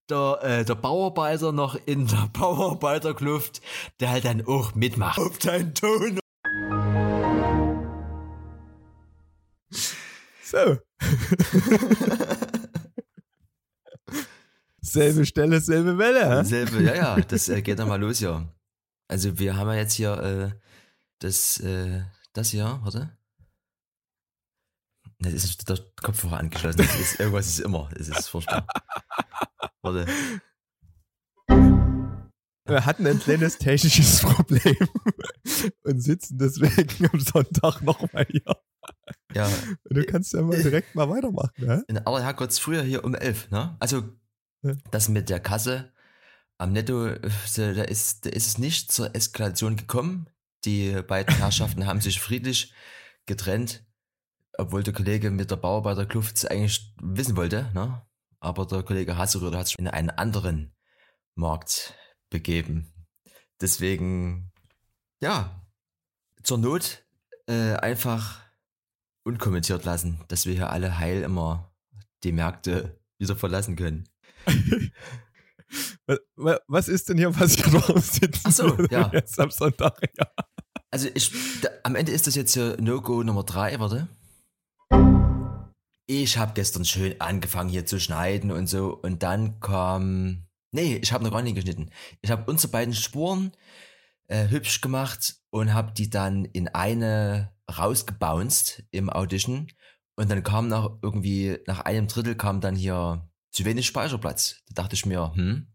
der, 0.08 0.38
äh, 0.42 0.64
der 0.64 0.74
Bauarbeiter 0.74 1.52
noch 1.52 1.76
in 1.86 2.06
der 2.06 2.28
Bauarbeiterkluft, 2.32 3.60
der 4.00 4.10
halt 4.10 4.24
dann 4.24 4.46
auch 4.46 4.74
mitmacht. 4.74 5.18
Auf 5.18 5.38
deinen 5.38 5.74
Ton. 5.74 6.18
So. 10.44 10.78
selbe 14.80 15.24
Stelle, 15.24 15.60
selbe 15.60 15.96
Welle. 15.98 16.40
hä? 16.40 16.44
Selbe, 16.44 16.82
ja, 16.82 16.94
ja, 16.94 17.20
das 17.20 17.48
äh, 17.48 17.62
geht 17.62 17.78
dann 17.78 17.86
mal 17.88 18.00
los, 18.00 18.18
ja. 18.20 18.48
Also 19.06 19.38
wir 19.38 19.56
haben 19.56 19.68
ja 19.68 19.76
jetzt 19.76 19.94
hier 19.94 20.18
äh, 20.18 20.50
das, 21.20 21.60
äh, 21.60 22.02
das 22.32 22.50
hier, 22.50 22.80
warte. 22.82 23.16
Das 25.20 25.32
ist 25.34 25.68
der 25.68 25.78
Kopfhörer 26.02 26.38
angeschlossen. 26.38 26.80
Ist, 26.80 27.20
irgendwas 27.20 27.46
ist 27.46 27.60
immer. 27.60 27.90
Es 27.94 28.08
ist 28.08 28.28
furchtbar. 28.28 28.66
Warte. 29.82 30.06
Wir 32.66 32.86
hatten 32.86 33.06
ein 33.06 33.18
kleines 33.18 33.58
technisches 33.58 34.20
Problem 34.20 34.76
und 35.84 36.00
sitzen 36.00 36.38
deswegen 36.38 37.10
am 37.12 37.20
Sonntag 37.20 37.82
nochmal 37.82 38.26
hier. 38.30 38.56
Ja, 39.34 39.46
Und 39.46 39.96
du 39.96 40.04
kannst 40.04 40.32
ja 40.32 40.42
mal 40.42 40.60
direkt 40.62 40.94
mal 40.94 41.08
weitermachen, 41.08 41.52
ne? 41.58 41.84
in 41.88 41.98
aller 41.98 42.22
Herrgotts 42.22 42.58
früher 42.58 42.82
hier 42.82 43.04
um 43.04 43.14
elf, 43.14 43.50
ne? 43.50 43.76
Also 43.80 44.04
das 44.90 45.08
mit 45.08 45.28
der 45.28 45.40
Kasse 45.40 45.92
am 46.58 46.72
Netto, 46.72 47.06
äh, 47.06 47.20
da 47.56 47.82
ist, 47.82 48.26
da 48.26 48.30
ist 48.30 48.46
es 48.46 48.58
nicht 48.58 48.92
zur 48.92 49.14
Eskalation 49.14 49.76
gekommen. 49.76 50.28
Die 50.64 51.00
beiden 51.02 51.34
Herrschaften 51.36 51.86
haben 51.86 52.00
sich 52.00 52.20
friedlich 52.20 52.74
getrennt, 53.26 53.84
obwohl 54.58 54.82
der 54.82 54.92
Kollege 54.94 55.30
mit 55.30 55.50
der 55.50 55.56
Bauarbeiterkluft 55.56 56.36
es 56.36 56.44
eigentlich 56.44 56.94
wissen 57.02 57.36
wollte, 57.36 57.70
ne? 57.74 58.02
Aber 58.40 58.66
der 58.66 58.82
Kollege 58.82 59.16
Hasseröder 59.18 59.58
hat 59.58 59.68
sich 59.68 59.78
in 59.78 59.88
einen 59.88 60.10
anderen 60.10 60.74
Markt 61.34 61.94
begeben. 62.30 62.92
Deswegen, 63.60 64.50
ja, 65.22 65.62
zur 66.42 66.58
Not 66.58 67.04
äh, 67.46 67.74
einfach 67.74 68.40
unkommentiert 69.24 69.84
lassen, 69.84 70.24
dass 70.28 70.46
wir 70.46 70.54
hier 70.54 70.70
alle 70.70 70.98
heil 70.98 71.22
immer 71.22 71.70
die 72.24 72.32
Märkte 72.32 72.98
wieder 73.18 73.36
verlassen 73.36 73.76
können. 73.76 74.08
Wa- 76.06 76.18
wa- 76.36 76.60
Was 76.66 76.88
ist 76.88 77.08
denn 77.08 77.18
hier 77.18 77.30
passiert? 77.30 77.72
Warum 77.72 77.98
sitzen 78.00 78.40
Ach 78.44 78.50
so, 78.52 78.82
ja. 78.90 79.10
jetzt 79.12 79.38
am 79.38 79.50
Sonntag? 79.50 80.00
Ja. 80.18 80.26
Also 80.90 81.08
ich, 81.14 81.30
da, 81.60 81.68
am 81.84 81.94
Ende 81.94 82.10
ist 82.12 82.26
das 82.26 82.34
jetzt 82.34 82.54
hier 82.54 82.76
No-Go 82.80 83.22
Nummer 83.22 83.44
drei, 83.44 83.78
warte. 83.78 84.08
Ich 86.12 86.38
habe 86.38 86.54
gestern 86.54 86.84
schön 86.84 87.20
angefangen 87.20 87.70
hier 87.70 87.86
zu 87.86 88.00
schneiden 88.00 88.50
und 88.50 88.66
so 88.66 88.98
und 89.00 89.22
dann 89.22 89.60
kam, 89.60 90.48
nee, 90.72 90.96
ich 90.96 91.12
habe 91.12 91.22
noch 91.22 91.30
gar 91.30 91.40
nicht 91.40 91.54
geschnitten. 91.54 91.90
Ich 92.20 92.32
habe 92.32 92.50
unsere 92.50 92.72
beiden 92.72 92.94
Spuren 92.94 93.52
äh, 94.26 94.48
hübsch 94.48 94.80
gemacht 94.80 95.36
und 95.50 95.72
habe 95.72 95.92
die 95.92 96.10
dann 96.10 96.44
in 96.46 96.66
eine 96.66 97.52
rausgebounced 97.70 98.82
im 98.90 99.08
Audition 99.08 99.68
und 100.16 100.30
dann 100.30 100.42
kam 100.42 100.66
nach 100.66 100.90
irgendwie, 101.00 101.58
nach 101.68 101.80
einem 101.80 102.08
Drittel 102.08 102.34
kam 102.34 102.60
dann 102.60 102.74
hier 102.74 103.30
zu 103.52 103.64
wenig 103.64 103.86
Speicherplatz. 103.86 104.62
Da 104.68 104.82
dachte 104.82 104.96
ich 104.96 105.06
mir, 105.06 105.32
hm, 105.34 105.68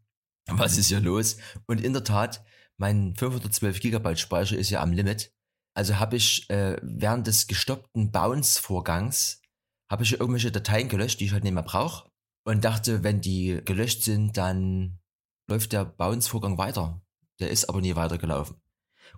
was 0.47 0.77
ist 0.77 0.87
hier 0.87 0.99
los? 0.99 1.37
Und 1.65 1.81
in 1.81 1.93
der 1.93 2.03
Tat, 2.03 2.43
mein 2.75 3.15
512 3.15 3.79
Gigabyte 3.79 4.19
Speicher 4.19 4.57
ist 4.57 4.69
ja 4.69 4.81
am 4.81 4.91
Limit. 4.91 5.33
Also 5.75 5.99
habe 5.99 6.15
ich 6.15 6.49
äh, 6.49 6.77
während 6.81 7.27
des 7.27 7.47
gestoppten 7.47 8.11
Bounce-Vorgangs 8.11 9.41
habe 9.89 10.03
ich 10.03 10.19
irgendwelche 10.19 10.51
Dateien 10.51 10.89
gelöscht, 10.89 11.19
die 11.19 11.25
ich 11.25 11.33
halt 11.33 11.43
nicht 11.43 11.53
mehr 11.53 11.63
brauche. 11.63 12.09
Und 12.43 12.63
dachte, 12.63 13.03
wenn 13.03 13.21
die 13.21 13.61
gelöscht 13.65 14.03
sind, 14.03 14.37
dann 14.37 14.99
läuft 15.47 15.73
der 15.73 15.85
Bounce-Vorgang 15.85 16.57
weiter. 16.57 17.01
Der 17.39 17.49
ist 17.49 17.69
aber 17.69 17.81
nie 17.81 17.95
weitergelaufen. 17.95 18.61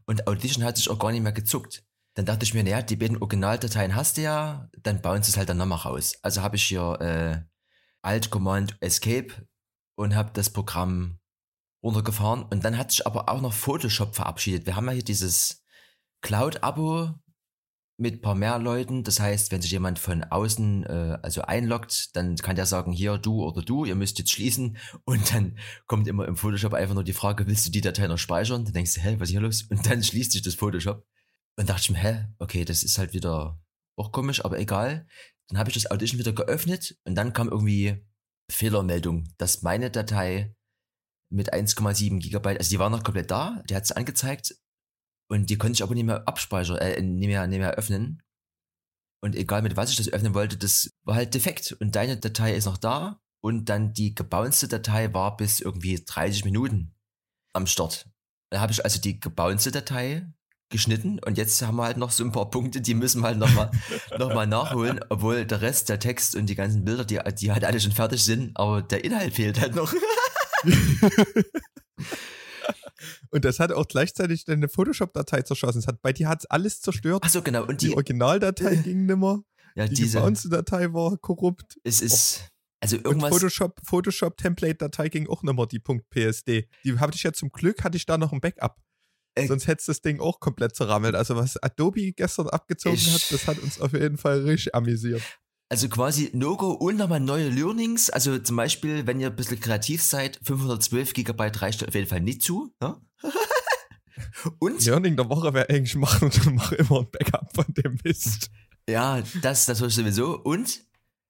Und 0.06 0.28
Audition 0.28 0.64
hat 0.64 0.78
sich 0.78 0.90
auch 0.90 1.00
gar 1.00 1.12
nicht 1.12 1.24
mehr 1.24 1.32
gezuckt. 1.32 1.86
Dann 2.16 2.26
dachte 2.26 2.46
ich 2.46 2.54
mir, 2.54 2.64
naja, 2.64 2.82
die 2.82 2.96
beiden 2.96 3.18
Originaldateien 3.18 3.94
hast 3.94 4.18
du 4.18 4.22
ja, 4.24 4.70
dann 4.82 5.02
bounce 5.02 5.30
es 5.30 5.38
halt 5.38 5.50
dann 5.50 5.58
nochmal 5.58 5.78
raus. 5.78 6.14
Also 6.24 6.42
habe 6.42 6.56
ich 6.56 6.64
hier 6.64 7.00
äh, 7.00 7.42
Alt 8.02 8.32
Command 8.32 8.76
Escape 8.80 9.48
und 9.96 10.16
habe 10.16 10.32
das 10.34 10.50
Programm 10.50 11.20
runtergefahren. 11.84 12.44
Und 12.44 12.66
dann 12.66 12.78
hat 12.78 12.92
sich 12.92 13.06
aber 13.06 13.30
auch 13.30 13.42
noch 13.42 13.54
Photoshop 13.54 14.16
verabschiedet. 14.16 14.66
Wir 14.66 14.76
haben 14.76 14.88
ja 14.88 14.94
hier 14.94 15.04
dieses 15.04 15.64
Cloud-Abo 16.22 17.14
mit 17.98 18.16
ein 18.16 18.22
paar 18.22 18.36
mehr 18.36 18.60
Leuten. 18.60 19.04
Das 19.04 19.20
heißt, 19.20 19.52
wenn 19.52 19.62
sich 19.62 19.72
jemand 19.72 20.00
von 20.00 20.24
außen 20.24 20.86
äh, 20.86 21.18
also 21.22 21.42
einloggt, 21.42 22.16
dann 22.16 22.36
kann 22.38 22.56
der 22.56 22.66
sagen, 22.66 22.92
hier 22.92 23.18
du 23.18 23.44
oder 23.44 23.64
du, 23.64 23.86
ihr 23.86 23.96
müsst 23.96 24.20
jetzt 24.20 24.32
schließen. 24.32 24.78
Und 25.06 25.34
dann 25.34 25.58
kommt 25.88 26.08
immer 26.08 26.28
im 26.28 26.38
Photoshop 26.38 26.74
einfach 26.74 26.94
nur 26.94 27.04
die 27.04 27.14
Frage, 27.14 27.48
willst 27.48 27.66
du 27.66 27.72
die 27.72 27.82
Datei 27.82 28.08
noch 28.08 28.20
speichern? 28.20 28.66
Dann 28.66 28.74
denkst 28.74 28.94
du, 28.96 29.02
hä, 29.02 29.16
was 29.20 29.30
ist 29.30 29.32
hier 29.32 29.42
los? 29.42 29.64
Und 29.64 29.86
dann 29.86 30.04
schließt 30.04 30.32
sich 30.32 30.44
das 30.44 30.56
Photoshop. 30.56 31.06
Und 31.58 31.70
dachte 31.70 31.82
ich 31.82 31.90
mir, 31.90 31.98
hä, 31.98 32.26
okay, 32.38 32.66
das 32.66 32.84
ist 32.84 33.00
halt 33.00 33.14
wieder 33.14 33.60
auch 33.98 34.12
komisch, 34.12 34.46
aber 34.46 34.60
egal. 34.60 35.08
Dann 35.48 35.58
habe 35.58 35.70
ich 35.70 35.74
das 35.74 35.90
Audition 35.90 36.20
wieder 36.20 36.34
geöffnet 36.34 36.98
und 37.06 37.16
dann 37.16 37.34
kam 37.34 37.50
irgendwie 37.50 38.06
Fehlermeldung, 38.52 39.28
dass 39.38 39.64
meine 39.64 39.90
Datei 39.90 40.56
mit 41.30 41.54
1,7 41.54 42.20
Gigabyte, 42.20 42.60
also 42.60 42.70
die 42.70 42.80
war 42.80 42.90
noch 42.90 43.04
komplett 43.04 43.32
da, 43.32 43.64
die 43.70 43.76
hat 43.76 43.84
es 43.84 43.92
angezeigt 43.92 44.56
und 45.30 45.50
die 45.50 45.58
konnte 45.58 45.74
ich 45.74 45.84
aber 45.84 45.94
nicht 45.94 46.06
mehr 46.06 46.28
abspeichern, 46.28 46.78
äh, 46.78 47.02
nicht 47.02 47.28
mehr, 47.28 47.48
nicht 47.48 47.60
mehr 47.60 47.74
öffnen. 47.74 48.22
Und 49.22 49.36
egal 49.36 49.62
mit 49.62 49.76
was 49.76 49.90
ich 49.90 49.98
das 49.98 50.10
öffnen 50.10 50.34
wollte, 50.34 50.58
das 50.58 50.92
war 51.04 51.16
halt 51.16 51.34
defekt. 51.34 51.76
Und 51.80 51.96
deine 51.96 52.18
Datei 52.18 52.54
ist 52.54 52.66
noch 52.66 52.78
da 52.78 53.20
und 53.42 53.66
dann 53.66 53.94
die 53.94 54.14
gebouncete 54.16 54.80
Datei 54.80 55.14
war 55.14 55.36
bis 55.38 55.60
irgendwie 55.60 56.04
30 56.04 56.46
Minuten 56.46 56.96
am 57.54 57.68
Start. 57.68 58.08
Dann 58.52 58.62
habe 58.62 58.72
ich 58.72 58.84
also 58.84 59.02
die 59.02 59.20
gebouncete 59.20 59.80
Datei 59.80 60.28
geschnitten 60.70 61.20
und 61.26 61.38
jetzt 61.38 61.62
haben 61.62 61.78
wir 61.78 61.86
halt 61.86 61.98
noch 61.98 62.12
so 62.12 62.24
ein 62.24 62.32
paar 62.32 62.50
Punkte, 62.52 62.82
die 62.82 62.94
müssen 62.94 63.22
wir 63.22 63.28
halt 63.28 63.40
nochmal 63.40 63.72
noch 64.18 64.34
mal 64.34 64.48
nachholen, 64.48 65.00
obwohl 65.10 65.46
der 65.46 65.62
Rest, 65.62 65.90
der 65.90 66.00
Text 66.00 66.36
und 66.36 66.46
die 66.48 66.56
ganzen 66.56 66.86
Bilder, 66.86 67.06
die, 67.06 67.20
die 67.36 67.52
halt 67.52 67.64
alle 67.64 67.80
schon 67.80 67.94
fertig 67.94 68.24
sind, 68.24 68.56
aber 68.56 68.82
der 68.82 69.04
Inhalt 69.04 69.34
fehlt 69.34 69.60
halt 69.60 69.76
noch. 69.76 69.94
Und 73.30 73.46
das 73.46 73.60
hat 73.60 73.72
auch 73.72 73.88
gleichzeitig 73.88 74.46
deine 74.46 74.70
Photoshop-Datei 74.70 75.42
zerschossen. 75.44 75.80
Es 75.80 75.88
hat, 75.88 76.02
bei 76.02 76.14
dir 76.14 76.28
hat 76.30 76.40
es 76.42 76.46
alles 76.48 76.82
zerstört. 76.82 77.24
Ach 77.26 77.30
so, 77.30 77.42
genau. 77.42 77.66
Und 77.66 77.82
die 77.82 77.88
die, 77.90 77.94
Originaldatei 77.94 78.76
ging 78.84 79.06
nimmer. 79.06 79.44
ja, 79.76 79.88
Die 79.88 79.96
diese, 79.96 80.20
Datei 80.50 80.94
war 80.94 81.18
korrupt. 81.18 81.78
es 81.84 82.02
ist, 82.02 82.48
also 82.82 82.98
Und 82.98 83.06
irgendwas, 83.06 83.30
Photoshop, 83.32 83.80
Photoshop-Template-Datei 83.86 85.10
ging 85.10 85.28
auch 85.28 85.44
nimmer, 85.44 85.68
die 85.68 85.80
.psd. 85.80 86.68
Die 86.84 87.00
habe 87.00 87.14
ich 87.16 87.24
ja 87.24 87.34
zum 87.34 87.50
Glück, 87.50 87.84
hatte 87.84 87.98
ich 87.98 88.06
da 88.06 88.18
noch 88.18 88.32
ein 88.34 88.42
Backup. 88.42 88.78
Äh, 89.36 89.46
Sonst 89.48 89.68
hätte 89.68 89.84
das 89.86 90.02
Ding 90.02 90.20
auch 90.20 90.40
komplett 90.40 90.76
zerrammelt. 90.76 91.14
Also 91.16 91.36
was 91.36 91.58
Adobe 91.62 92.12
gestern 92.14 92.50
abgezogen 92.50 92.96
Ich- 92.96 93.14
hat, 93.14 93.32
das 93.32 93.48
hat 93.48 93.60
uns 93.60 93.80
auf 93.80 93.94
jeden 93.94 94.18
Fall 94.18 94.42
richtig 94.42 94.74
amüsiert. 94.74 95.22
Also 95.70 95.90
quasi 95.90 96.32
No-Go 96.34 96.72
und 96.72 96.98
nochmal 96.98 97.20
neue 97.20 97.50
Learnings. 97.50 98.10
Also 98.10 98.38
zum 98.40 98.56
Beispiel, 98.56 99.06
wenn 99.06 99.20
ihr 99.20 99.28
ein 99.28 99.36
bisschen 99.36 99.60
kreativ 99.60 100.02
seid, 100.02 100.40
512 100.44 101.14
Gigabyte 101.14 101.62
reicht 101.62 101.88
auf 101.88 101.94
jeden 101.94 102.08
Fall 102.08 102.22
nicht 102.22 102.42
zu. 102.42 102.74
Ne? 102.82 102.96
und 104.60 104.84
Learning 104.86 105.18
der 105.18 105.30
Woche 105.30 105.54
wäre 105.54 105.70
eigentlich 105.70 105.96
machen 105.96 106.32
und 106.32 106.46
mach 106.56 106.72
immer 106.72 107.00
ein 107.00 107.12
Backup 107.12 107.54
von 107.54 107.66
dem 107.74 107.98
Mist. 108.04 108.50
Ja, 108.90 109.22
das 109.42 109.68
natürlich 109.68 109.96
sowieso. 109.96 110.40
Und 110.40 110.86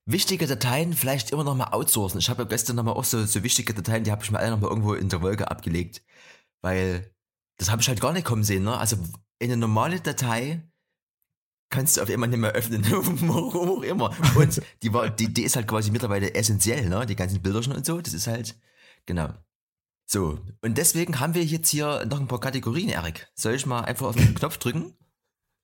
wichtige 0.05 0.45
Dateien 0.45 0.93
vielleicht 0.93 1.31
immer 1.31 1.43
noch 1.43 1.55
mal 1.55 1.73
outsourcen. 1.73 2.19
Ich 2.19 2.29
habe 2.29 2.43
ja 2.43 2.47
gestern 2.47 2.75
noch 2.75 2.83
mal 2.83 2.91
auch 2.91 3.03
so, 3.03 3.25
so 3.25 3.43
wichtige 3.43 3.73
Dateien, 3.73 4.03
die 4.03 4.11
habe 4.11 4.23
ich 4.23 4.31
mir 4.31 4.39
alle 4.39 4.51
noch 4.51 4.61
mal 4.61 4.69
irgendwo 4.69 4.93
in 4.93 5.09
der 5.09 5.21
Wolke 5.21 5.49
abgelegt. 5.49 6.03
Weil 6.61 7.11
das 7.57 7.71
habe 7.71 7.81
ich 7.81 7.87
halt 7.87 8.01
gar 8.01 8.13
nicht 8.13 8.25
kommen 8.25 8.43
sehen. 8.43 8.63
Ne? 8.63 8.77
Also 8.77 8.97
eine 9.41 9.57
normale 9.57 9.99
Datei 9.99 10.61
kannst 11.69 11.97
du 11.97 12.01
auf 12.01 12.09
einmal 12.09 12.29
nicht 12.29 12.39
mehr 12.39 12.51
öffnen. 12.51 12.85
Warum 12.89 13.69
auch 13.69 13.81
immer. 13.81 14.15
Und 14.35 14.61
die, 14.83 14.93
war, 14.93 15.09
die, 15.09 15.33
die 15.33 15.43
ist 15.43 15.55
halt 15.55 15.67
quasi 15.67 15.91
mittlerweile 15.91 16.33
essentiell, 16.33 16.89
ne? 16.89 17.05
Die 17.05 17.15
ganzen 17.15 17.41
Bilderchen 17.41 17.73
und 17.73 17.85
so. 17.85 17.99
Das 17.99 18.13
ist 18.13 18.27
halt, 18.27 18.57
genau. 19.05 19.29
So, 20.05 20.39
und 20.61 20.77
deswegen 20.77 21.19
haben 21.19 21.33
wir 21.33 21.43
jetzt 21.43 21.69
hier 21.69 22.05
noch 22.05 22.21
ein 22.21 22.29
paar 22.29 22.39
Kategorien, 22.39 22.87
Erik. 22.87 23.27
Soll 23.35 23.55
ich 23.55 23.65
mal 23.65 23.81
einfach 23.81 24.07
auf 24.07 24.15
den 24.15 24.35
Knopf 24.35 24.57
drücken? 24.57 24.95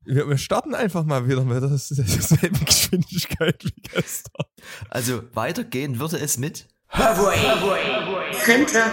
Wir, 0.06 0.28
wir 0.28 0.38
starten 0.38 0.76
einfach 0.76 1.06
mal 1.06 1.30
wieder 1.30 1.46
mit 1.46 1.64
derselben 1.64 2.66
Geschwindigkeit 2.66 3.64
wie 3.64 3.82
gestern. 3.84 4.46
Also 4.90 5.24
weitergehen 5.34 5.98
würde 5.98 6.18
es 6.18 6.38
mit 6.38 6.68
Fremdwort 6.90 7.80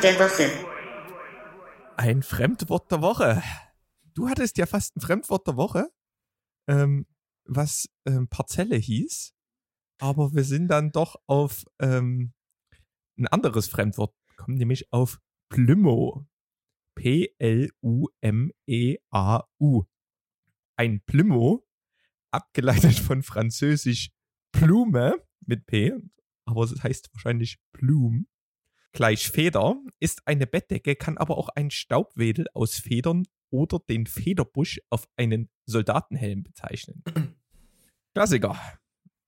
der 0.05 0.21
Woche. 0.21 0.51
Ein 1.97 2.23
Fremdwort 2.23 2.93
der 2.93 3.03
Woche. 3.03 3.43
Du 4.15 4.29
hattest 4.29 4.57
ja 4.57 4.67
fast 4.67 4.97
ein 4.97 5.01
Fremdwort 5.01 5.49
der 5.49 5.57
Woche, 5.57 5.89
ähm, 6.71 7.07
was 7.45 7.91
ähm, 8.07 8.29
Parzelle 8.29 8.77
hieß, 8.77 9.35
aber 9.99 10.33
wir 10.33 10.45
sind 10.45 10.69
dann 10.69 10.93
doch 10.93 11.17
auf 11.27 11.65
ähm, 11.81 12.33
ein 13.19 13.27
anderes 13.27 13.69
Fremdwort 13.69 14.15
gekommen, 14.29 14.57
nämlich 14.57 14.93
auf 14.93 15.21
Plümo. 15.51 16.27
P-L-U-M-E-A-U. 16.95 17.73
Ein 20.77 21.01
Plümo, 21.03 21.67
abgeleitet 22.31 22.99
von 22.99 23.23
französisch 23.23 24.11
Blume 24.53 25.23
mit 25.41 25.67
P, 25.67 25.95
aber 26.45 26.65
es 26.65 26.83
heißt 26.83 27.13
wahrscheinlich 27.13 27.59
Blum, 27.73 28.27
gleich 28.93 29.31
Feder, 29.31 29.77
ist 29.99 30.27
eine 30.27 30.47
Bettdecke, 30.47 30.97
kann 30.97 31.17
aber 31.19 31.39
auch 31.39 31.49
ein 31.51 31.71
Staubwedel 31.71 32.47
aus 32.55 32.75
Federn 32.77 33.25
oder 33.51 33.79
den 33.89 34.07
Federbusch 34.07 34.81
auf 34.91 35.07
einen 35.17 35.49
Soldatenhelm 35.67 36.43
bezeichnen. 36.43 37.03
Klassiker. 38.15 38.57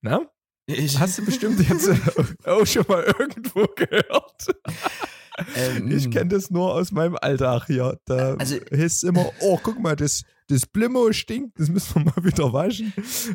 Na? 0.01 0.21
Ich, 0.67 0.99
Hast 0.99 1.19
du 1.19 1.25
bestimmt 1.25 1.61
jetzt 1.69 1.91
auch 2.47 2.67
schon 2.67 2.85
mal 2.89 3.03
irgendwo 3.19 3.67
gehört? 3.75 4.47
ähm, 5.57 5.91
Ich 5.91 6.11
kenne 6.11 6.29
das 6.31 6.51
nur 6.51 6.73
aus 6.75 6.93
meinem 6.93 7.17
Alltag 7.21 7.67
hier. 7.67 7.99
Da 8.05 8.35
Also- 8.37 8.57
heißt 8.57 8.73
es 8.81 9.03
immer, 9.03 9.31
oh, 9.41 9.59
guck 9.63 9.81
mal, 9.81 9.97
das, 9.97 10.23
das 10.49 10.67
Blimmo 10.67 11.13
stinkt, 11.13 11.59
das 11.59 11.69
müssen 11.69 11.97
wir 11.97 12.05
mal 12.13 12.17
wieder 12.25 12.53
waschen. 12.53 12.93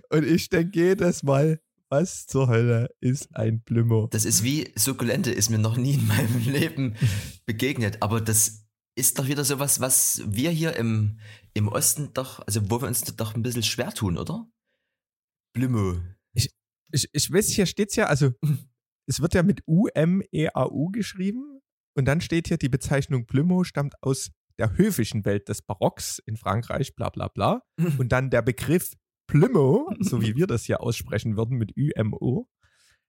Und 0.09 0.25
ich 0.25 0.49
denke 0.49 0.79
jedes 0.79 1.23
Mal, 1.23 1.59
was 1.89 2.27
zur 2.27 2.47
Hölle 2.49 2.89
ist 2.99 3.33
ein 3.35 3.61
Blimmo? 3.61 4.07
Das 4.07 4.25
ist 4.25 4.43
wie 4.43 4.71
Sukkulente, 4.75 5.31
ist 5.31 5.49
mir 5.49 5.57
noch 5.59 5.77
nie 5.77 5.93
in 5.95 6.07
meinem 6.07 6.39
Leben 6.45 6.95
begegnet. 7.45 8.01
Aber 8.01 8.19
das 8.21 8.66
ist 8.97 9.19
doch 9.19 9.27
wieder 9.27 9.45
sowas, 9.45 9.79
was 9.79 10.21
wir 10.25 10.49
hier 10.49 10.75
im, 10.75 11.19
im 11.53 11.67
Osten 11.67 12.13
doch, 12.13 12.45
also 12.45 12.69
wo 12.69 12.81
wir 12.81 12.87
uns 12.87 13.03
doch 13.03 13.35
ein 13.35 13.43
bisschen 13.43 13.63
schwer 13.63 13.93
tun, 13.93 14.17
oder? 14.17 14.49
Blümo. 15.53 15.99
Ich, 16.33 17.09
ich 17.11 17.31
weiß, 17.31 17.49
hier 17.49 17.65
steht's 17.65 17.95
ja, 17.95 18.07
also 18.07 18.31
es 19.07 19.21
wird 19.21 19.33
ja 19.33 19.43
mit 19.43 19.61
U-M-E-A-U 19.67 20.89
geschrieben 20.91 21.61
und 21.95 22.05
dann 22.05 22.21
steht 22.21 22.47
hier, 22.47 22.57
die 22.57 22.69
Bezeichnung 22.69 23.25
Blimmo 23.25 23.63
stammt 23.63 24.01
aus 24.01 24.31
der 24.57 24.77
höfischen 24.77 25.25
Welt 25.25 25.49
des 25.49 25.61
Barocks 25.61 26.19
in 26.25 26.37
Frankreich, 26.37 26.95
bla 26.95 27.09
bla 27.09 27.27
bla. 27.27 27.61
Und 27.99 28.11
dann 28.11 28.31
der 28.31 28.41
Begriff 28.41 28.93
Plümo, 29.27 29.93
so 29.99 30.21
wie 30.21 30.35
wir 30.35 30.47
das 30.47 30.63
hier 30.63 30.81
aussprechen 30.81 31.37
würden 31.37 31.57
mit 31.57 31.75
ÜMO, 31.75 32.47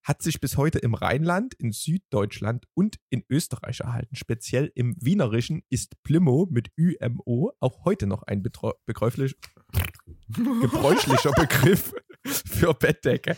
hat 0.08 0.22
sich 0.22 0.40
bis 0.40 0.56
heute 0.56 0.78
im 0.78 0.94
Rheinland, 0.94 1.52
in 1.54 1.70
Süddeutschland 1.70 2.64
und 2.72 2.96
in 3.10 3.24
Österreich 3.28 3.80
erhalten. 3.80 4.16
Speziell 4.16 4.72
im 4.74 4.96
Wienerischen 4.98 5.62
ist 5.68 6.02
Plimo 6.02 6.48
mit 6.50 6.70
ÜMO 6.78 7.52
auch 7.60 7.84
heute 7.84 8.06
noch 8.06 8.22
ein 8.22 8.42
begräuflich, 8.42 9.36
gebräuchlicher 10.28 11.32
Begriff 11.32 11.92
für 12.24 12.72
Bettdecke. 12.72 13.36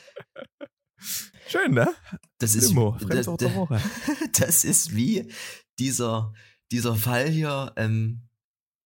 Schön, 1.48 1.74
ne? 1.74 1.92
Das 2.38 2.54
ist, 2.54 2.68
Plimo, 2.68 2.96
das, 3.00 3.26
das 4.38 4.64
ist 4.64 4.94
wie 4.94 5.28
dieser, 5.80 6.32
dieser 6.70 6.94
Fall 6.94 7.28
hier, 7.28 7.72
ähm, 7.76 8.28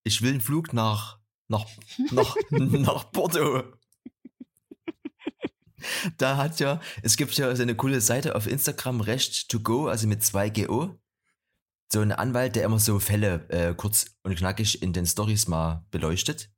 ich 0.04 0.22
will 0.22 0.30
einen 0.30 0.40
Flug 0.40 0.72
nach, 0.72 1.20
nach, 1.48 1.66
nach, 2.12 2.34
nach 2.50 3.12
Porto. 3.12 3.62
Da 6.18 6.36
hat 6.36 6.60
ja, 6.60 6.80
es 7.02 7.16
gibt 7.16 7.36
ja 7.36 7.54
so 7.54 7.62
eine 7.62 7.74
coole 7.74 8.00
Seite 8.00 8.34
auf 8.34 8.46
Instagram, 8.46 9.00
Recht 9.00 9.48
to 9.48 9.60
go, 9.60 9.88
also 9.88 10.06
mit 10.06 10.22
zwei 10.22 10.50
GO. 10.50 10.98
So 11.92 12.00
ein 12.00 12.12
Anwalt, 12.12 12.56
der 12.56 12.64
immer 12.64 12.78
so 12.78 12.98
Fälle 12.98 13.48
äh, 13.50 13.74
kurz 13.74 14.06
und 14.22 14.36
knackig 14.36 14.82
in 14.82 14.92
den 14.92 15.06
Stories 15.06 15.48
mal 15.48 15.86
beleuchtet. 15.90 16.50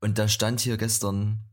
Und 0.00 0.18
da 0.18 0.28
stand 0.28 0.60
hier 0.60 0.76
gestern, 0.76 1.50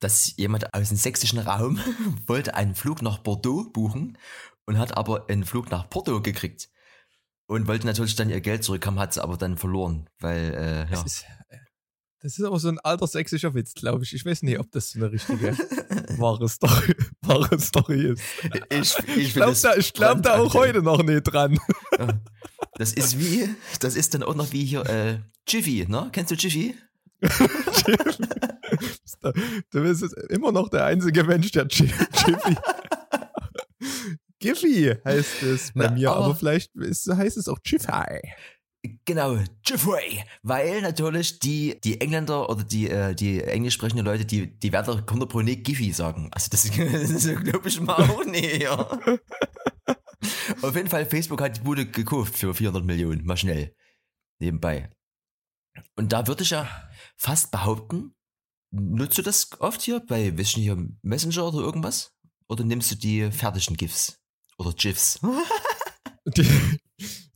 dass 0.00 0.36
jemand 0.36 0.72
aus 0.74 0.88
dem 0.88 0.96
sächsischen 0.96 1.38
Raum 1.38 1.78
wollte 2.26 2.54
einen 2.54 2.74
Flug 2.74 3.02
nach 3.02 3.18
Bordeaux 3.18 3.70
buchen 3.72 4.18
und 4.66 4.78
hat 4.78 4.96
aber 4.96 5.28
einen 5.28 5.44
Flug 5.44 5.70
nach 5.70 5.88
Porto 5.88 6.20
gekriegt. 6.20 6.68
Und 7.46 7.66
wollte 7.66 7.86
natürlich 7.86 8.14
dann 8.14 8.30
ihr 8.30 8.40
Geld 8.40 8.64
zurückhaben, 8.64 8.98
hat 8.98 9.12
sie 9.12 9.22
aber 9.22 9.36
dann 9.36 9.58
verloren, 9.58 10.08
weil, 10.20 10.54
äh, 10.54 10.92
ja. 10.92 11.02
Ist, 11.02 11.26
das 12.22 12.38
ist 12.38 12.44
aber 12.44 12.58
so 12.58 12.68
ein 12.68 12.78
alter 12.78 13.06
sächsischer 13.06 13.52
Witz, 13.54 13.74
glaube 13.74 14.04
ich. 14.04 14.14
Ich 14.14 14.24
weiß 14.24 14.42
nicht, 14.42 14.58
ob 14.58 14.70
das 14.70 14.90
so 14.90 14.98
eine 15.00 15.10
richtige 15.10 15.56
wahre 16.18 16.48
Story, 16.48 16.94
wahre 17.22 17.58
Story 17.58 18.12
ist. 18.12 18.22
Ich, 18.70 18.94
ich, 19.16 19.34
glaube 19.34 19.56
da, 19.60 19.74
ich 19.74 19.92
glaub 19.92 20.22
da 20.22 20.38
auch 20.38 20.54
heute 20.54 20.82
noch 20.82 21.02
nicht 21.02 21.22
dran. 21.24 21.58
Das 22.74 22.92
ist 22.92 23.18
wie, 23.18 23.48
das 23.80 23.96
ist 23.96 24.14
dann 24.14 24.22
auch 24.22 24.34
noch 24.34 24.52
wie 24.52 24.64
hier, 24.64 24.86
äh, 24.86 25.18
Jiffy, 25.48 25.86
ne? 25.88 26.08
Kennst 26.12 26.30
du 26.30 26.36
Jiffy? 26.36 26.76
du 29.70 29.82
bist 29.82 30.02
immer 30.30 30.52
noch 30.52 30.68
der 30.68 30.84
einzige 30.86 31.24
Mensch, 31.24 31.50
der 31.52 31.66
Jiffy. 31.66 31.92
Giffy 34.38 34.94
heißt 35.04 35.42
es 35.42 35.72
bei 35.72 35.86
Na, 35.86 35.90
mir, 35.92 36.10
aber, 36.12 36.24
aber- 36.26 36.34
vielleicht 36.34 36.74
ist, 36.76 37.08
heißt 37.08 37.36
es 37.36 37.48
auch 37.48 37.58
Jiffy. 37.64 37.86
Genau, 39.04 39.38
Jiffy. 39.64 40.24
Weil 40.42 40.82
natürlich 40.82 41.38
die, 41.38 41.80
die 41.82 42.00
Engländer 42.00 42.50
oder 42.50 42.64
die, 42.64 42.88
äh, 42.88 43.14
die 43.14 43.40
englisch 43.40 43.74
sprechenden 43.74 44.04
Leute, 44.04 44.24
die, 44.24 44.58
die 44.58 44.72
werden 44.72 44.86
doch 44.86 44.98
100 44.98 45.28
Pro 45.28 45.40
nicht 45.40 45.64
Giffy 45.64 45.92
sagen. 45.92 46.28
Also 46.32 46.48
das, 46.50 46.62
das 47.12 47.42
glaube 47.44 47.68
ich 47.68 47.80
mal 47.80 48.02
auch 48.10 48.24
nicht, 48.24 48.62
ja. 48.62 48.74
Auf 50.62 50.74
jeden 50.74 50.88
Fall, 50.88 51.06
Facebook 51.06 51.40
hat 51.40 51.56
die 51.56 51.60
Bude 51.60 51.86
gekauft 51.86 52.36
für 52.36 52.54
400 52.54 52.84
Millionen, 52.84 53.24
mal 53.24 53.36
schnell. 53.36 53.74
Nebenbei. 54.40 54.90
Und 55.96 56.12
da 56.12 56.26
würde 56.26 56.42
ich 56.42 56.50
ja 56.50 56.68
fast 57.16 57.50
behaupten, 57.50 58.14
nutzt 58.70 59.18
du 59.18 59.22
das 59.22 59.48
oft 59.60 59.82
hier 59.82 60.00
bei, 60.00 60.30
nicht, 60.30 60.54
hier 60.54 60.76
Messenger 61.02 61.48
oder 61.48 61.58
irgendwas? 61.58 62.12
Oder 62.48 62.64
nimmst 62.64 62.90
du 62.90 62.96
die 62.96 63.30
fertigen 63.30 63.76
GIFs? 63.76 64.20
Oder 64.58 64.72
GIFs? 64.72 65.20
Die, 66.24 66.78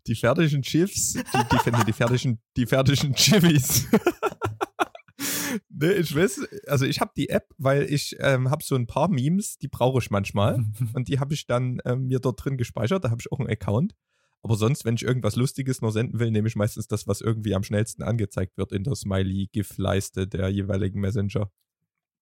die 0.06 0.14
fertigen 0.14 0.62
Chiefs, 0.62 1.12
die, 1.14 1.22
die, 1.22 1.84
die 1.86 1.92
fertigen, 1.92 2.40
die 2.56 2.66
fertigen 2.66 3.14
Chivis. 3.14 3.86
nee, 5.68 5.92
ich 5.92 6.14
weiß, 6.14 6.46
also 6.66 6.84
ich 6.84 7.00
habe 7.00 7.12
die 7.16 7.28
App, 7.28 7.48
weil 7.58 7.82
ich 7.82 8.16
ähm, 8.20 8.50
habe 8.50 8.64
so 8.64 8.74
ein 8.74 8.86
paar 8.86 9.08
Memes, 9.08 9.58
die 9.58 9.68
brauche 9.68 9.98
ich 9.98 10.10
manchmal. 10.10 10.64
Und 10.94 11.08
die 11.08 11.20
habe 11.20 11.34
ich 11.34 11.46
dann 11.46 11.80
ähm, 11.84 12.06
mir 12.06 12.18
dort 12.18 12.44
drin 12.44 12.56
gespeichert. 12.56 13.04
Da 13.04 13.10
habe 13.10 13.20
ich 13.20 13.30
auch 13.32 13.40
einen 13.40 13.50
Account. 13.50 13.94
Aber 14.42 14.56
sonst, 14.56 14.84
wenn 14.84 14.94
ich 14.94 15.02
irgendwas 15.02 15.34
Lustiges 15.34 15.80
noch 15.80 15.90
senden 15.90 16.20
will, 16.20 16.30
nehme 16.30 16.46
ich 16.46 16.56
meistens 16.56 16.86
das, 16.86 17.08
was 17.08 17.20
irgendwie 17.20 17.54
am 17.54 17.64
schnellsten 17.64 18.02
angezeigt 18.02 18.56
wird 18.56 18.72
in 18.72 18.84
der 18.84 18.94
Smiley-GIF-Leiste 18.94 20.28
der 20.28 20.48
jeweiligen 20.50 21.00
Messenger. 21.00 21.50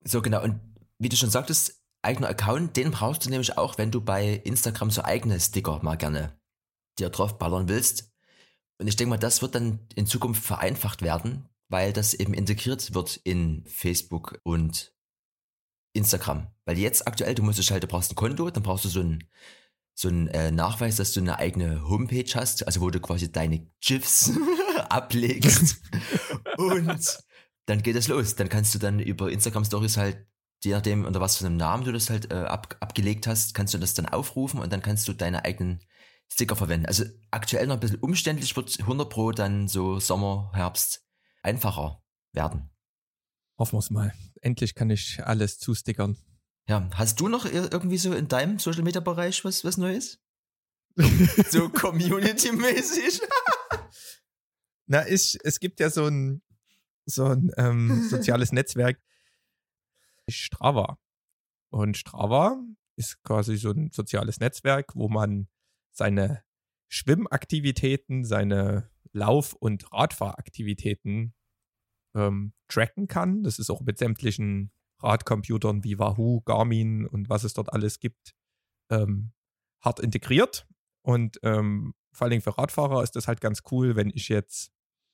So 0.04 0.22
genau. 0.22 0.42
Und 0.42 0.60
wie 0.98 1.10
du 1.10 1.16
schon 1.16 1.30
sagtest, 1.30 1.82
eigener 2.02 2.28
Account, 2.28 2.76
den 2.76 2.92
brauchst 2.92 3.26
du 3.26 3.30
nämlich 3.30 3.58
auch, 3.58 3.76
wenn 3.78 3.90
du 3.90 4.00
bei 4.00 4.40
Instagram 4.44 4.90
so 4.90 5.02
eigene 5.02 5.38
Sticker 5.40 5.80
mal 5.82 5.96
gerne 5.96 6.32
dir 6.98 7.10
drauf 7.10 7.38
ballern 7.38 7.68
willst. 7.68 8.12
Und 8.78 8.88
ich 8.88 8.96
denke 8.96 9.10
mal, 9.10 9.18
das 9.18 9.42
wird 9.42 9.54
dann 9.54 9.80
in 9.94 10.06
Zukunft 10.06 10.42
vereinfacht 10.42 11.02
werden, 11.02 11.48
weil 11.68 11.92
das 11.92 12.14
eben 12.14 12.34
integriert 12.34 12.94
wird 12.94 13.20
in 13.24 13.64
Facebook 13.66 14.40
und 14.42 14.92
Instagram. 15.92 16.48
Weil 16.64 16.78
jetzt 16.78 17.06
aktuell, 17.06 17.34
du 17.34 17.42
musst 17.42 17.58
dich 17.58 17.70
halt, 17.70 17.82
du 17.82 17.86
brauchst 17.86 18.12
ein 18.12 18.16
Konto, 18.16 18.50
dann 18.50 18.62
brauchst 18.62 18.84
du 18.84 18.88
so 18.88 19.00
einen 19.00 19.24
so 19.94 20.08
einen 20.08 20.26
äh, 20.28 20.50
Nachweis, 20.50 20.96
dass 20.96 21.12
du 21.12 21.20
eine 21.20 21.38
eigene 21.38 21.88
Homepage 21.88 22.28
hast, 22.34 22.66
also 22.66 22.80
wo 22.80 22.90
du 22.90 23.00
quasi 23.00 23.30
deine 23.30 23.66
GIFs 23.80 24.32
ablegst. 24.88 25.80
und 26.56 27.18
dann 27.66 27.82
geht 27.82 27.96
es 27.96 28.08
los. 28.08 28.34
Dann 28.34 28.48
kannst 28.48 28.74
du 28.74 28.78
dann 28.78 28.98
über 28.98 29.30
Instagram 29.30 29.64
Stories 29.64 29.96
halt, 29.96 30.26
je 30.64 30.72
nachdem, 30.72 31.04
unter 31.04 31.20
was 31.20 31.36
für 31.36 31.46
einem 31.46 31.56
Namen 31.56 31.84
du 31.84 31.92
das 31.92 32.10
halt 32.10 32.32
äh, 32.32 32.34
ab, 32.34 32.76
abgelegt 32.80 33.26
hast, 33.26 33.54
kannst 33.54 33.72
du 33.72 33.78
das 33.78 33.94
dann 33.94 34.06
aufrufen 34.06 34.60
und 34.60 34.72
dann 34.72 34.82
kannst 34.82 35.06
du 35.06 35.12
deine 35.12 35.44
eigenen 35.44 35.80
Sticker 36.32 36.56
verwenden. 36.56 36.86
Also 36.86 37.04
aktuell 37.30 37.66
noch 37.66 37.74
ein 37.74 37.80
bisschen 37.80 38.00
umständlich, 38.00 38.56
wird 38.56 38.78
100 38.80 39.08
Pro 39.08 39.30
dann 39.32 39.68
so 39.68 40.00
Sommer, 40.00 40.50
Herbst 40.54 41.04
einfacher 41.42 42.02
werden. 42.32 42.70
Hoffen 43.58 43.74
wir 43.74 43.78
es 43.80 43.90
mal. 43.90 44.12
Endlich 44.40 44.74
kann 44.74 44.90
ich 44.90 45.24
alles 45.24 45.58
zustickern. 45.58 46.16
Ja, 46.66 46.88
hast 46.94 47.20
du 47.20 47.28
noch 47.28 47.44
ir- 47.44 47.70
irgendwie 47.72 47.98
so 47.98 48.12
in 48.14 48.26
deinem 48.26 48.58
Social 48.58 48.82
Media 48.82 49.00
Bereich 49.00 49.44
was, 49.44 49.64
was 49.64 49.76
Neues? 49.76 50.18
so 51.50 51.68
Community-mäßig? 51.68 53.20
Na, 54.86 55.06
ich, 55.06 55.38
es 55.44 55.60
gibt 55.60 55.80
ja 55.80 55.90
so 55.90 56.06
ein, 56.06 56.42
so 57.06 57.26
ein 57.26 57.50
ähm, 57.56 58.02
soziales 58.10 58.52
Netzwerk, 58.52 59.00
Strava. 60.28 60.98
Und 61.70 61.96
Strava 61.96 62.60
ist 62.96 63.22
quasi 63.22 63.56
so 63.56 63.70
ein 63.70 63.90
soziales 63.92 64.40
Netzwerk, 64.40 64.94
wo 64.94 65.08
man 65.08 65.48
seine 65.96 66.42
Schwimmaktivitäten, 66.88 68.24
seine 68.24 68.90
Lauf- 69.12 69.54
und 69.54 69.92
Radfahraktivitäten 69.92 71.34
ähm, 72.14 72.52
tracken 72.68 73.08
kann. 73.08 73.42
Das 73.42 73.58
ist 73.58 73.70
auch 73.70 73.80
mit 73.80 73.98
sämtlichen 73.98 74.72
Radcomputern 75.00 75.84
wie 75.84 75.98
Wahoo, 75.98 76.40
Garmin 76.42 77.06
und 77.06 77.28
was 77.28 77.44
es 77.44 77.54
dort 77.54 77.72
alles 77.72 77.98
gibt, 78.00 78.34
ähm, 78.90 79.32
hart 79.82 80.00
integriert. 80.00 80.66
Und 81.02 81.38
ähm, 81.42 81.94
vor 82.12 82.24
allen 82.24 82.30
Dingen 82.30 82.42
für 82.42 82.56
Radfahrer 82.56 83.02
ist 83.02 83.16
das 83.16 83.28
halt 83.28 83.40
ganz 83.40 83.62
cool, 83.70 83.96
wenn 83.96 84.10
ich 84.10 84.28
jetzt 84.28 84.72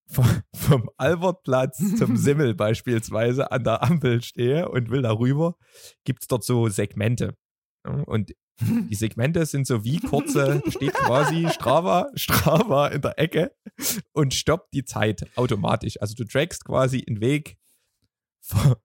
vom, 0.09 0.43
Albertplatz 0.97 1.97
zum 1.97 2.17
Simmel 2.17 2.55
beispielsweise 2.55 3.51
an 3.51 3.65
der 3.65 3.83
Ampel 3.83 4.23
stehe 4.23 4.69
und 4.69 4.91
will 4.91 5.03
darüber, 5.03 5.57
gibt 6.05 6.23
es 6.23 6.29
dort 6.29 6.45
so 6.45 6.69
Segmente. 6.69 7.37
Und 7.83 8.33
die 8.61 8.95
Segmente 8.95 9.45
sind 9.47 9.67
so 9.67 9.85
wie 9.85 9.99
kurze, 10.01 10.63
steht 10.69 10.93
quasi 10.95 11.49
Strava, 11.51 12.09
Strava 12.15 12.89
in 12.89 13.01
der 13.03 13.19
Ecke 13.19 13.53
und 14.13 14.35
stoppt 14.35 14.75
die 14.75 14.85
Zeit 14.85 15.25
automatisch. 15.37 16.01
Also 16.01 16.15
du 16.15 16.25
trackst 16.25 16.65
quasi 16.65 17.05
einen 17.09 17.21
Weg 17.21 17.57
von, 18.41 18.77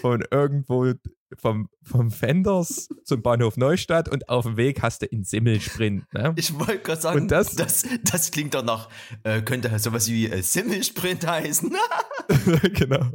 von 0.00 0.24
irgendwo 0.30 0.92
vom, 1.36 1.68
vom 1.82 2.10
Fenders 2.10 2.88
zum 3.04 3.20
Bahnhof 3.22 3.56
Neustadt 3.58 4.08
und 4.08 4.28
auf 4.30 4.44
dem 4.46 4.56
Weg 4.56 4.80
hast 4.82 5.02
du 5.02 5.06
in 5.06 5.24
Simmelsprint. 5.24 6.04
Ne? 6.14 6.32
Ich 6.36 6.54
wollte 6.58 6.78
gerade 6.78 7.00
sagen, 7.00 7.20
Und 7.22 7.30
das- 7.30 7.54
das, 7.54 7.84
das 8.04 8.30
klingt 8.30 8.54
doch 8.54 8.64
nach, 8.64 8.88
äh, 9.24 9.42
könnte 9.42 9.70
halt 9.70 9.82
sowas 9.82 10.08
wie 10.08 10.26
äh, 10.28 10.40
Simmelsprint 10.42 11.26
heißen. 11.26 11.70
genau. 12.72 13.10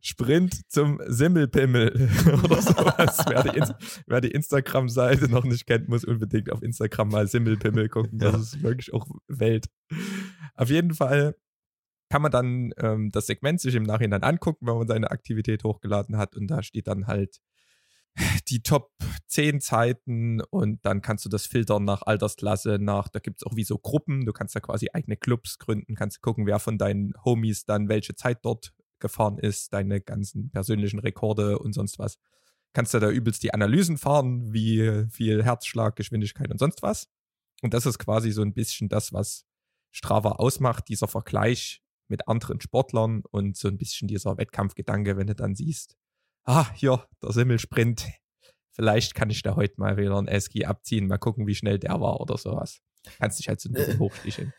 Sprint 0.00 0.60
zum 0.70 1.00
Simmelpimmel 1.06 2.08
oder 2.44 2.60
sowas. 2.62 3.24
wer, 3.28 3.42
die 3.44 3.72
wer 4.06 4.20
die 4.20 4.30
Instagram-Seite 4.30 5.28
noch 5.30 5.44
nicht 5.44 5.66
kennt, 5.66 5.88
muss 5.88 6.04
unbedingt 6.04 6.50
auf 6.52 6.62
Instagram 6.62 7.08
mal 7.08 7.26
Simmelpimmel 7.26 7.88
gucken. 7.88 8.18
Das 8.18 8.32
Ja. 8.34 8.38
ist 8.40 8.62
wirklich 8.62 8.92
auch 8.92 9.06
Welt. 9.28 9.66
Auf 10.54 10.70
jeden 10.70 10.94
Fall 10.94 11.34
kann 12.08 12.22
man 12.22 12.32
dann 12.32 12.72
ähm, 12.78 13.10
das 13.12 13.26
Segment 13.26 13.60
sich 13.60 13.74
im 13.76 13.84
Nachhinein 13.84 14.22
angucken, 14.24 14.66
wenn 14.66 14.76
man 14.78 14.88
seine 14.88 15.10
Aktivität 15.10 15.62
hochgeladen 15.64 16.16
hat 16.16 16.36
und 16.36 16.48
da 16.48 16.62
steht 16.62 16.88
dann 16.88 17.06
halt 17.06 17.38
die 18.48 18.60
Top 18.62 18.90
10 19.28 19.60
Zeiten 19.60 20.40
und 20.50 20.84
dann 20.84 21.00
kannst 21.00 21.24
du 21.24 21.28
das 21.28 21.46
filtern 21.46 21.84
nach 21.84 22.02
Altersklasse, 22.02 22.78
nach, 22.80 23.08
da 23.08 23.20
gibt 23.20 23.40
es 23.40 23.46
auch 23.46 23.54
wie 23.54 23.62
so 23.62 23.78
Gruppen, 23.78 24.26
du 24.26 24.32
kannst 24.32 24.56
da 24.56 24.60
quasi 24.60 24.88
eigene 24.92 25.16
Clubs 25.16 25.58
gründen, 25.58 25.94
kannst 25.94 26.20
gucken, 26.20 26.44
wer 26.46 26.58
von 26.58 26.76
deinen 26.76 27.14
Homies 27.24 27.64
dann 27.64 27.88
welche 27.88 28.16
Zeit 28.16 28.38
dort 28.42 28.72
gefahren 29.00 29.38
ist, 29.38 29.72
deine 29.72 30.00
ganzen 30.00 30.50
persönlichen 30.50 30.98
Rekorde 30.98 31.58
und 31.58 31.72
sonst 31.72 31.98
was. 31.98 32.18
Kannst 32.72 32.94
du 32.94 33.00
da 33.00 33.10
übelst 33.10 33.42
die 33.42 33.52
Analysen 33.52 33.98
fahren, 33.98 34.52
wie 34.52 35.06
viel 35.10 35.42
Herzschlag, 35.42 35.96
Geschwindigkeit 35.96 36.50
und 36.50 36.58
sonst 36.58 36.82
was. 36.82 37.08
Und 37.62 37.74
das 37.74 37.86
ist 37.86 37.98
quasi 37.98 38.30
so 38.30 38.42
ein 38.42 38.54
bisschen 38.54 38.88
das, 38.88 39.12
was 39.12 39.44
Strava 39.90 40.32
ausmacht, 40.32 40.88
dieser 40.88 41.08
Vergleich 41.08 41.82
mit 42.08 42.28
anderen 42.28 42.60
Sportlern 42.60 43.22
und 43.30 43.56
so 43.56 43.68
ein 43.68 43.78
bisschen 43.78 44.08
dieser 44.08 44.36
Wettkampfgedanke, 44.36 45.16
wenn 45.16 45.26
du 45.26 45.34
dann 45.34 45.54
siehst, 45.54 45.96
ah, 46.44 46.72
hier, 46.74 47.06
der 47.22 47.32
Simmelsprint, 47.32 48.06
vielleicht 48.72 49.14
kann 49.14 49.30
ich 49.30 49.42
da 49.42 49.56
heute 49.56 49.74
mal 49.78 49.96
wieder 49.96 50.16
einen 50.16 50.28
Eski 50.28 50.64
abziehen, 50.64 51.06
mal 51.06 51.18
gucken, 51.18 51.46
wie 51.46 51.54
schnell 51.54 51.78
der 51.78 52.00
war 52.00 52.20
oder 52.20 52.36
sowas. 52.36 52.80
Kannst 53.18 53.38
dich 53.38 53.48
halt 53.48 53.60
so 53.60 53.68
ein 53.68 53.72
bisschen 53.72 53.98
hochsticheln. 53.98 54.52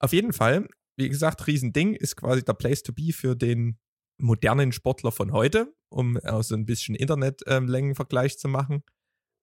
Auf 0.00 0.12
jeden 0.12 0.32
Fall, 0.32 0.68
wie 0.98 1.08
gesagt, 1.08 1.46
Riesending 1.46 1.94
ist 1.94 2.16
quasi 2.16 2.44
der 2.44 2.54
Place 2.54 2.82
to 2.82 2.92
be 2.92 3.12
für 3.12 3.36
den 3.36 3.78
modernen 4.18 4.72
Sportler 4.72 5.12
von 5.12 5.32
heute, 5.32 5.72
um 5.88 6.18
so 6.40 6.56
ein 6.56 6.66
bisschen 6.66 6.96
Internetlängenvergleich 6.96 8.36
zu 8.38 8.48
machen. 8.48 8.82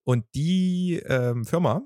Und 0.03 0.25
die 0.35 1.01
ähm, 1.05 1.45
Firma 1.45 1.81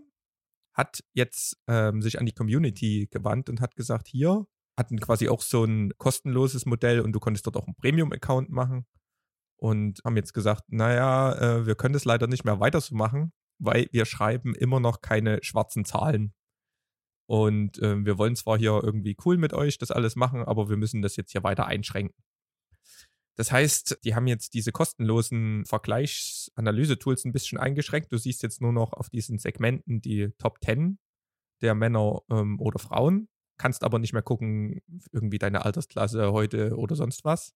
hat 0.74 1.04
jetzt 1.14 1.58
ähm, 1.68 2.02
sich 2.02 2.20
an 2.20 2.26
die 2.26 2.34
Community 2.34 3.08
gewandt 3.12 3.50
und 3.50 3.62
hat 3.62 3.76
gesagt, 3.76 4.08
hier 4.08 4.48
hatten 4.78 5.00
quasi 5.00 5.30
auch 5.30 5.42
so 5.42 5.66
ein 5.66 5.92
kostenloses 5.98 6.66
Modell 6.66 7.02
und 7.02 7.12
du 7.12 7.20
konntest 7.20 7.46
dort 7.46 7.58
auch 7.58 7.68
einen 7.68 7.76
Premium-Account 7.76 8.50
machen 8.50 8.88
und 9.58 10.00
haben 10.04 10.16
jetzt 10.16 10.34
gesagt, 10.34 10.64
naja, 10.70 11.34
äh, 11.34 11.66
wir 11.66 11.76
können 11.76 11.94
das 11.94 12.06
leider 12.06 12.28
nicht 12.28 12.46
mehr 12.46 12.60
weiter 12.60 12.82
so 12.82 12.96
machen, 12.96 13.34
weil 13.60 13.88
wir 13.92 14.06
schreiben 14.06 14.56
immer 14.56 14.80
noch 14.80 15.02
keine 15.02 15.44
schwarzen 15.44 15.86
Zahlen. 15.86 16.34
Und 17.30 17.78
äh, 17.78 18.04
wir 18.04 18.18
wollen 18.18 18.36
zwar 18.36 18.58
hier 18.58 18.82
irgendwie 18.84 19.16
cool 19.24 19.38
mit 19.38 19.54
euch 19.54 19.78
das 19.78 19.92
alles 19.92 20.16
machen, 20.16 20.44
aber 20.44 20.68
wir 20.68 20.78
müssen 20.78 21.04
das 21.04 21.16
jetzt 21.16 21.32
hier 21.32 21.44
weiter 21.44 21.68
einschränken. 21.68 22.24
Das 23.36 23.52
heißt, 23.52 24.00
die 24.04 24.16
haben 24.16 24.26
jetzt 24.26 24.56
diese 24.56 24.72
kostenlosen 24.72 25.64
Vergleichsanalyse-Tools 25.66 27.26
ein 27.26 27.32
bisschen 27.32 27.60
eingeschränkt. 27.60 28.12
Du 28.12 28.18
siehst 28.18 28.42
jetzt 28.42 28.62
nur 28.62 28.74
noch 28.74 28.94
auf 28.94 29.12
diesen 29.12 29.38
Segmenten 29.38 30.02
die 30.02 30.32
Top 30.40 30.58
10 30.66 30.98
der 31.62 31.76
Männer 31.76 32.24
ähm, 32.32 32.60
oder 32.60 32.80
Frauen, 32.80 33.30
kannst 33.60 33.84
aber 33.84 34.00
nicht 34.00 34.14
mehr 34.14 34.24
gucken, 34.24 34.82
irgendwie 35.12 35.38
deine 35.38 35.66
Altersklasse 35.66 36.32
heute 36.32 36.76
oder 36.78 36.96
sonst 36.96 37.26
was. 37.26 37.54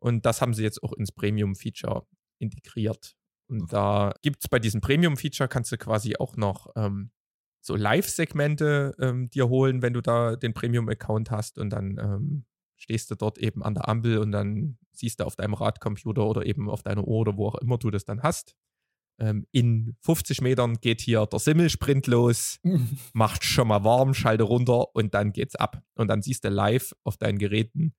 Und 0.00 0.26
das 0.26 0.42
haben 0.42 0.54
sie 0.54 0.64
jetzt 0.64 0.82
auch 0.82 0.92
ins 0.92 1.12
Premium-Feature 1.12 2.04
integriert. 2.40 3.14
Und 3.48 3.72
da 3.72 4.12
gibt 4.22 4.42
es 4.42 4.48
bei 4.48 4.58
diesem 4.58 4.80
Premium-Feature, 4.80 5.48
kannst 5.48 5.70
du 5.70 5.78
quasi 5.78 6.16
auch 6.16 6.36
noch 6.36 6.72
ähm, 6.74 7.12
so 7.60 7.76
Live-Segmente 7.76 8.94
ähm, 9.00 9.30
dir 9.30 9.48
holen, 9.48 9.82
wenn 9.82 9.92
du 9.92 10.00
da 10.00 10.36
den 10.36 10.54
Premium-Account 10.54 11.30
hast 11.30 11.58
und 11.58 11.70
dann 11.70 11.98
ähm, 11.98 12.44
stehst 12.76 13.10
du 13.10 13.14
dort 13.14 13.38
eben 13.38 13.62
an 13.62 13.74
der 13.74 13.88
Ampel 13.88 14.18
und 14.18 14.32
dann 14.32 14.78
siehst 14.92 15.20
du 15.20 15.24
auf 15.24 15.36
deinem 15.36 15.54
Radcomputer 15.54 16.26
oder 16.26 16.46
eben 16.46 16.70
auf 16.70 16.82
deiner 16.82 17.06
Uhr 17.06 17.18
oder 17.18 17.36
wo 17.36 17.48
auch 17.48 17.56
immer 17.56 17.78
du 17.78 17.90
das 17.90 18.04
dann 18.04 18.22
hast. 18.22 18.54
Ähm, 19.20 19.46
in 19.50 19.96
50 20.02 20.40
Metern 20.40 20.76
geht 20.80 21.00
hier 21.00 21.26
der 21.26 21.40
Simmelsprint 21.40 22.06
los, 22.06 22.60
macht 23.12 23.44
schon 23.44 23.68
mal 23.68 23.84
warm, 23.84 24.14
schalte 24.14 24.44
runter 24.44 24.94
und 24.94 25.14
dann 25.14 25.32
geht's 25.32 25.56
ab. 25.56 25.82
Und 25.94 26.08
dann 26.08 26.22
siehst 26.22 26.44
du 26.44 26.48
live 26.48 26.94
auf 27.04 27.16
deinen 27.16 27.38
Geräten, 27.38 27.94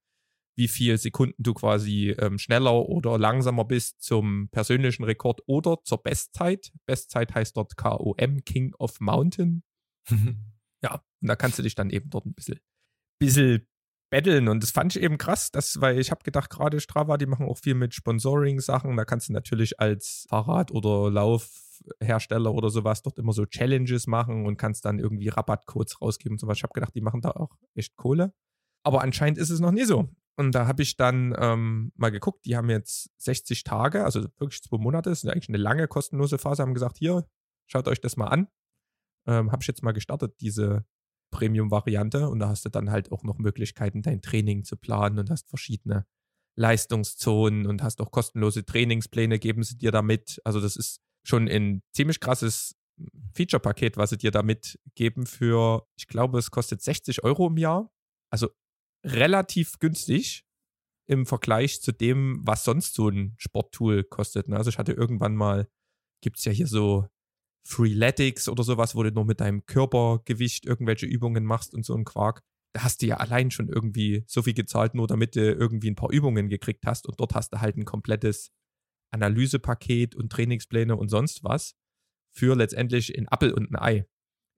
wie 0.60 0.68
viel 0.68 0.98
Sekunden 0.98 1.42
du 1.42 1.54
quasi 1.54 2.14
ähm, 2.20 2.38
schneller 2.38 2.88
oder 2.90 3.18
langsamer 3.18 3.64
bist 3.64 4.02
zum 4.02 4.50
persönlichen 4.50 5.06
Rekord 5.06 5.42
oder 5.48 5.78
zur 5.84 6.04
Bestzeit. 6.04 6.74
Bestzeit 6.86 7.34
heißt 7.34 7.56
dort 7.56 7.78
KOM, 7.78 8.44
King 8.46 8.76
of 8.78 9.00
Mountain. 9.00 9.64
Ja, 10.82 11.04
und 11.22 11.28
da 11.28 11.36
kannst 11.36 11.60
du 11.60 11.62
dich 11.62 11.76
dann 11.76 11.90
eben 11.90 12.10
dort 12.10 12.26
ein 12.26 12.34
bisschen, 12.34 12.62
bisschen 13.20 13.68
betteln. 14.10 14.48
Und 14.48 14.64
das 14.64 14.72
fand 14.72 14.96
ich 14.96 15.04
eben 15.04 15.18
krass, 15.18 15.52
dass, 15.52 15.82
weil 15.82 16.00
ich 16.00 16.10
habe 16.10 16.24
gedacht, 16.24 16.50
gerade 16.50 16.80
Strava, 16.80 17.18
die 17.18 17.26
machen 17.26 17.48
auch 17.48 17.58
viel 17.58 17.74
mit 17.74 17.94
Sponsoring-Sachen. 17.94 18.96
Da 18.96 19.04
kannst 19.04 19.28
du 19.28 19.34
natürlich 19.34 19.82
als 19.82 20.26
Fahrrad- 20.30 20.72
oder 20.72 21.12
Laufhersteller 21.12 22.54
oder 22.54 22.70
sowas 22.70 23.02
dort 23.02 23.20
immer 23.20 23.34
so 23.34 23.46
Challenges 23.46 24.08
machen 24.08 24.46
und 24.46 24.56
kannst 24.56 24.86
dann 24.86 25.00
irgendwie 25.00 25.28
Rabattcodes 25.28 26.02
rausgeben 26.02 26.36
und 26.36 26.40
sowas. 26.40 26.56
Ich 26.56 26.64
habe 26.64 26.72
gedacht, 26.72 26.96
die 26.96 27.02
machen 27.02 27.20
da 27.20 27.32
auch 27.32 27.58
echt 27.76 27.98
Kohle. 27.98 28.34
Aber 28.84 29.02
anscheinend 29.02 29.38
ist 29.38 29.50
es 29.50 29.60
noch 29.60 29.72
nie 29.72 29.84
so. 29.84 30.08
Und 30.40 30.54
da 30.54 30.68
habe 30.68 30.84
ich 30.84 30.96
dann 30.96 31.36
ähm, 31.38 31.92
mal 31.98 32.12
geguckt, 32.12 32.46
die 32.46 32.56
haben 32.56 32.70
jetzt 32.70 33.10
60 33.18 33.66
Tage, 33.66 34.06
also 34.06 34.22
wirklich 34.38 34.64
zwei 34.64 34.78
Monate, 34.78 35.10
das 35.10 35.22
ist 35.22 35.30
eigentlich 35.30 35.50
eine 35.50 35.58
lange 35.58 35.90
kostenlose 35.90 36.38
Phase, 36.38 36.64
haben 36.64 36.74
gesagt, 36.74 36.98
hier, 36.98 37.28
schaut 37.68 37.90
euch 37.90 38.00
das 38.00 38.16
mal 38.16 38.28
an. 38.28 38.48
Ähm, 39.28 39.52
habe 39.52 39.62
ich 39.62 39.68
jetzt 39.68 39.84
mal 39.84 39.92
gestartet, 39.92 40.40
diese 40.40 40.86
Premium-Variante. 41.32 42.30
Und 42.30 42.40
da 42.40 42.48
hast 42.48 42.64
du 42.64 42.70
dann 42.70 42.90
halt 42.90 43.12
auch 43.12 43.24
noch 43.24 43.38
Möglichkeiten, 43.38 44.02
dein 44.02 44.22
Training 44.22 44.64
zu 44.64 44.78
planen 44.78 45.20
und 45.20 45.30
hast 45.30 45.50
verschiedene 45.50 46.06
Leistungszonen 46.56 47.68
und 47.68 47.84
hast 47.84 48.00
auch 48.00 48.12
kostenlose 48.12 48.66
Trainingspläne, 48.66 49.40
geben 49.40 49.64
sie 49.64 49.78
dir 49.78 49.92
damit. 49.92 50.40
Also 50.46 50.62
das 50.62 50.78
ist 50.78 51.02
schon 51.26 51.50
ein 51.50 51.84
ziemlich 51.92 52.22
krasses 52.22 52.78
Feature-Paket, 53.34 53.98
was 53.98 54.12
sie 54.12 54.18
dir 54.18 54.32
damit 54.32 54.80
geben 54.96 55.26
für, 55.26 55.86
ich 55.98 56.08
glaube, 56.08 56.40
es 56.40 56.50
kostet 56.50 56.82
60 56.82 57.26
Euro 57.26 57.48
im 57.48 57.58
Jahr. 57.58 57.92
Also 58.32 58.48
relativ 59.04 59.80
günstig 59.80 60.46
im 61.08 61.26
Vergleich 61.26 61.82
zu 61.82 61.92
dem, 61.92 62.42
was 62.44 62.64
sonst 62.64 62.94
so 62.94 63.10
ein 63.10 63.34
Sporttool 63.38 64.04
kostet. 64.04 64.48
ne? 64.48 64.58
Also 64.58 64.70
ich 64.70 64.78
hatte 64.78 64.94
irgendwann 64.94 65.36
mal, 65.36 65.68
gibt 66.22 66.38
es 66.38 66.46
ja 66.46 66.52
hier 66.52 66.68
so 66.68 67.08
Freeletics 67.66 68.48
oder 68.48 68.64
sowas, 68.64 68.96
wo 68.96 69.04
du 69.04 69.12
nur 69.12 69.26
mit 69.26 69.40
deinem 69.40 69.66
Körpergewicht 69.66 70.66
irgendwelche 70.66 71.06
Übungen 71.06 71.46
machst 71.46 71.74
und 71.74 71.86
so 71.86 71.96
ein 71.96 72.06
Quark. 72.06 72.42
Da 72.74 72.84
hast 72.84 73.02
du 73.02 73.08
ja 73.08 73.18
allein 73.18 73.50
schon 73.52 73.70
irgendwie 73.70 74.24
so 74.28 74.44
viel 74.44 74.54
gezahlt, 74.54 74.94
nur 74.94 75.08
damit 75.08 75.36
du 75.36 75.42
irgendwie 75.42 75.90
ein 75.90 75.96
paar 75.96 76.12
Übungen 76.12 76.50
gekriegt 76.50 76.86
hast 76.86 77.08
und 77.08 77.20
dort 77.20 77.34
hast 77.34 77.54
du 77.54 77.62
halt 77.62 77.78
ein 77.78 77.86
komplettes 77.86 78.52
Analysepaket 79.12 80.16
und 80.16 80.32
Trainingspläne 80.32 80.96
und 80.96 81.10
sonst 81.10 81.44
was 81.44 81.76
für 82.32 82.56
letztendlich 82.56 83.18
ein 83.18 83.28
Appel 83.28 83.52
und 83.52 83.72
ein 83.72 83.76
Ei. 83.76 84.06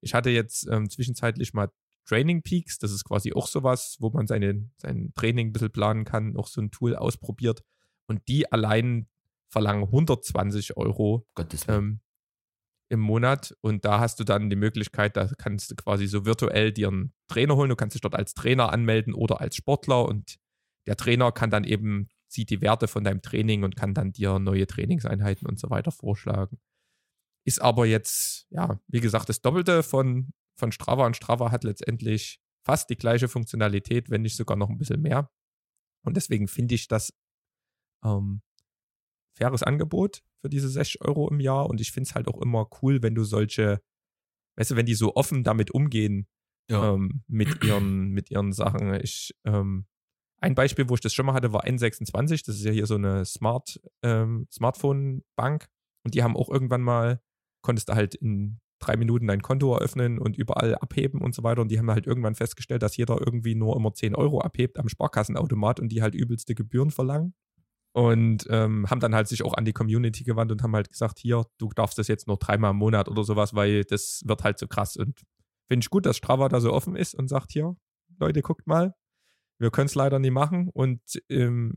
Ich 0.03 0.13
hatte 0.13 0.29
jetzt 0.29 0.67
ähm, 0.67 0.89
zwischenzeitlich 0.89 1.53
mal 1.53 1.71
Training 2.05 2.41
Peaks, 2.41 2.79
das 2.79 2.91
ist 2.91 3.03
quasi 3.03 3.33
auch 3.33 3.47
sowas, 3.47 3.97
wo 3.99 4.09
man 4.09 4.27
seine, 4.27 4.69
sein 4.77 5.13
Training 5.15 5.49
ein 5.49 5.53
bisschen 5.53 5.71
planen 5.71 6.05
kann, 6.05 6.35
auch 6.35 6.47
so 6.47 6.61
ein 6.61 6.71
Tool 6.71 6.95
ausprobiert. 6.95 7.63
Und 8.07 8.27
die 8.27 8.51
allein 8.51 9.07
verlangen 9.49 9.83
120 9.83 10.77
Euro 10.77 11.27
ähm, 11.67 11.99
im 12.89 12.99
Monat. 12.99 13.55
Und 13.61 13.85
da 13.85 13.99
hast 13.99 14.19
du 14.19 14.23
dann 14.23 14.49
die 14.49 14.55
Möglichkeit, 14.55 15.15
da 15.15 15.27
kannst 15.37 15.71
du 15.71 15.75
quasi 15.75 16.07
so 16.07 16.25
virtuell 16.25 16.71
dir 16.71 16.89
einen 16.89 17.13
Trainer 17.27 17.55
holen. 17.55 17.69
Du 17.69 17.75
kannst 17.75 17.93
dich 17.95 18.01
dort 18.01 18.15
als 18.15 18.33
Trainer 18.33 18.71
anmelden 18.71 19.13
oder 19.13 19.41
als 19.41 19.55
Sportler. 19.55 20.05
Und 20.05 20.37
der 20.87 20.97
Trainer 20.97 21.31
kann 21.31 21.49
dann 21.49 21.63
eben, 21.63 22.09
sieht 22.27 22.49
die 22.49 22.61
Werte 22.61 22.87
von 22.87 23.03
deinem 23.03 23.21
Training 23.21 23.63
und 23.63 23.75
kann 23.75 23.93
dann 23.93 24.11
dir 24.11 24.39
neue 24.39 24.67
Trainingseinheiten 24.67 25.47
und 25.47 25.59
so 25.59 25.69
weiter 25.69 25.91
vorschlagen. 25.91 26.59
Ist 27.45 27.61
aber 27.61 27.85
jetzt, 27.85 28.47
ja, 28.51 28.79
wie 28.87 29.01
gesagt, 29.01 29.29
das 29.29 29.41
Doppelte 29.41 29.83
von, 29.83 30.33
von 30.61 30.71
Strava. 30.71 31.05
Und 31.05 31.17
Strava 31.17 31.51
hat 31.51 31.65
letztendlich 31.65 32.39
fast 32.65 32.89
die 32.89 32.95
gleiche 32.95 33.27
Funktionalität, 33.27 34.09
wenn 34.09 34.21
nicht 34.21 34.37
sogar 34.37 34.55
noch 34.55 34.69
ein 34.69 34.77
bisschen 34.77 35.01
mehr. 35.01 35.29
Und 36.05 36.15
deswegen 36.15 36.47
finde 36.47 36.75
ich 36.75 36.87
das 36.87 37.13
ähm, 38.05 38.41
faires 39.37 39.63
Angebot 39.63 40.23
für 40.41 40.49
diese 40.49 40.69
60 40.69 41.01
Euro 41.01 41.29
im 41.29 41.39
Jahr. 41.39 41.69
Und 41.69 41.81
ich 41.81 41.91
finde 41.91 42.07
es 42.07 42.15
halt 42.15 42.27
auch 42.27 42.39
immer 42.41 42.69
cool, 42.81 43.01
wenn 43.01 43.15
du 43.15 43.23
solche, 43.23 43.81
weißt 44.57 44.71
du, 44.71 44.75
wenn 44.75 44.85
die 44.85 44.95
so 44.95 45.15
offen 45.15 45.43
damit 45.43 45.71
umgehen, 45.71 46.27
ja. 46.69 46.93
ähm, 46.93 47.23
mit, 47.27 47.63
ihren, 47.63 48.11
mit 48.11 48.29
ihren 48.29 48.53
Sachen. 48.53 48.93
Ich, 49.01 49.35
ähm, 49.45 49.87
ein 50.37 50.55
Beispiel, 50.55 50.89
wo 50.89 50.93
ich 50.95 51.01
das 51.01 51.13
schon 51.13 51.25
mal 51.25 51.33
hatte, 51.33 51.53
war 51.53 51.65
N26. 51.65 52.45
Das 52.45 52.55
ist 52.55 52.63
ja 52.63 52.71
hier 52.71 52.87
so 52.87 52.95
eine 52.95 53.25
Smart, 53.25 53.79
ähm, 54.03 54.47
Smartphone-Bank. 54.51 55.67
Und 56.03 56.13
die 56.13 56.23
haben 56.23 56.37
auch 56.37 56.49
irgendwann 56.49 56.81
mal, 56.81 57.21
konntest 57.63 57.89
du 57.89 57.93
halt 57.93 58.15
in 58.15 58.60
drei 58.81 58.97
Minuten 58.97 59.27
dein 59.27 59.41
Konto 59.41 59.73
eröffnen 59.73 60.19
und 60.19 60.37
überall 60.37 60.75
abheben 60.75 61.21
und 61.21 61.33
so 61.33 61.43
weiter. 61.43 61.61
Und 61.61 61.69
die 61.69 61.79
haben 61.79 61.89
halt 61.89 62.07
irgendwann 62.07 62.35
festgestellt, 62.35 62.83
dass 62.83 62.97
jeder 62.97 63.19
irgendwie 63.19 63.55
nur 63.55 63.75
immer 63.75 63.93
10 63.93 64.15
Euro 64.15 64.41
abhebt 64.41 64.77
am 64.79 64.89
Sparkassenautomat 64.89 65.79
und 65.79 65.89
die 65.89 66.01
halt 66.01 66.15
übelste 66.15 66.55
Gebühren 66.55 66.91
verlangen. 66.91 67.33
Und 67.93 68.47
ähm, 68.49 68.89
haben 68.89 69.01
dann 69.01 69.13
halt 69.13 69.27
sich 69.27 69.43
auch 69.43 69.53
an 69.53 69.65
die 69.65 69.73
Community 69.73 70.23
gewandt 70.23 70.51
und 70.51 70.63
haben 70.63 70.75
halt 70.75 70.89
gesagt, 70.89 71.19
hier, 71.19 71.45
du 71.57 71.69
darfst 71.75 71.97
das 71.97 72.07
jetzt 72.07 72.27
nur 72.27 72.37
dreimal 72.37 72.71
im 72.71 72.77
Monat 72.77 73.09
oder 73.09 73.23
sowas, 73.23 73.53
weil 73.53 73.83
das 73.83 74.21
wird 74.25 74.43
halt 74.43 74.59
so 74.59 74.67
krass. 74.67 74.95
Und 74.95 75.21
finde 75.67 75.83
ich 75.83 75.89
gut, 75.89 76.05
dass 76.05 76.17
Strava 76.17 76.47
da 76.47 76.61
so 76.61 76.71
offen 76.71 76.95
ist 76.95 77.13
und 77.13 77.27
sagt, 77.27 77.51
hier, 77.51 77.75
Leute, 78.19 78.41
guckt 78.41 78.65
mal, 78.65 78.93
wir 79.59 79.71
können 79.71 79.87
es 79.87 79.95
leider 79.95 80.19
nie 80.19 80.31
machen. 80.31 80.69
Und 80.69 81.01
ähm, 81.29 81.75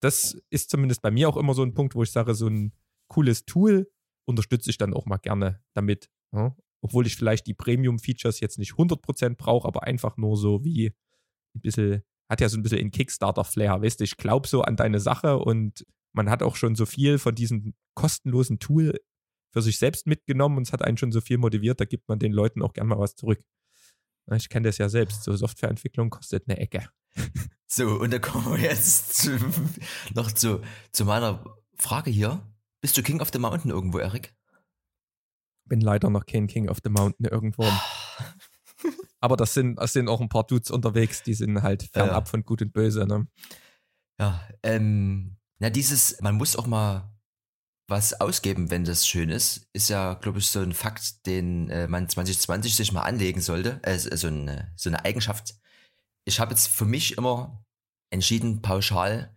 das 0.00 0.38
ist 0.50 0.70
zumindest 0.70 1.02
bei 1.02 1.10
mir 1.10 1.28
auch 1.28 1.36
immer 1.36 1.54
so 1.54 1.62
ein 1.62 1.74
Punkt, 1.74 1.94
wo 1.94 2.02
ich 2.02 2.12
sage, 2.12 2.34
so 2.34 2.46
ein 2.46 2.72
cooles 3.08 3.44
Tool 3.46 3.90
unterstütze 4.28 4.70
ich 4.70 4.78
dann 4.78 4.94
auch 4.94 5.06
mal 5.06 5.16
gerne 5.16 5.60
damit. 5.74 6.10
Ja? 6.32 6.54
Obwohl 6.80 7.06
ich 7.06 7.16
vielleicht 7.16 7.46
die 7.46 7.54
Premium-Features 7.54 8.40
jetzt 8.40 8.58
nicht 8.58 8.74
100% 8.74 9.36
brauche, 9.36 9.66
aber 9.66 9.82
einfach 9.84 10.16
nur 10.16 10.36
so 10.36 10.64
wie 10.64 10.94
ein 11.54 11.60
bisschen 11.60 12.02
hat 12.30 12.42
ja 12.42 12.48
so 12.50 12.58
ein 12.58 12.62
bisschen 12.62 12.78
in 12.78 12.90
Kickstarter-Flair, 12.90 13.80
weißt 13.80 14.00
du, 14.00 14.04
ich 14.04 14.18
glaube 14.18 14.46
so 14.46 14.60
an 14.60 14.76
deine 14.76 15.00
Sache 15.00 15.38
und 15.38 15.86
man 16.12 16.28
hat 16.28 16.42
auch 16.42 16.56
schon 16.56 16.74
so 16.74 16.84
viel 16.84 17.18
von 17.18 17.34
diesem 17.34 17.74
kostenlosen 17.94 18.58
Tool 18.58 19.00
für 19.50 19.62
sich 19.62 19.78
selbst 19.78 20.06
mitgenommen 20.06 20.58
und 20.58 20.66
es 20.66 20.72
hat 20.74 20.82
einen 20.82 20.98
schon 20.98 21.10
so 21.10 21.22
viel 21.22 21.38
motiviert, 21.38 21.80
da 21.80 21.86
gibt 21.86 22.06
man 22.06 22.18
den 22.18 22.32
Leuten 22.32 22.60
auch 22.62 22.74
gern 22.74 22.86
mal 22.86 22.98
was 22.98 23.16
zurück. 23.16 23.42
Ich 24.34 24.50
kenne 24.50 24.68
das 24.68 24.76
ja 24.76 24.90
selbst, 24.90 25.24
so 25.24 25.34
Softwareentwicklung 25.34 26.10
kostet 26.10 26.44
eine 26.46 26.58
Ecke. 26.58 26.88
So, 27.70 28.00
und 28.00 28.12
da 28.12 28.18
kommen 28.18 28.50
wir 28.56 28.60
jetzt 28.62 29.14
zu, 29.14 29.38
noch 30.14 30.32
zu, 30.32 30.62
zu 30.90 31.04
meiner 31.04 31.44
Frage 31.76 32.10
hier. 32.10 32.42
Bist 32.80 32.96
du 32.96 33.02
King 33.02 33.20
of 33.20 33.30
the 33.32 33.38
Mountain 33.38 33.70
irgendwo, 33.70 33.98
Erik? 33.98 34.34
Bin 35.64 35.80
leider 35.80 36.10
noch 36.10 36.26
kein 36.26 36.46
King 36.46 36.68
of 36.68 36.78
the 36.82 36.90
Mountain 36.90 37.26
irgendwo. 37.26 37.64
Aber 39.20 39.36
das 39.36 39.54
sind, 39.54 39.76
das 39.76 39.92
sind 39.92 40.08
auch 40.08 40.20
ein 40.20 40.28
paar 40.28 40.46
Dudes 40.46 40.70
unterwegs, 40.70 41.22
die 41.22 41.34
sind 41.34 41.62
halt 41.62 41.82
fernab 41.92 42.26
ja. 42.26 42.30
von 42.30 42.44
Gut 42.44 42.62
und 42.62 42.72
Böse. 42.72 43.06
Ne? 43.06 43.26
Ja, 44.20 44.40
ähm, 44.62 45.36
na, 45.58 45.70
dieses, 45.70 46.20
man 46.20 46.36
muss 46.36 46.56
auch 46.56 46.66
mal 46.66 47.12
was 47.88 48.20
ausgeben, 48.20 48.70
wenn 48.70 48.84
das 48.84 49.08
schön 49.08 49.30
ist, 49.30 49.66
ist 49.72 49.88
ja, 49.88 50.14
glaube 50.14 50.38
ich, 50.38 50.48
so 50.48 50.60
ein 50.60 50.74
Fakt, 50.74 51.26
den 51.26 51.70
äh, 51.70 51.88
man 51.88 52.08
2020 52.08 52.76
sich 52.76 52.92
mal 52.92 53.02
anlegen 53.02 53.40
sollte. 53.40 53.80
Äh, 53.82 53.98
so, 53.98 54.28
eine, 54.28 54.72
so 54.76 54.90
eine 54.90 55.04
Eigenschaft. 55.04 55.54
Ich 56.24 56.38
habe 56.38 56.52
jetzt 56.52 56.68
für 56.68 56.84
mich 56.84 57.16
immer 57.16 57.64
entschieden, 58.10 58.60
pauschal 58.60 59.34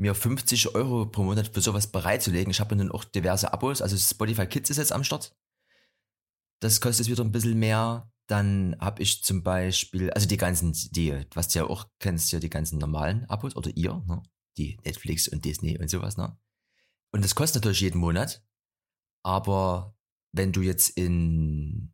mir 0.00 0.14
50 0.14 0.74
Euro 0.74 1.06
pro 1.06 1.22
Monat 1.22 1.48
für 1.48 1.60
sowas 1.60 1.86
bereitzulegen. 1.86 2.50
Ich 2.50 2.60
habe 2.60 2.74
dann 2.74 2.90
auch 2.90 3.04
diverse 3.04 3.52
Abos, 3.52 3.82
also 3.82 3.96
Spotify 3.96 4.46
Kids 4.46 4.70
ist 4.70 4.78
jetzt 4.78 4.92
am 4.92 5.04
Start. 5.04 5.36
Das 6.60 6.80
kostet 6.80 7.08
wieder 7.08 7.22
ein 7.22 7.32
bisschen 7.32 7.58
mehr. 7.58 8.10
Dann 8.26 8.76
habe 8.80 9.02
ich 9.02 9.22
zum 9.22 9.42
Beispiel, 9.42 10.10
also 10.10 10.26
die 10.26 10.36
ganzen, 10.36 10.72
die, 10.92 11.26
was 11.34 11.48
du 11.48 11.58
ja 11.58 11.64
auch 11.66 11.86
kennst, 11.98 12.32
ja 12.32 12.38
die 12.38 12.48
ganzen 12.48 12.78
normalen 12.78 13.24
Abos 13.26 13.56
oder 13.56 13.70
ihr, 13.74 14.02
ne? 14.06 14.22
die 14.56 14.78
Netflix 14.84 15.28
und 15.28 15.44
Disney 15.44 15.78
und 15.78 15.90
sowas, 15.90 16.16
ne? 16.16 16.36
Und 17.12 17.24
das 17.24 17.34
kostet 17.34 17.62
natürlich 17.62 17.80
jeden 17.80 17.98
Monat. 17.98 18.42
Aber 19.22 19.96
wenn 20.32 20.52
du 20.52 20.62
jetzt 20.62 20.90
in 20.90 21.92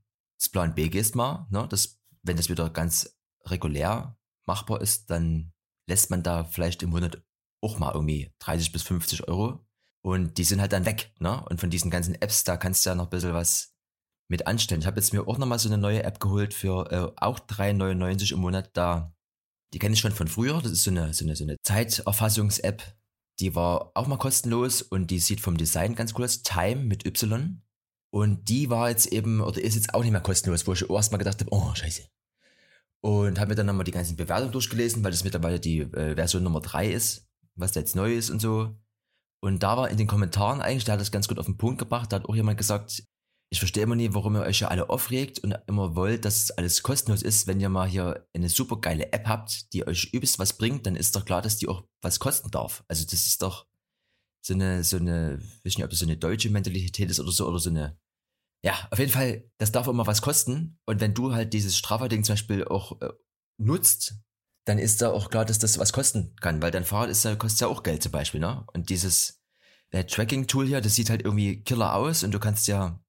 Plan 0.52 0.74
B 0.74 0.88
gehst 0.88 1.16
mal, 1.16 1.46
ne, 1.50 1.66
das, 1.68 2.00
wenn 2.22 2.36
das 2.36 2.48
wieder 2.48 2.70
ganz 2.70 3.18
regulär 3.46 4.16
machbar 4.46 4.80
ist, 4.80 5.10
dann 5.10 5.52
lässt 5.88 6.10
man 6.10 6.22
da 6.22 6.44
vielleicht 6.44 6.82
im 6.82 6.90
Monat 6.90 7.25
auch 7.66 7.78
mal 7.78 7.92
irgendwie 7.92 8.30
30 8.38 8.72
bis 8.72 8.82
50 8.82 9.28
Euro. 9.28 9.66
Und 10.02 10.38
die 10.38 10.44
sind 10.44 10.60
halt 10.60 10.72
dann 10.72 10.86
weg, 10.86 11.12
ne? 11.18 11.44
Und 11.50 11.60
von 11.60 11.68
diesen 11.68 11.90
ganzen 11.90 12.14
Apps, 12.14 12.44
da 12.44 12.56
kannst 12.56 12.86
du 12.86 12.90
ja 12.90 12.94
noch 12.94 13.06
ein 13.06 13.10
bisschen 13.10 13.34
was 13.34 13.74
mit 14.28 14.46
anstellen. 14.46 14.80
Ich 14.80 14.86
habe 14.86 15.00
jetzt 15.00 15.12
mir 15.12 15.26
auch 15.26 15.38
nochmal 15.38 15.58
so 15.58 15.68
eine 15.68 15.78
neue 15.78 16.04
App 16.04 16.20
geholt 16.20 16.54
für 16.54 16.90
äh, 16.92 17.12
auch 17.20 17.40
3,99 17.40 18.32
im 18.32 18.38
Monat. 18.38 18.70
Da, 18.74 19.12
die 19.74 19.80
kenne 19.80 19.94
ich 19.94 20.00
schon 20.00 20.12
von 20.12 20.28
früher. 20.28 20.60
Das 20.62 20.70
ist 20.70 20.84
so 20.84 20.92
eine, 20.92 21.12
so 21.12 21.24
eine, 21.24 21.34
so 21.34 21.42
eine 21.42 21.56
Zeiterfassungs-App. 21.60 22.82
Die 23.40 23.56
war 23.56 23.90
auch 23.94 24.06
mal 24.06 24.16
kostenlos 24.16 24.80
und 24.80 25.10
die 25.10 25.18
sieht 25.18 25.40
vom 25.40 25.56
Design 25.56 25.96
ganz 25.96 26.14
cool 26.16 26.24
aus. 26.24 26.42
Time 26.42 26.84
mit 26.84 27.04
Y. 27.04 27.62
Und 28.10 28.48
die 28.48 28.70
war 28.70 28.88
jetzt 28.88 29.06
eben, 29.06 29.40
oder 29.40 29.60
ist 29.60 29.74
jetzt 29.74 29.92
auch 29.92 30.02
nicht 30.02 30.12
mehr 30.12 30.20
kostenlos, 30.20 30.68
wo 30.68 30.72
ich 30.72 30.88
erst 30.88 31.10
mal 31.10 31.18
gedacht 31.18 31.40
habe, 31.40 31.50
oh, 31.52 31.74
scheiße. 31.74 32.02
Und 33.00 33.38
habe 33.38 33.50
mir 33.50 33.54
dann 33.56 33.66
nochmal 33.66 33.84
die 33.84 33.90
ganzen 33.90 34.16
Bewertungen 34.16 34.52
durchgelesen, 34.52 35.04
weil 35.04 35.10
das 35.10 35.24
mittlerweile 35.24 35.60
die 35.60 35.80
äh, 35.80 36.14
Version 36.14 36.42
Nummer 36.42 36.60
3 36.60 36.90
ist, 36.92 37.25
was 37.56 37.72
da 37.72 37.80
jetzt 37.80 37.96
neu 37.96 38.14
ist 38.14 38.30
und 38.30 38.40
so. 38.40 38.76
Und 39.42 39.62
da 39.62 39.76
war 39.76 39.90
in 39.90 39.96
den 39.96 40.06
Kommentaren 40.06 40.60
eigentlich, 40.60 40.84
der 40.84 40.94
hat 40.94 41.00
das 41.00 41.12
ganz 41.12 41.28
gut 41.28 41.38
auf 41.38 41.46
den 41.46 41.58
Punkt 41.58 41.78
gebracht, 41.78 42.12
da 42.12 42.16
hat 42.16 42.26
auch 42.26 42.34
jemand 42.34 42.58
gesagt, 42.58 43.02
ich 43.52 43.60
verstehe 43.60 43.84
immer 43.84 43.94
nie, 43.94 44.12
warum 44.12 44.34
ihr 44.34 44.42
euch 44.42 44.60
ja 44.60 44.68
alle 44.68 44.90
aufregt 44.90 45.38
und 45.38 45.56
immer 45.68 45.94
wollt, 45.94 46.24
dass 46.24 46.50
alles 46.50 46.82
kostenlos 46.82 47.22
ist. 47.22 47.46
Wenn 47.46 47.60
ihr 47.60 47.68
mal 47.68 47.86
hier 47.86 48.26
eine 48.34 48.48
super 48.48 48.80
geile 48.80 49.12
App 49.12 49.28
habt, 49.28 49.72
die 49.72 49.86
euch 49.86 50.10
übelst 50.12 50.38
was 50.38 50.54
bringt, 50.54 50.86
dann 50.86 50.96
ist 50.96 51.14
doch 51.14 51.24
klar, 51.24 51.42
dass 51.42 51.56
die 51.56 51.68
auch 51.68 51.84
was 52.02 52.18
kosten 52.18 52.50
darf. 52.50 52.84
Also 52.88 53.04
das 53.04 53.26
ist 53.26 53.42
doch 53.42 53.66
so 54.44 54.54
eine, 54.54 54.82
so 54.82 54.96
eine, 54.96 55.38
ich 55.40 55.64
weiß 55.64 55.76
nicht, 55.76 55.84
ob 55.84 55.90
das 55.90 56.00
so 56.00 56.06
eine 56.06 56.16
deutsche 56.16 56.50
Mentalität 56.50 57.10
ist 57.10 57.20
oder 57.20 57.30
so, 57.30 57.46
oder 57.46 57.60
so 57.60 57.70
eine, 57.70 57.98
ja, 58.64 58.74
auf 58.90 58.98
jeden 58.98 59.12
Fall, 59.12 59.48
das 59.58 59.70
darf 59.70 59.86
immer 59.86 60.06
was 60.06 60.22
kosten. 60.22 60.78
Und 60.86 61.00
wenn 61.00 61.14
du 61.14 61.32
halt 61.32 61.52
dieses 61.52 61.76
Straferding 61.76 62.24
zum 62.24 62.32
Beispiel 62.32 62.64
auch 62.64 63.00
äh, 63.00 63.12
nutzt, 63.58 64.16
dann 64.66 64.78
ist 64.78 65.00
da 65.00 65.10
auch 65.10 65.30
klar, 65.30 65.44
dass 65.44 65.58
das 65.58 65.78
was 65.78 65.92
kosten 65.92 66.34
kann, 66.40 66.60
weil 66.60 66.72
dein 66.72 66.84
Fahrrad 66.84 67.08
ist 67.08 67.24
ja, 67.24 67.36
kostet 67.36 67.60
ja 67.62 67.66
auch 67.68 67.84
Geld 67.84 68.02
zum 68.02 68.12
Beispiel, 68.12 68.40
ne? 68.40 68.64
Und 68.74 68.90
dieses 68.90 69.40
äh, 69.90 70.04
Tracking-Tool 70.04 70.66
hier, 70.66 70.80
das 70.80 70.96
sieht 70.96 71.08
halt 71.08 71.22
irgendwie 71.22 71.62
killer 71.62 71.94
aus 71.94 72.24
und 72.24 72.32
du 72.32 72.40
kannst 72.40 72.66
ja 72.66 73.00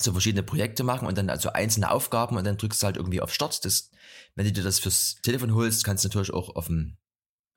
so 0.00 0.12
verschiedene 0.12 0.42
Projekte 0.42 0.84
machen 0.84 1.06
und 1.06 1.18
dann 1.18 1.28
also 1.28 1.52
einzelne 1.52 1.90
Aufgaben 1.90 2.36
und 2.36 2.44
dann 2.44 2.56
drückst 2.56 2.82
du 2.82 2.86
halt 2.86 2.96
irgendwie 2.96 3.20
auf 3.20 3.32
Start. 3.32 3.62
Das, 3.66 3.90
wenn 4.34 4.46
du 4.46 4.52
dir 4.52 4.64
das 4.64 4.78
fürs 4.78 5.16
Telefon 5.22 5.54
holst, 5.54 5.84
kannst 5.84 6.02
du 6.02 6.08
natürlich 6.08 6.32
auch 6.32 6.56
auf 6.56 6.68
dem, 6.68 6.96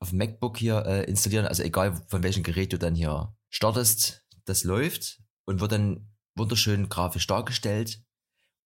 auf 0.00 0.10
dem 0.10 0.18
MacBook 0.18 0.58
hier 0.58 0.84
äh, 0.84 1.04
installieren. 1.04 1.46
Also 1.46 1.62
egal 1.62 2.04
von 2.08 2.22
welchem 2.22 2.42
Gerät 2.42 2.74
du 2.74 2.78
dann 2.78 2.94
hier 2.94 3.34
startest, 3.48 4.26
das 4.44 4.64
läuft 4.64 5.22
und 5.46 5.60
wird 5.60 5.72
dann 5.72 6.14
wunderschön 6.36 6.90
grafisch 6.90 7.26
dargestellt 7.26 8.02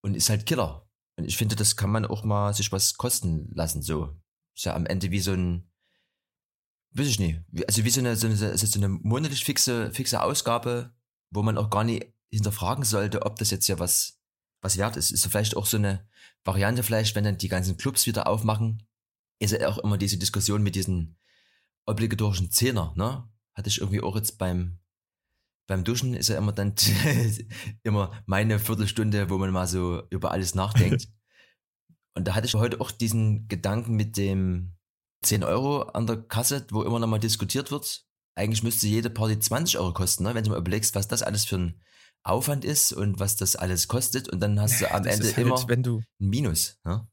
und 0.03 0.17
ist 0.17 0.31
halt 0.31 0.47
Killer. 0.47 0.89
Und 1.17 1.27
ich 1.27 1.37
finde, 1.37 1.55
das 1.55 1.77
kann 1.77 1.91
man 1.91 2.05
auch 2.05 2.25
mal 2.25 2.53
sich 2.55 2.73
was 2.73 2.97
kosten 2.97 3.51
lassen. 3.55 3.83
So 3.83 4.21
ja 4.65 4.75
am 4.75 4.87
Ende 4.87 5.11
wie 5.11 5.21
so 5.21 5.33
ein, 5.33 5.71
weiß 6.93 7.07
ich 7.07 7.19
nicht, 7.19 7.41
also 7.67 7.85
wie 7.85 7.91
so 7.91 8.01
eine, 8.01 8.17
so 8.17 8.27
eine, 8.27 8.37
so 8.37 8.79
eine 8.79 8.89
monatlich 8.89 9.45
fixe, 9.45 9.93
fixe 9.93 10.23
Ausgabe, 10.23 10.95
wo 11.31 11.43
man 11.43 11.59
auch 11.59 11.71
gar 11.71 11.85
nicht 11.85 12.13
hinterfragen 12.31 12.85
sollte, 12.85 13.23
ob 13.23 13.37
das 13.37 13.51
jetzt 13.51 13.69
ja 13.69 13.79
was, 13.79 14.19
was 14.61 14.77
wert 14.77 14.97
ist. 14.97 15.11
Ist 15.11 15.27
vielleicht 15.27 15.57
auch 15.57 15.67
so 15.67 15.77
eine 15.77 16.09
Variante 16.45 16.83
vielleicht, 16.83 17.15
wenn 17.15 17.25
dann 17.25 17.39
die 17.39 17.49
ganzen 17.49 17.77
Clubs 17.77 18.07
wieder 18.07 18.27
aufmachen, 18.27 18.87
ist 19.39 19.53
ja 19.53 19.69
auch 19.69 19.79
immer 19.79 19.99
diese 19.99 20.19
Diskussion 20.19 20.63
mit 20.63 20.75
diesen 20.75 21.17
obligatorischen 21.87 22.51
Zehner, 22.51 22.93
ne? 22.97 23.29
Hatte 23.55 23.69
ich 23.69 23.79
irgendwie 23.79 24.01
auch 24.01 24.17
jetzt 24.17 24.39
beim, 24.39 24.79
beim 25.67 25.85
Duschen 25.85 26.15
ist 26.15 26.29
ja 26.29 26.39
immer 26.39 26.53
dann 26.53 26.75
immer 27.83 28.23
meine 28.27 28.59
Viertelstunde, 28.59 29.29
wo 29.31 29.39
man 29.39 29.51
mal 29.51 29.67
so 29.67 30.03
über 30.11 30.31
alles 30.31 30.55
nachdenkt. 30.55 31.09
Und 32.15 32.27
da 32.27 32.35
hatte 32.35 32.47
ich 32.47 32.55
heute 32.55 32.81
auch 32.81 32.91
diesen 32.91 33.49
Gedanken 33.49 33.95
mit 33.95 34.17
dem 34.17 34.75
10 35.23 35.45
Euro 35.45 35.83
an 35.83 36.07
der 36.07 36.17
Kasse, 36.17 36.67
wo 36.71 36.83
immer 36.83 36.99
noch 36.99 37.07
mal 37.07 37.19
diskutiert 37.19 37.71
wird. 37.71 38.05
Eigentlich 38.35 38.63
müsste 38.63 38.87
jede 38.87 39.11
Party 39.11 39.39
20 39.39 39.79
Euro 39.79 39.93
kosten, 39.93 40.25
ne? 40.25 40.35
wenn 40.35 40.45
du 40.45 40.51
mal 40.51 40.59
überlegst, 40.59 40.95
was 40.95 41.09
das 41.09 41.23
alles 41.23 41.45
für 41.45 41.57
ein 41.57 41.81
Aufwand 42.23 42.65
ist 42.65 42.93
und 42.93 43.19
was 43.19 43.37
das 43.37 43.57
alles 43.57 43.89
kostet 43.89 44.29
und 44.29 44.41
dann 44.41 44.61
hast 44.61 44.81
du 44.81 44.91
am 44.91 45.03
das 45.03 45.15
Ende 45.17 45.27
halt, 45.29 45.39
immer 45.39 45.69
wenn 45.69 45.83
du, 45.83 45.99
ein 46.21 46.29
Minus. 46.29 46.79
Ja? 46.85 47.09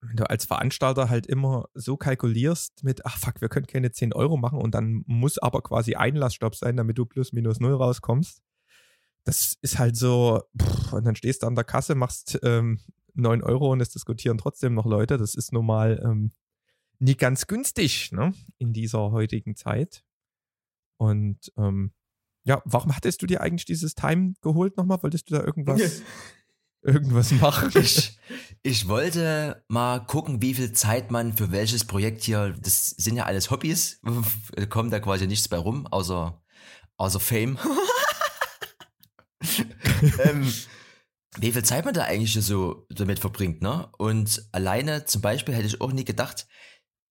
Wenn 0.00 0.16
du 0.16 0.28
als 0.28 0.44
Veranstalter 0.44 1.08
halt 1.08 1.26
immer 1.26 1.66
so 1.74 1.96
kalkulierst 1.96 2.82
mit, 2.82 3.04
ach 3.04 3.18
fuck, 3.18 3.40
wir 3.40 3.48
können 3.48 3.66
keine 3.66 3.92
10 3.92 4.12
Euro 4.12 4.36
machen 4.36 4.58
und 4.58 4.74
dann 4.74 5.02
muss 5.06 5.38
aber 5.38 5.62
quasi 5.62 5.94
Einlassstopp 5.94 6.54
sein, 6.54 6.76
damit 6.76 6.98
du 6.98 7.04
plus 7.04 7.32
minus 7.32 7.60
null 7.60 7.74
rauskommst. 7.74 8.42
Das 9.24 9.56
ist 9.60 9.78
halt 9.78 9.96
so, 9.96 10.42
pff, 10.60 10.94
und 10.94 11.04
dann 11.04 11.16
stehst 11.16 11.42
du 11.42 11.46
an 11.46 11.54
der 11.54 11.64
Kasse, 11.64 11.94
machst 11.94 12.38
ähm, 12.42 12.80
9 13.14 13.42
Euro 13.42 13.70
und 13.72 13.80
es 13.80 13.90
diskutieren 13.90 14.38
trotzdem 14.38 14.74
noch 14.74 14.86
Leute. 14.86 15.16
Das 15.16 15.34
ist 15.34 15.52
nun 15.52 15.66
mal 15.66 16.00
ähm, 16.04 16.32
nie 16.98 17.16
ganz 17.16 17.46
günstig 17.46 18.12
ne? 18.12 18.34
in 18.58 18.72
dieser 18.72 19.10
heutigen 19.10 19.56
Zeit. 19.56 20.04
Und 20.98 21.52
ähm, 21.56 21.92
ja, 22.44 22.62
warum 22.64 22.94
hattest 22.94 23.22
du 23.22 23.26
dir 23.26 23.40
eigentlich 23.40 23.64
dieses 23.64 23.94
Time 23.94 24.34
geholt 24.42 24.76
nochmal? 24.76 25.02
Wolltest 25.02 25.30
du 25.30 25.34
da 25.34 25.42
irgendwas, 25.42 26.02
irgendwas 26.82 27.32
machen? 27.32 27.70
Ich, 27.74 28.18
ich 28.62 28.88
wollte 28.88 29.64
mal 29.68 30.00
gucken, 30.00 30.42
wie 30.42 30.54
viel 30.54 30.72
Zeit 30.72 31.10
man 31.10 31.36
für 31.36 31.52
welches 31.52 31.84
Projekt 31.84 32.22
hier, 32.22 32.54
das 32.60 32.90
sind 32.90 33.16
ja 33.16 33.24
alles 33.24 33.50
Hobbys, 33.50 34.00
kommt 34.68 34.92
da 34.92 35.00
quasi 35.00 35.26
nichts 35.26 35.48
bei 35.48 35.58
rum, 35.58 35.86
außer, 35.86 36.42
außer 36.96 37.20
Fame. 37.20 37.58
ähm, 40.24 40.52
wie 41.38 41.52
viel 41.52 41.64
Zeit 41.64 41.84
man 41.84 41.94
da 41.94 42.04
eigentlich 42.04 42.32
so 42.32 42.86
damit 42.90 43.18
verbringt, 43.18 43.62
ne? 43.62 43.90
Und 43.98 44.48
alleine 44.52 45.04
zum 45.04 45.22
Beispiel 45.22 45.54
hätte 45.54 45.66
ich 45.66 45.80
auch 45.80 45.92
nie 45.92 46.04
gedacht, 46.04 46.46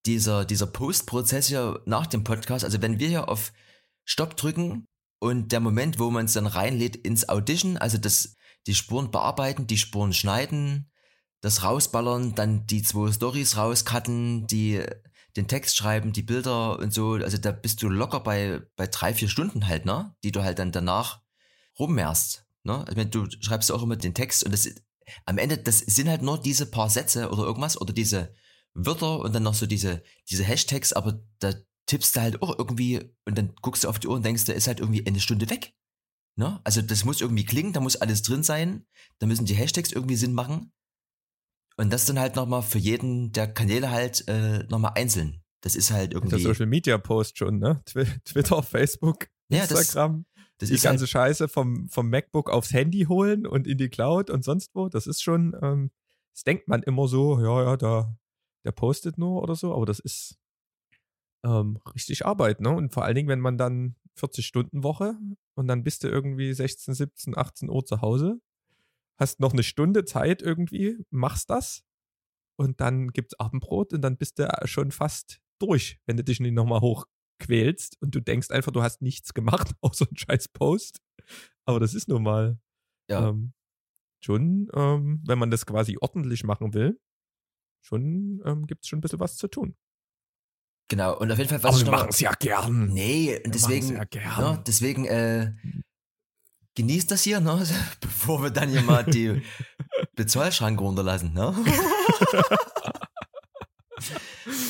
dieser, 0.06 0.46
dieser 0.46 0.68
Post-Prozess 0.68 1.48
hier 1.48 1.82
nach 1.86 2.08
dem 2.08 2.24
Podcast, 2.24 2.66
also 2.66 2.82
wenn 2.82 3.00
wir 3.00 3.08
hier 3.08 3.30
auf 3.30 3.54
Stopp 4.06 4.36
drücken, 4.36 4.88
und 5.20 5.52
der 5.52 5.60
Moment, 5.60 6.00
wo 6.00 6.10
man 6.10 6.26
es 6.26 6.34
dann 6.34 6.48
reinlädt 6.48 6.96
ins 6.96 7.28
Audition, 7.28 7.78
also 7.78 7.98
das, 7.98 8.36
die 8.68 8.76
Spuren 8.76 9.12
bearbeiten, 9.12 9.68
die 9.68 9.78
Spuren 9.78 10.14
schneiden, 10.14 10.90
das 11.42 11.64
rausballern, 11.64 12.36
dann 12.36 12.66
die 12.66 12.82
zwei 12.82 13.12
Stories 13.12 13.58
rauscutten, 13.58 14.48
die 14.48 14.84
den 15.36 15.48
Text 15.48 15.78
schreiben, 15.78 16.12
die 16.12 16.24
Bilder 16.24 16.80
und 16.80 16.94
so. 16.94 17.14
Also 17.14 17.38
da 17.38 17.52
bist 17.52 17.82
du 17.82 17.90
locker 17.90 18.22
bei, 18.22 18.62
bei 18.76 18.88
drei, 18.88 19.14
vier 19.14 19.30
Stunden 19.30 19.68
halt, 19.68 19.86
ne? 19.86 20.16
Die 20.24 20.32
du 20.32 20.42
halt 20.42 20.60
dann 20.60 20.72
danach 20.72 21.22
rummehrst. 21.78 22.46
Ne? 22.64 22.86
Also 22.88 23.04
du 23.04 23.28
schreibst 23.42 23.72
auch 23.72 23.84
immer 23.84 23.96
den 23.96 24.14
Text 24.14 24.44
und 24.44 24.52
das 24.52 24.70
am 25.26 25.38
Ende, 25.38 25.58
das 25.58 25.80
sind 25.80 26.10
halt 26.10 26.22
nur 26.22 26.40
diese 26.40 26.66
paar 26.66 26.90
Sätze 26.90 27.30
oder 27.30 27.44
irgendwas 27.44 27.80
oder 27.80 27.94
diese 27.94 28.34
Wörter 28.74 29.20
und 29.20 29.34
dann 29.34 29.44
noch 29.44 29.56
so 29.56 29.66
diese, 29.66 30.04
diese 30.30 30.44
Hashtags, 30.44 30.94
aber 30.94 31.24
da 31.40 31.54
tippst 31.88 32.16
du 32.16 32.22
halt 32.22 32.42
auch 32.42 32.58
irgendwie 32.58 33.12
und 33.26 33.38
dann 33.38 33.54
guckst 33.62 33.84
du 33.84 33.90
auf 33.90 34.00
die 34.00 34.08
Uhr 34.08 34.16
und 34.16 34.26
denkst, 34.26 34.46
da 34.46 34.54
ist 34.54 34.68
halt 34.68 34.80
irgendwie 34.80 35.06
eine 35.06 35.20
Stunde 35.20 35.50
weg. 35.50 35.74
Ne? 36.36 36.62
Also 36.64 36.82
das 36.82 37.04
muss 37.04 37.22
irgendwie 37.22 37.46
klingen, 37.46 37.74
da 37.74 37.80
muss 37.80 37.96
alles 37.96 38.22
drin 38.22 38.44
sein, 38.44 38.86
da 39.18 39.28
müssen 39.28 39.46
die 39.46 39.56
Hashtags 39.56 39.92
irgendwie 39.92 40.16
Sinn 40.16 40.34
machen. 40.34 40.72
Und 41.78 41.92
das 41.92 42.06
dann 42.06 42.20
halt 42.20 42.36
nochmal 42.36 42.62
für 42.62 42.78
jeden 42.78 43.32
der 43.32 43.52
Kanäle 43.52 43.90
halt 43.90 44.28
äh, 44.28 44.64
nochmal 44.66 44.94
einzeln. 44.96 45.42
Das 45.62 45.76
ist 45.76 45.92
halt 45.92 46.14
irgendwie. 46.14 46.36
Der 46.36 46.54
Social 46.54 46.66
Media 46.66 46.98
Post 46.98 47.38
schon, 47.38 47.60
ne? 47.60 47.82
Twitter, 48.26 48.64
Facebook, 48.64 49.28
ja, 49.50 49.64
Instagram. 49.64 50.26
Das, 50.34 50.39
das 50.60 50.70
die 50.70 50.78
ganze 50.78 51.04
halt 51.04 51.10
Scheiße 51.10 51.48
vom, 51.48 51.90
vom 51.90 52.10
MacBook 52.10 52.50
aufs 52.50 52.74
Handy 52.74 53.06
holen 53.06 53.46
und 53.48 53.68
in 53.68 53.78
die 53.78 53.90
Cloud 53.90 54.30
und 54.30 54.44
sonst 54.44 54.76
wo. 54.76 54.90
Das 54.90 55.08
ist 55.08 55.22
schon, 55.22 55.56
ähm, 55.62 55.92
das 56.34 56.44
denkt 56.44 56.68
man 56.68 56.84
immer 56.84 57.08
so, 57.08 57.40
ja, 57.40 57.64
ja, 57.64 57.78
da, 57.78 58.16
der 58.64 58.72
postet 58.72 59.18
nur 59.18 59.42
oder 59.42 59.56
so, 59.56 59.74
aber 59.74 59.86
das 59.86 60.00
ist 60.00 60.38
ähm, 61.44 61.80
richtig 61.96 62.26
Arbeit, 62.26 62.62
ne? 62.62 62.70
Und 62.70 62.94
vor 62.94 63.06
allen 63.06 63.16
Dingen, 63.16 63.30
wenn 63.30 63.40
man 63.40 63.58
dann 63.58 63.96
40-Stunden-Woche 64.18 65.16
und 65.56 65.68
dann 65.68 65.84
bist 65.84 66.04
du 66.04 66.10
irgendwie 66.10 66.54
16, 66.54 66.94
17, 66.94 67.38
18 67.38 67.70
Uhr 67.70 67.86
zu 67.86 68.02
Hause 68.02 68.40
hast 69.20 69.40
noch 69.40 69.54
eine 69.54 69.64
Stunde 69.64 70.06
Zeit 70.06 70.42
irgendwie, 70.42 70.98
machst 71.12 71.50
das 71.50 71.84
und 72.56 72.80
dann 72.80 73.10
gibt's 73.10 73.38
Abendbrot 73.40 73.94
und 73.94 74.02
dann 74.02 74.18
bist 74.18 74.40
du 74.40 74.50
schon 74.64 74.92
fast 74.92 75.42
durch, 75.60 76.00
wenn 76.06 76.18
du 76.18 76.24
dich 76.24 76.40
nicht 76.40 76.54
nochmal 76.54 76.80
hochquälst 77.40 77.98
und 78.02 78.16
du 78.16 78.20
denkst 78.20 78.52
einfach, 78.52 78.72
du 78.72 78.82
hast 78.82 79.02
nichts 79.02 79.34
gemacht, 79.34 79.74
außer 79.82 80.08
ein 80.10 80.18
scheiß 80.18 80.50
Post. 80.50 81.02
Aber 81.66 81.80
das 81.80 81.94
ist 81.94 82.08
nun 82.08 82.24
mal 82.24 82.60
ja. 83.10 83.30
ähm, 83.30 83.54
schon, 84.24 84.70
ähm, 84.74 85.22
wenn 85.26 85.40
man 85.40 85.52
das 85.52 85.66
quasi 85.66 85.98
ordentlich 86.00 86.44
machen 86.44 86.74
will, 86.74 87.00
schon 87.82 88.42
ähm, 88.46 88.68
gibt 88.68 88.84
es 88.84 88.90
schon 88.90 89.00
ein 89.00 89.02
bisschen 89.02 89.20
was 89.20 89.38
zu 89.38 89.48
tun. 89.48 89.76
Genau, 90.90 91.18
und 91.20 91.32
auf 91.32 91.38
jeden 91.38 91.50
Fall 91.50 91.62
was 91.62 91.76
Aber 91.76 91.86
wir 91.86 91.92
machen 91.92 92.10
es 92.10 92.20
ja 92.20 92.32
gern. 92.32 92.88
Nee, 92.88 93.40
und 93.46 93.54
deswegen, 93.54 93.94
ja 93.94 94.04
gern. 94.06 94.24
Ja, 94.24 94.58
deswegen 94.58 95.06
äh, 95.06 95.54
genießt 96.76 97.12
das 97.12 97.24
hier, 97.24 97.40
ne? 97.40 97.64
bevor 98.02 98.42
wir 98.42 98.50
dann 98.50 98.70
hier 98.70 98.82
mal 98.82 99.04
die 99.04 99.44
Bezahlschranke 100.16 100.84
runterlassen. 100.84 101.34
Ne? 101.34 101.56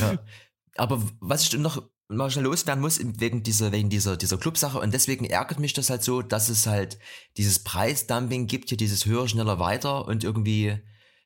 ja. 0.02 0.18
Aber 0.76 1.02
was 1.22 1.44
ich 1.44 1.58
noch 1.58 1.90
mal 2.10 2.30
schnell 2.32 2.46
loswerden 2.46 2.82
muss, 2.82 3.00
wegen 3.00 3.44
dieser, 3.44 3.72
wegen 3.72 3.90
dieser, 3.90 4.18
dieser 4.18 4.38
Clubsache, 4.38 4.80
und 4.80 4.94
deswegen 4.94 5.26
ärgert 5.26 5.60
mich 5.60 5.74
das 5.74 5.90
halt 5.90 6.04
so, 6.04 6.22
dass 6.22 6.50
es 6.50 6.66
halt 6.66 6.98
dieses 7.38 7.60
Preisdumping 7.60 8.48
gibt, 8.48 8.70
hier 8.70 8.78
dieses 8.78 9.06
höher, 9.06 9.28
schneller, 9.28 9.60
weiter 9.60 10.08
und 10.08 10.24
irgendwie 10.24 10.80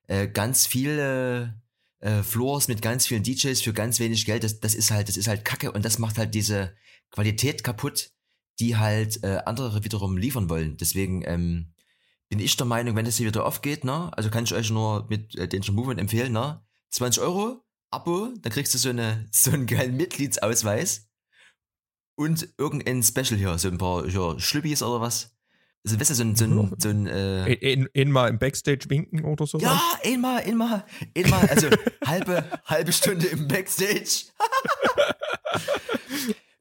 äh, 0.07 0.27
ganz 0.27 0.67
viele 0.67 1.61
äh, 1.99 2.21
Floors 2.21 2.67
mit 2.67 2.81
ganz 2.81 3.07
vielen 3.07 3.23
DJs 3.23 3.61
für 3.61 3.73
ganz 3.73 3.99
wenig 3.99 4.25
Geld, 4.25 4.43
das, 4.43 4.59
das 4.59 4.75
ist 4.75 4.91
halt, 4.91 5.07
das 5.07 5.15
ist 5.15 5.27
halt 5.27 5.45
Kacke 5.45 5.71
und 5.71 5.85
das 5.85 5.99
macht 5.99 6.17
halt 6.17 6.35
diese 6.35 6.75
Qualität 7.11 7.63
kaputt, 7.63 8.11
die 8.59 8.75
halt 8.75 9.23
äh, 9.23 9.39
andere 9.45 9.83
wiederum 9.85 10.17
liefern 10.17 10.49
wollen. 10.49 10.75
Deswegen 10.77 11.23
ähm, 11.25 11.73
bin 12.27 12.39
ich 12.39 12.57
der 12.57 12.65
Meinung, 12.65 12.95
wenn 12.97 13.05
das 13.05 13.17
hier 13.17 13.27
wieder 13.27 13.45
aufgeht, 13.45 13.85
ne, 13.85 14.11
also 14.17 14.29
kann 14.29 14.43
ich 14.43 14.53
euch 14.53 14.69
nur 14.69 15.07
mit 15.09 15.35
äh, 15.35 15.47
Danger 15.47 15.71
Movement 15.71 16.01
empfehlen, 16.01 16.33
ne, 16.33 16.61
20 16.89 17.23
Euro, 17.23 17.63
Abo, 17.93 18.29
dann 18.41 18.51
kriegst 18.51 18.73
du 18.73 18.77
so, 18.77 18.89
eine, 18.89 19.25
so 19.31 19.51
einen 19.51 19.65
geilen 19.65 19.95
Mitgliedsausweis 19.95 21.07
und 22.15 22.49
irgendein 22.57 23.03
Special 23.03 23.37
hier, 23.37 23.57
so 23.57 23.67
ein 23.67 23.77
paar 23.77 24.07
hier, 24.07 24.39
Schlüppis 24.39 24.83
oder 24.83 25.01
was. 25.01 25.31
Also, 25.85 25.99
weißt 25.99 26.11
du, 26.11 26.15
so 26.15 26.23
ein, 26.23 26.35
so 26.35 26.45
ein, 26.45 26.73
so 26.77 26.89
ein 26.89 27.07
äh, 27.07 27.87
einmal 27.93 28.29
im 28.29 28.39
Backstage 28.39 28.89
winken 28.89 29.25
oder 29.25 29.45
so? 29.45 29.59
Ja, 29.59 29.81
einmal, 30.03 30.41
einmal, 30.43 30.85
einmal, 31.15 31.45
also 31.49 31.67
halbe, 32.05 32.45
halbe 32.65 32.93
Stunde 32.93 33.27
im 33.27 33.49
Backstage. 33.49 34.27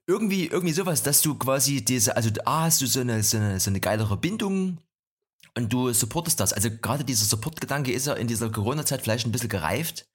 irgendwie, 0.08 0.46
irgendwie 0.46 0.72
sowas, 0.72 1.04
dass 1.04 1.22
du 1.22 1.36
quasi 1.36 1.84
diese, 1.84 2.16
also 2.16 2.30
A, 2.44 2.64
hast 2.64 2.80
du 2.80 2.86
so 2.86 3.00
eine, 3.00 3.22
so 3.22 3.36
eine, 3.36 3.60
so 3.60 3.70
eine 3.70 3.78
geilere 3.78 4.16
Bindung 4.16 4.78
und 5.54 5.72
du 5.72 5.92
supportest 5.92 6.40
das. 6.40 6.52
Also 6.52 6.70
gerade 6.70 7.04
dieser 7.04 7.24
Support-Gedanke 7.24 7.92
ist 7.92 8.06
ja 8.06 8.14
in 8.14 8.26
dieser 8.26 8.50
Corona-Zeit 8.50 9.02
vielleicht 9.02 9.26
ein 9.26 9.32
bisschen 9.32 9.48
gereift. 9.48 10.06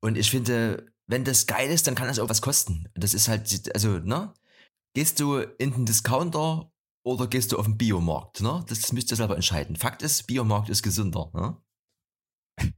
Und 0.00 0.16
ich 0.16 0.30
finde, 0.30 0.86
wenn 1.06 1.24
das 1.24 1.46
geil 1.46 1.70
ist, 1.70 1.86
dann 1.86 1.94
kann 1.94 2.08
das 2.08 2.18
auch 2.18 2.28
was 2.28 2.42
kosten. 2.42 2.88
Das 2.94 3.14
ist 3.14 3.28
halt, 3.28 3.70
also, 3.74 3.98
ne? 3.98 4.32
Gehst 4.94 5.20
du 5.20 5.38
in 5.38 5.72
den 5.72 5.86
Discounter 5.86 6.72
oder 7.04 7.26
gehst 7.26 7.52
du 7.52 7.58
auf 7.58 7.66
den 7.66 7.78
Biomarkt, 7.78 8.40
ne? 8.40 8.64
Das 8.68 8.92
müsst 8.92 9.10
ihr 9.12 9.16
selber 9.16 9.36
entscheiden. 9.36 9.76
Fakt 9.76 10.02
ist, 10.02 10.26
Biomarkt 10.26 10.68
ist 10.68 10.82
gesünder, 10.82 11.30
ne? 11.34 11.56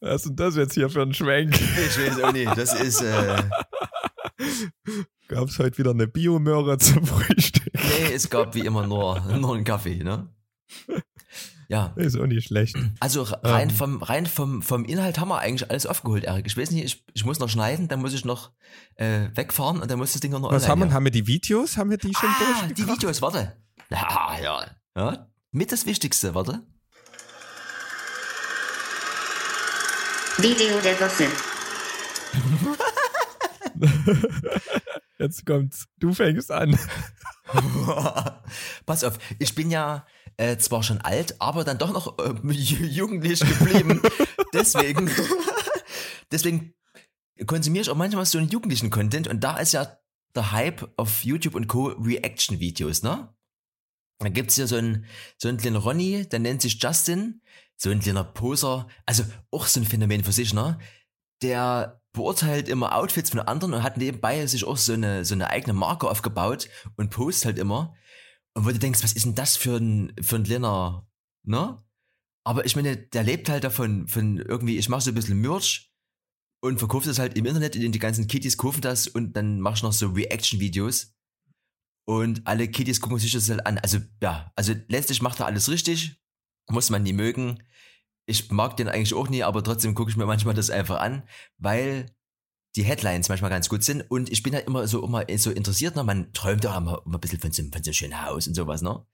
Was 0.00 0.22
ist 0.22 0.28
denn 0.28 0.36
das 0.36 0.56
jetzt 0.56 0.74
hier 0.74 0.88
für 0.88 1.02
ein 1.02 1.14
Schwenk? 1.14 1.54
Ich 1.54 1.98
weiß 1.98 2.20
auch 2.22 2.32
nicht. 2.32 2.56
Das 2.56 2.72
ist, 2.80 3.00
äh, 3.00 3.42
Gab 5.28 5.48
es 5.48 5.58
heute 5.58 5.78
wieder 5.78 5.90
eine 5.90 6.06
Biomöhre 6.06 6.78
zum 6.78 7.04
Frühstück? 7.04 7.72
Nee, 7.74 8.14
es 8.14 8.30
gab 8.30 8.54
wie 8.54 8.60
immer 8.60 8.86
nur, 8.86 9.20
nur 9.20 9.54
einen 9.54 9.64
Kaffee, 9.64 10.02
ne? 10.02 10.28
Ja. 11.68 11.92
Ist 11.96 12.18
auch 12.18 12.26
nicht 12.26 12.46
schlecht. 12.46 12.76
Also 13.00 13.22
rein, 13.22 13.70
ähm. 13.70 13.74
vom, 13.74 14.02
rein 14.02 14.26
vom, 14.26 14.62
vom 14.62 14.84
Inhalt 14.84 15.18
haben 15.18 15.28
wir 15.28 15.40
eigentlich 15.40 15.70
alles 15.70 15.86
aufgeholt, 15.86 16.24
Erik. 16.24 16.46
Ich 16.46 16.56
weiß 16.56 16.70
nicht, 16.70 16.84
ich, 16.84 17.04
ich 17.14 17.24
muss 17.24 17.38
noch 17.38 17.48
schneiden, 17.48 17.88
dann 17.88 18.00
muss 18.00 18.14
ich 18.14 18.24
noch 18.24 18.52
äh, 18.94 19.28
wegfahren 19.34 19.80
und 19.80 19.90
dann 19.90 19.98
muss 19.98 20.12
das 20.12 20.20
Ding 20.20 20.32
noch 20.32 20.50
Was 20.50 20.68
haben 20.68 20.80
wir? 20.80 20.92
Haben 20.92 21.04
wir 21.04 21.10
die 21.10 21.26
Videos? 21.26 21.76
Haben 21.76 21.90
wir 21.90 21.98
die 21.98 22.14
schon 22.14 22.28
ah, 22.28 22.68
die 22.68 22.86
Videos, 22.86 23.20
warte. 23.22 23.56
Ja, 23.90 24.36
ja, 24.42 24.66
ja. 24.96 25.28
Mit 25.50 25.72
das 25.72 25.86
Wichtigste, 25.86 26.34
warte. 26.34 26.62
Video 30.38 30.80
der 30.80 31.00
Woche. 31.00 31.28
Jetzt 35.18 35.46
kommt's. 35.46 35.86
Du 35.98 36.12
fängst 36.12 36.50
an. 36.52 36.78
Pass 38.86 39.04
auf, 39.04 39.18
ich 39.38 39.54
bin 39.54 39.70
ja 39.70 40.06
äh, 40.36 40.58
zwar 40.58 40.82
schon 40.82 41.00
alt, 41.00 41.40
aber 41.40 41.64
dann 41.64 41.78
doch 41.78 41.92
noch 41.92 42.18
äh, 42.18 42.34
jugendlich 42.52 43.40
geblieben. 43.40 44.02
deswegen, 44.52 45.10
deswegen 46.30 46.74
konsumiere 47.46 47.82
ich 47.82 47.90
auch 47.90 47.96
manchmal 47.96 48.26
so 48.26 48.38
einen 48.38 48.48
jugendlichen 48.48 48.90
Content 48.90 49.28
und 49.28 49.40
da 49.40 49.56
ist 49.56 49.72
ja 49.72 49.98
der 50.34 50.52
Hype 50.52 50.92
auf 50.96 51.24
YouTube 51.24 51.54
und 51.54 51.66
Co. 51.66 51.86
Reaction-Videos, 51.86 53.02
ne? 53.02 53.32
Dann 54.18 54.32
gibt's 54.32 54.54
hier 54.54 54.66
so 54.66 54.76
einen, 54.76 55.06
so 55.36 55.48
einen 55.48 55.58
kleinen 55.58 55.76
Ronny, 55.76 56.26
der 56.28 56.38
nennt 56.38 56.62
sich 56.62 56.82
Justin, 56.82 57.42
so 57.76 57.90
ein 57.90 58.00
kleiner 58.00 58.24
Poser, 58.24 58.88
also 59.04 59.24
auch 59.50 59.66
so 59.66 59.80
ein 59.80 59.86
Phänomen 59.86 60.24
für 60.24 60.32
sich, 60.32 60.54
ne? 60.54 60.78
Der 61.42 62.00
beurteilt 62.16 62.68
immer 62.68 62.96
Outfits 62.96 63.30
von 63.30 63.40
anderen 63.40 63.74
und 63.74 63.82
hat 63.82 63.96
nebenbei 63.96 64.44
sich 64.46 64.64
auch 64.64 64.76
so 64.76 64.94
eine, 64.94 65.24
so 65.24 65.34
eine 65.34 65.50
eigene 65.50 65.74
Marke 65.74 66.10
aufgebaut 66.10 66.68
und 66.96 67.10
postet 67.10 67.44
halt 67.46 67.58
immer. 67.58 67.94
Und 68.54 68.64
wo 68.64 68.70
du 68.70 68.78
denkst, 68.78 69.04
was 69.04 69.12
ist 69.12 69.26
denn 69.26 69.34
das 69.34 69.56
für 69.56 69.76
ein, 69.76 70.12
für 70.20 70.36
ein 70.36 70.42
kleiner, 70.42 71.08
ne? 71.44 71.82
Aber 72.44 72.64
ich 72.64 72.74
meine, 72.76 72.96
der 72.96 73.22
lebt 73.22 73.48
halt 73.48 73.64
davon, 73.64 74.08
von 74.08 74.38
irgendwie, 74.38 74.78
ich 74.78 74.88
mache 74.88 75.02
so 75.02 75.10
ein 75.10 75.14
bisschen 75.14 75.40
Merch 75.40 75.92
und 76.62 76.78
verkaufe 76.78 77.06
das 77.06 77.18
halt 77.18 77.36
im 77.36 77.44
Internet, 77.44 77.76
in 77.76 77.92
die 77.92 77.98
ganzen 77.98 78.28
Kitties 78.28 78.56
kaufen 78.56 78.80
das 78.80 79.08
und 79.08 79.34
dann 79.34 79.60
mach 79.60 79.76
ich 79.76 79.82
noch 79.82 79.92
so 79.92 80.08
Reaction-Videos. 80.08 81.12
Und 82.08 82.46
alle 82.46 82.68
Kitties 82.68 83.00
gucken 83.00 83.18
sich 83.18 83.32
das 83.32 83.50
halt 83.50 83.66
an. 83.66 83.78
Also, 83.78 83.98
ja, 84.22 84.52
also 84.54 84.74
letztlich 84.88 85.22
macht 85.22 85.40
er 85.40 85.46
alles 85.46 85.68
richtig. 85.68 86.20
Muss 86.68 86.88
man 86.88 87.02
nie 87.02 87.12
mögen 87.12 87.58
ich 88.26 88.50
mag 88.50 88.76
den 88.76 88.88
eigentlich 88.88 89.14
auch 89.14 89.28
nie, 89.28 89.42
aber 89.42 89.62
trotzdem 89.62 89.94
gucke 89.94 90.10
ich 90.10 90.16
mir 90.16 90.26
manchmal 90.26 90.54
das 90.54 90.70
einfach 90.70 91.00
an, 91.00 91.22
weil 91.58 92.06
die 92.74 92.82
Headlines 92.82 93.28
manchmal 93.28 93.50
ganz 93.50 93.68
gut 93.68 93.82
sind 93.82 94.02
und 94.10 94.30
ich 94.30 94.42
bin 94.42 94.54
halt 94.54 94.66
immer 94.66 94.86
so 94.86 95.02
immer 95.04 95.24
so 95.38 95.50
interessiert, 95.50 95.96
ne? 95.96 96.04
man 96.04 96.32
träumt 96.32 96.64
ja 96.64 96.76
immer, 96.76 97.02
immer 97.06 97.16
ein 97.16 97.20
bisschen 97.20 97.40
von 97.40 97.52
so, 97.52 97.62
von 97.62 97.82
so 97.82 97.88
einem 97.88 97.94
schönen 97.94 98.26
Haus 98.26 98.46
und 98.46 98.54
sowas, 98.54 98.82
ne? 98.82 99.04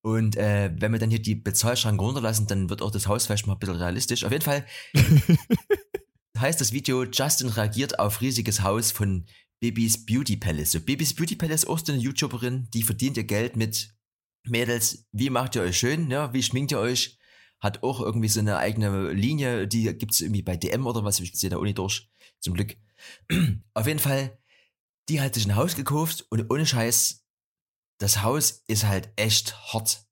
Und 0.00 0.36
äh, 0.36 0.70
wenn 0.78 0.92
wir 0.92 0.98
dann 0.98 1.10
hier 1.10 1.20
die 1.20 1.34
Bezahlschranke 1.34 2.02
runterlassen, 2.02 2.46
dann 2.46 2.70
wird 2.70 2.82
auch 2.82 2.92
das 2.92 3.08
Haus 3.08 3.26
vielleicht 3.26 3.46
mal 3.46 3.54
ein 3.54 3.58
bisschen 3.58 3.76
realistisch. 3.76 4.24
Auf 4.24 4.30
jeden 4.30 4.44
Fall 4.44 4.64
heißt 6.38 6.60
das 6.60 6.72
Video, 6.72 7.04
Justin 7.04 7.48
reagiert 7.48 7.98
auf 7.98 8.20
riesiges 8.20 8.62
Haus 8.62 8.92
von 8.92 9.26
Bibis 9.60 10.06
Beauty 10.06 10.36
Palace. 10.36 10.72
So, 10.72 10.80
Bibis 10.80 11.14
Beauty 11.14 11.34
Palace 11.34 11.64
ist 11.64 11.68
auch 11.68 11.80
so 11.80 11.92
eine 11.92 12.00
YouTuberin, 12.00 12.68
die 12.72 12.84
verdient 12.84 13.16
ihr 13.16 13.24
Geld 13.24 13.56
mit 13.56 13.92
Mädels, 14.44 15.06
wie 15.12 15.30
macht 15.30 15.56
ihr 15.56 15.62
euch 15.62 15.78
schön, 15.78 16.06
ne? 16.06 16.30
wie 16.32 16.42
schminkt 16.42 16.70
ihr 16.70 16.78
euch, 16.78 17.18
hat 17.60 17.82
auch 17.82 18.00
irgendwie 18.00 18.28
so 18.28 18.40
eine 18.40 18.58
eigene 18.58 19.12
Linie, 19.12 19.66
die 19.66 19.84
gibt's 19.96 20.20
irgendwie 20.20 20.42
bei 20.42 20.56
DM 20.56 20.86
oder 20.86 21.04
was, 21.04 21.20
ich 21.20 21.38
sehe 21.38 21.50
da 21.50 21.56
Uni 21.56 21.74
durch, 21.74 22.10
zum 22.40 22.54
Glück. 22.54 22.76
Auf 23.74 23.86
jeden 23.86 23.98
Fall, 23.98 24.38
die 25.08 25.20
hat 25.20 25.34
sich 25.34 25.46
ein 25.46 25.56
Haus 25.56 25.74
gekauft 25.74 26.26
und 26.30 26.50
ohne 26.50 26.66
Scheiß, 26.66 27.24
das 27.98 28.22
Haus 28.22 28.62
ist 28.68 28.84
halt 28.84 29.10
echt 29.16 29.56
hart. 29.72 30.06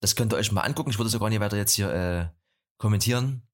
Das 0.00 0.16
könnt 0.16 0.32
ihr 0.32 0.36
euch 0.36 0.50
mal 0.50 0.62
angucken. 0.62 0.90
Ich 0.90 0.98
würde 0.98 1.10
sogar 1.10 1.30
nicht 1.30 1.40
weiter 1.40 1.56
jetzt 1.56 1.74
hier 1.74 1.92
äh, 1.92 2.28
kommentieren. 2.78 3.46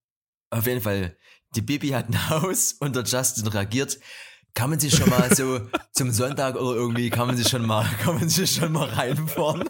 Auf 0.50 0.66
jeden 0.66 0.80
Fall, 0.80 1.16
die 1.54 1.60
Bibi 1.60 1.88
hat 1.90 2.08
ein 2.08 2.28
Haus 2.30 2.72
und 2.72 2.96
der 2.96 3.04
Justin 3.04 3.46
reagiert. 3.48 3.98
Kann 4.54 4.70
man 4.70 4.80
sich 4.80 4.96
schon 4.96 5.10
mal 5.10 5.34
so 5.34 5.68
zum 5.92 6.10
Sonntag 6.10 6.56
oder 6.56 6.74
irgendwie, 6.74 7.10
kann 7.10 7.26
man 7.26 7.36
sich 7.36 7.48
schon 7.48 7.66
mal, 7.66 7.84
kann 8.00 8.14
man 8.14 8.28
sich 8.28 8.50
schon 8.52 8.72
mal 8.72 8.88
reinfahren. 8.88 9.68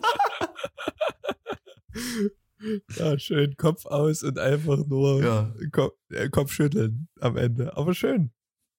Ja, 2.96 3.18
schön 3.18 3.56
Kopf 3.56 3.86
aus 3.86 4.22
und 4.22 4.38
einfach 4.38 4.78
nur 4.86 5.22
Ja. 5.22 5.54
Kopf, 5.72 5.94
äh, 6.10 6.28
Kopf 6.28 6.52
schütteln 6.52 7.08
am 7.20 7.36
Ende. 7.36 7.76
Aber 7.76 7.94
schön. 7.94 8.32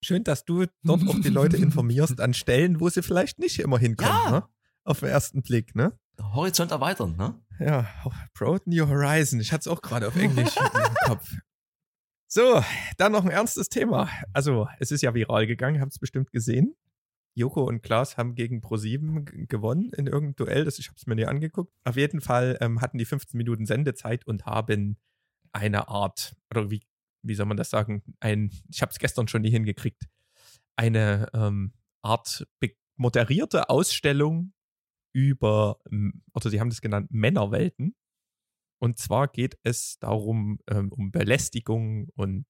Schön, 0.03 0.23
dass 0.23 0.45
du 0.45 0.65
dort 0.83 1.07
auch 1.07 1.19
die 1.19 1.29
Leute 1.29 1.57
informierst 1.57 2.21
an 2.21 2.33
Stellen, 2.33 2.79
wo 2.79 2.89
sie 2.89 3.01
vielleicht 3.03 3.39
nicht 3.39 3.59
immer 3.59 3.77
hinkommen, 3.79 4.11
Ja. 4.25 4.31
ne? 4.31 4.43
Auf 4.85 5.01
den 5.01 5.09
ersten 5.09 5.41
Blick, 5.41 5.75
ne? 5.75 5.97
Horizont 6.21 6.71
erweitern, 6.71 7.15
ne? 7.17 7.39
Ja, 7.59 7.87
Broaden 8.33 8.77
Your 8.77 8.87
Horizon. 8.89 9.39
Ich 9.39 9.51
hatte 9.51 9.61
es 9.61 9.67
auch 9.67 9.81
gerade 9.81 10.07
auf 10.07 10.15
Englisch 10.15 10.55
im 10.55 10.63
Kopf. 11.05 11.29
So, 12.27 12.63
dann 12.97 13.11
noch 13.11 13.25
ein 13.25 13.31
ernstes 13.31 13.69
Thema. 13.69 14.07
Also, 14.33 14.67
es 14.79 14.91
ist 14.91 15.01
ja 15.01 15.13
viral 15.13 15.47
gegangen, 15.47 15.81
habt 15.81 15.91
es 15.91 15.99
bestimmt 15.99 16.31
gesehen. 16.31 16.75
Joko 17.39 17.63
und 17.63 17.81
Klaas 17.81 18.17
haben 18.17 18.35
gegen 18.35 18.59
Pro7 18.61 19.25
g- 19.25 19.45
gewonnen 19.47 19.91
in 19.95 20.07
irgendeinem 20.07 20.35
Duell. 20.35 20.65
Das, 20.65 20.77
ich 20.79 20.87
habe 20.87 20.97
es 20.97 21.07
mir 21.07 21.15
nie 21.15 21.25
angeguckt. 21.25 21.73
Auf 21.85 21.95
jeden 21.95 22.21
Fall 22.21 22.57
ähm, 22.61 22.81
hatten 22.81 22.97
die 22.97 23.05
15 23.05 23.37
Minuten 23.37 23.65
Sendezeit 23.65 24.27
und 24.27 24.45
haben 24.45 24.97
eine 25.51 25.87
Art, 25.87 26.35
oder 26.51 26.69
wie, 26.69 26.81
wie 27.23 27.35
soll 27.35 27.45
man 27.47 27.57
das 27.57 27.69
sagen? 27.69 28.03
Ein, 28.19 28.51
ich 28.69 28.81
habe 28.81 28.91
es 28.91 28.99
gestern 28.99 29.27
schon 29.27 29.41
nie 29.41 29.51
hingekriegt, 29.51 30.03
eine 30.75 31.27
ähm, 31.33 31.73
Art 32.01 32.47
moderierte 32.97 33.69
Ausstellung 33.69 34.53
über, 35.13 35.79
oder 36.33 36.49
sie 36.49 36.59
haben 36.59 36.69
das 36.69 36.81
genannt, 36.81 37.11
Männerwelten. 37.11 37.95
Und 38.81 38.97
zwar 38.97 39.27
geht 39.27 39.57
es 39.63 39.97
darum, 39.99 40.59
ähm, 40.69 40.91
um 40.91 41.11
Belästigung 41.11 42.09
und 42.15 42.45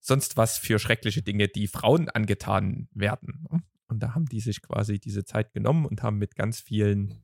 sonst 0.00 0.36
was 0.36 0.58
für 0.58 0.78
schreckliche 0.78 1.22
Dinge, 1.22 1.48
die 1.48 1.66
Frauen 1.68 2.08
angetan 2.08 2.88
werden. 2.92 3.46
Und 3.92 4.00
da 4.00 4.14
haben 4.14 4.24
die 4.24 4.40
sich 4.40 4.62
quasi 4.62 4.98
diese 4.98 5.24
Zeit 5.24 5.52
genommen 5.52 5.84
und 5.84 6.02
haben 6.02 6.16
mit 6.16 6.34
ganz 6.34 6.60
vielen, 6.60 7.22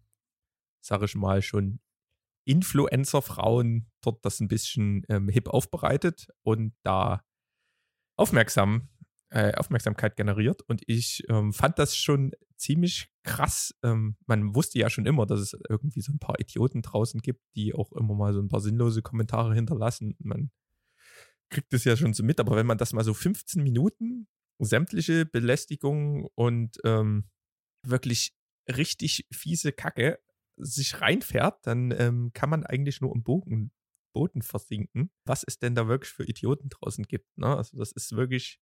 sag 0.85 1.03
ich 1.03 1.15
mal, 1.15 1.41
schon 1.41 1.81
Influencer-Frauen 2.45 3.91
dort 4.03 4.23
das 4.25 4.41
ein 4.41 4.49
bisschen 4.49 5.03
ähm, 5.09 5.31
hip 5.31 5.49
aufbereitet 5.49 6.29
und 6.43 6.75
da 6.83 7.25
aufmerksam, 8.17 8.91
äh, 9.31 9.55
Aufmerksamkeit 9.55 10.17
generiert. 10.17 10.61
Und 10.69 10.83
ich 10.87 11.25
ähm, 11.31 11.55
fand 11.55 11.79
das 11.79 11.97
schon 11.97 12.33
ziemlich 12.57 13.11
krass. 13.23 13.75
Ähm, 13.83 14.19
man 14.27 14.55
wusste 14.55 14.79
ja 14.79 14.91
schon 14.91 15.07
immer, 15.07 15.25
dass 15.25 15.41
es 15.41 15.57
irgendwie 15.71 16.03
so 16.03 16.13
ein 16.13 16.19
paar 16.19 16.39
Idioten 16.39 16.83
draußen 16.83 17.21
gibt, 17.21 17.43
die 17.57 17.75
auch 17.75 17.93
immer 17.93 18.15
mal 18.15 18.35
so 18.35 18.41
ein 18.41 18.49
paar 18.49 18.61
sinnlose 18.61 19.01
Kommentare 19.01 19.55
hinterlassen. 19.55 20.17
Man 20.19 20.51
kriegt 21.51 21.73
es 21.73 21.85
ja 21.85 21.97
schon 21.97 22.13
so 22.13 22.23
mit, 22.23 22.41
aber 22.41 22.57
wenn 22.57 22.67
man 22.67 22.77
das 22.77 22.93
mal 22.93 23.05
so 23.05 23.15
15 23.15 23.63
Minuten 23.63 24.29
sämtliche 24.59 25.27
Belästigung 25.27 26.29
und 26.35 26.79
ähm, 26.85 27.29
wirklich 27.85 28.35
richtig 28.69 29.27
fiese 29.31 29.73
Kacke 29.73 30.19
sich 30.57 31.01
reinfährt, 31.01 31.67
dann 31.67 31.93
ähm, 31.93 32.33
kann 32.35 32.51
man 32.51 32.65
eigentlich 32.65 33.01
nur 33.01 33.15
im 33.15 33.23
Bogen, 33.23 33.71
Boden 34.13 34.43
versinken, 34.43 35.11
was 35.25 35.45
es 35.47 35.59
denn 35.59 35.75
da 35.75 35.87
wirklich 35.87 36.13
für 36.13 36.25
Idioten 36.25 36.69
draußen 36.69 37.05
gibt. 37.05 37.39
Ne? 37.39 37.47
Also 37.47 37.79
das 37.79 37.93
ist 37.93 38.17
wirklich, 38.17 38.61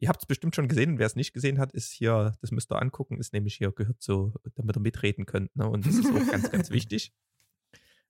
ihr 0.00 0.08
habt 0.08 0.22
es 0.22 0.26
bestimmt 0.26 0.54
schon 0.54 0.68
gesehen, 0.68 0.98
wer 0.98 1.06
es 1.06 1.16
nicht 1.16 1.32
gesehen 1.32 1.58
hat, 1.58 1.72
ist 1.72 1.90
hier, 1.90 2.36
das 2.40 2.50
müsst 2.50 2.70
ihr 2.70 2.80
angucken, 2.80 3.18
ist 3.18 3.32
nämlich 3.32 3.54
hier 3.54 3.72
gehört 3.72 4.02
so, 4.02 4.34
damit 4.54 4.76
ihr 4.76 4.80
mitreden 4.80 5.24
könnt. 5.24 5.54
Ne? 5.56 5.68
Und 5.68 5.86
das 5.86 5.94
ist 5.94 6.06
auch 6.06 6.30
ganz, 6.30 6.50
ganz 6.50 6.70
wichtig. 6.70 7.12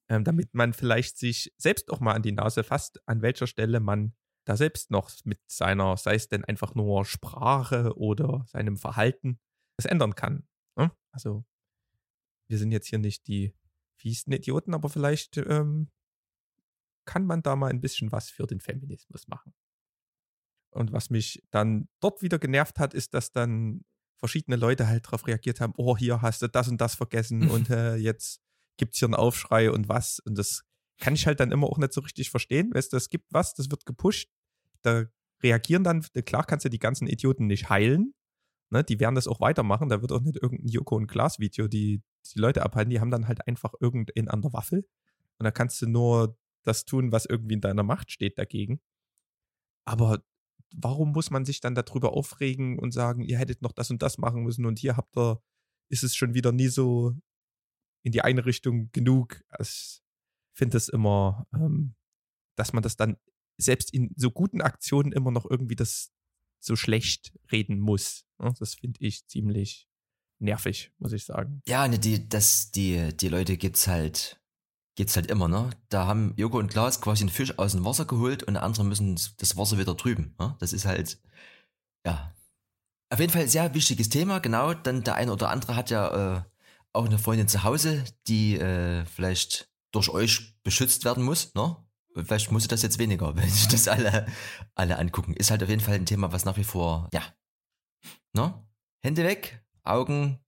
Ähm, 0.08 0.24
damit 0.24 0.54
man 0.54 0.72
vielleicht 0.72 1.18
sich 1.18 1.54
selbst 1.56 1.90
auch 1.90 2.00
mal 2.00 2.14
an 2.14 2.22
die 2.22 2.32
Nase 2.32 2.64
fasst, 2.64 3.00
an 3.06 3.22
welcher 3.22 3.46
Stelle 3.46 3.78
man 3.78 4.12
da 4.50 4.56
selbst 4.56 4.90
noch 4.90 5.12
mit 5.24 5.40
seiner, 5.48 5.96
sei 5.96 6.16
es 6.16 6.28
denn 6.28 6.44
einfach 6.44 6.74
nur 6.74 7.04
Sprache 7.04 7.96
oder 7.96 8.44
seinem 8.48 8.76
Verhalten, 8.76 9.38
das 9.76 9.86
ändern 9.86 10.16
kann. 10.16 10.48
Ne? 10.76 10.90
Also, 11.12 11.44
wir 12.48 12.58
sind 12.58 12.72
jetzt 12.72 12.88
hier 12.88 12.98
nicht 12.98 13.28
die 13.28 13.54
fiesten 13.96 14.32
Idioten, 14.32 14.74
aber 14.74 14.88
vielleicht 14.88 15.36
ähm, 15.36 15.88
kann 17.04 17.26
man 17.26 17.42
da 17.42 17.54
mal 17.54 17.70
ein 17.70 17.80
bisschen 17.80 18.10
was 18.10 18.28
für 18.28 18.48
den 18.48 18.58
Feminismus 18.58 19.28
machen. 19.28 19.54
Und 20.70 20.90
was 20.90 21.10
mich 21.10 21.44
dann 21.50 21.88
dort 22.00 22.20
wieder 22.20 22.40
genervt 22.40 22.80
hat, 22.80 22.92
ist, 22.92 23.14
dass 23.14 23.30
dann 23.30 23.84
verschiedene 24.18 24.56
Leute 24.56 24.88
halt 24.88 25.06
darauf 25.06 25.28
reagiert 25.28 25.60
haben, 25.60 25.74
oh, 25.76 25.96
hier 25.96 26.22
hast 26.22 26.42
du 26.42 26.48
das 26.48 26.66
und 26.66 26.80
das 26.80 26.96
vergessen 26.96 27.48
und 27.50 27.70
äh, 27.70 27.94
jetzt 27.94 28.40
gibt 28.76 28.94
es 28.94 28.98
hier 28.98 29.06
einen 29.06 29.14
Aufschrei 29.14 29.70
und 29.70 29.88
was. 29.88 30.18
Und 30.18 30.36
das 30.36 30.64
kann 30.98 31.14
ich 31.14 31.28
halt 31.28 31.38
dann 31.38 31.52
immer 31.52 31.68
auch 31.68 31.78
nicht 31.78 31.92
so 31.92 32.00
richtig 32.00 32.30
verstehen. 32.30 32.74
Weißt 32.74 32.92
du, 32.92 32.96
es 32.96 33.10
gibt 33.10 33.32
was, 33.32 33.54
das 33.54 33.70
wird 33.70 33.86
gepusht, 33.86 34.28
da 34.82 35.04
reagieren 35.42 35.84
dann, 35.84 36.02
klar 36.24 36.44
kannst 36.44 36.64
du 36.64 36.68
die 36.68 36.78
ganzen 36.78 37.06
Idioten 37.06 37.46
nicht 37.46 37.70
heilen, 37.70 38.14
ne, 38.70 38.84
die 38.84 39.00
werden 39.00 39.14
das 39.14 39.26
auch 39.26 39.40
weitermachen, 39.40 39.88
da 39.88 40.00
wird 40.00 40.12
auch 40.12 40.20
nicht 40.20 40.36
irgendein 40.36 40.68
Joko 40.68 40.96
und 40.96 41.06
Glas 41.06 41.38
Video 41.38 41.68
die, 41.68 42.02
die 42.34 42.38
Leute 42.38 42.62
abhalten, 42.62 42.90
die 42.90 43.00
haben 43.00 43.10
dann 43.10 43.28
halt 43.28 43.46
einfach 43.46 43.72
irgendeinen 43.80 44.28
an 44.28 44.42
der 44.42 44.52
Waffel 44.52 44.86
und 45.38 45.44
da 45.44 45.50
kannst 45.50 45.80
du 45.82 45.86
nur 45.86 46.36
das 46.62 46.84
tun, 46.84 47.12
was 47.12 47.26
irgendwie 47.26 47.54
in 47.54 47.62
deiner 47.62 47.82
Macht 47.82 48.10
steht 48.10 48.38
dagegen. 48.38 48.80
Aber 49.86 50.22
warum 50.76 51.12
muss 51.12 51.30
man 51.30 51.44
sich 51.44 51.60
dann 51.60 51.74
darüber 51.74 52.12
aufregen 52.12 52.78
und 52.78 52.92
sagen, 52.92 53.22
ihr 53.22 53.38
hättet 53.38 53.62
noch 53.62 53.72
das 53.72 53.90
und 53.90 54.02
das 54.02 54.18
machen 54.18 54.42
müssen 54.42 54.66
und 54.66 54.78
hier 54.78 54.96
habt 54.96 55.16
ihr, 55.16 55.42
ist 55.88 56.04
es 56.04 56.14
schon 56.14 56.34
wieder 56.34 56.52
nie 56.52 56.68
so 56.68 57.14
in 58.02 58.12
die 58.12 58.22
eine 58.22 58.46
Richtung 58.46 58.90
genug. 58.92 59.42
Ich 59.58 60.00
finde 60.52 60.76
es 60.76 60.88
immer, 60.88 61.46
ähm, 61.52 61.94
dass 62.56 62.72
man 62.72 62.82
das 62.82 62.96
dann 62.96 63.16
selbst 63.60 63.92
in 63.92 64.12
so 64.16 64.30
guten 64.30 64.60
Aktionen 64.60 65.12
immer 65.12 65.30
noch 65.30 65.48
irgendwie 65.48 65.76
das 65.76 66.10
so 66.60 66.76
schlecht 66.76 67.32
reden 67.50 67.80
muss. 67.80 68.24
ne? 68.38 68.52
Das 68.58 68.74
finde 68.74 69.00
ich 69.00 69.26
ziemlich 69.26 69.88
nervig, 70.40 70.92
muss 70.98 71.12
ich 71.12 71.24
sagen. 71.24 71.62
Ja, 71.66 71.86
ne, 71.86 71.98
die, 71.98 72.28
das, 72.28 72.70
die, 72.70 73.16
die 73.16 73.28
Leute 73.28 73.56
gibt's 73.56 73.86
halt, 73.86 74.40
gibt's 74.96 75.16
halt 75.16 75.30
immer, 75.30 75.48
ne? 75.48 75.70
Da 75.88 76.06
haben 76.06 76.34
Joko 76.36 76.58
und 76.58 76.70
Klaas 76.70 77.00
quasi 77.00 77.22
einen 77.22 77.30
Fisch 77.30 77.58
aus 77.58 77.72
dem 77.72 77.84
Wasser 77.84 78.04
geholt 78.04 78.42
und 78.42 78.56
andere 78.56 78.84
müssen 78.84 79.18
das 79.38 79.56
Wasser 79.56 79.78
wieder 79.78 79.96
trüben. 79.96 80.34
Ne? 80.38 80.56
Das 80.58 80.72
ist 80.72 80.86
halt, 80.86 81.20
ja. 82.06 82.34
Auf 83.12 83.18
jeden 83.18 83.32
Fall 83.32 83.42
ein 83.42 83.48
sehr 83.48 83.74
wichtiges 83.74 84.08
Thema, 84.08 84.38
genau. 84.38 84.72
Dann 84.72 85.02
der 85.02 85.16
eine 85.16 85.32
oder 85.32 85.50
andere 85.50 85.74
hat 85.76 85.90
ja 85.90 86.36
äh, 86.38 86.42
auch 86.92 87.06
eine 87.06 87.18
Freundin 87.18 87.48
zu 87.48 87.64
Hause, 87.64 88.04
die 88.26 88.56
äh, 88.56 89.04
vielleicht 89.04 89.68
durch 89.92 90.08
euch 90.10 90.54
beschützt 90.62 91.04
werden 91.04 91.24
muss, 91.24 91.52
ne? 91.54 91.76
Vielleicht 92.14 92.50
muss 92.50 92.62
sie 92.62 92.68
das 92.68 92.82
jetzt 92.82 92.98
weniger, 92.98 93.36
wenn 93.36 93.48
sich 93.48 93.68
das 93.68 93.88
alle, 93.88 94.26
alle 94.74 94.98
angucken. 94.98 95.34
Ist 95.34 95.50
halt 95.50 95.62
auf 95.62 95.68
jeden 95.68 95.80
Fall 95.80 95.94
ein 95.94 96.06
Thema, 96.06 96.32
was 96.32 96.44
nach 96.44 96.56
wie 96.56 96.64
vor, 96.64 97.08
ja. 97.12 97.22
Ne? 98.32 98.54
Hände 99.02 99.24
weg, 99.24 99.62
Augen 99.82 100.38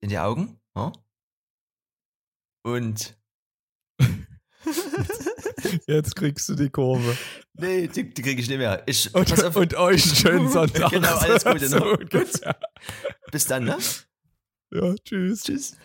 in 0.00 0.08
die 0.10 0.18
Augen. 0.18 0.60
Ne? 0.74 0.92
Und. 2.64 3.16
Jetzt 5.86 6.14
kriegst 6.16 6.48
du 6.48 6.54
die 6.54 6.70
Kurve. 6.70 7.16
nee, 7.54 7.88
die, 7.88 8.12
die 8.12 8.22
kriege 8.22 8.40
ich 8.40 8.48
nicht 8.48 8.58
mehr. 8.58 8.82
Ich, 8.86 9.12
Und, 9.14 9.44
auf, 9.44 9.56
und 9.56 9.74
euch 9.74 10.04
einen 10.04 10.14
schönen 10.16 10.48
Sonntag. 10.52 10.90
Genau, 10.90 11.16
alles 11.16 11.44
Gute, 11.44 11.60
ne? 11.60 11.68
So 11.68 11.84
ungefähr. 11.92 12.58
bis 13.32 13.46
dann, 13.46 13.64
ne? 13.64 13.78
Ja, 14.70 14.94
tschüss. 14.96 15.42
Tschüss. 15.42 15.76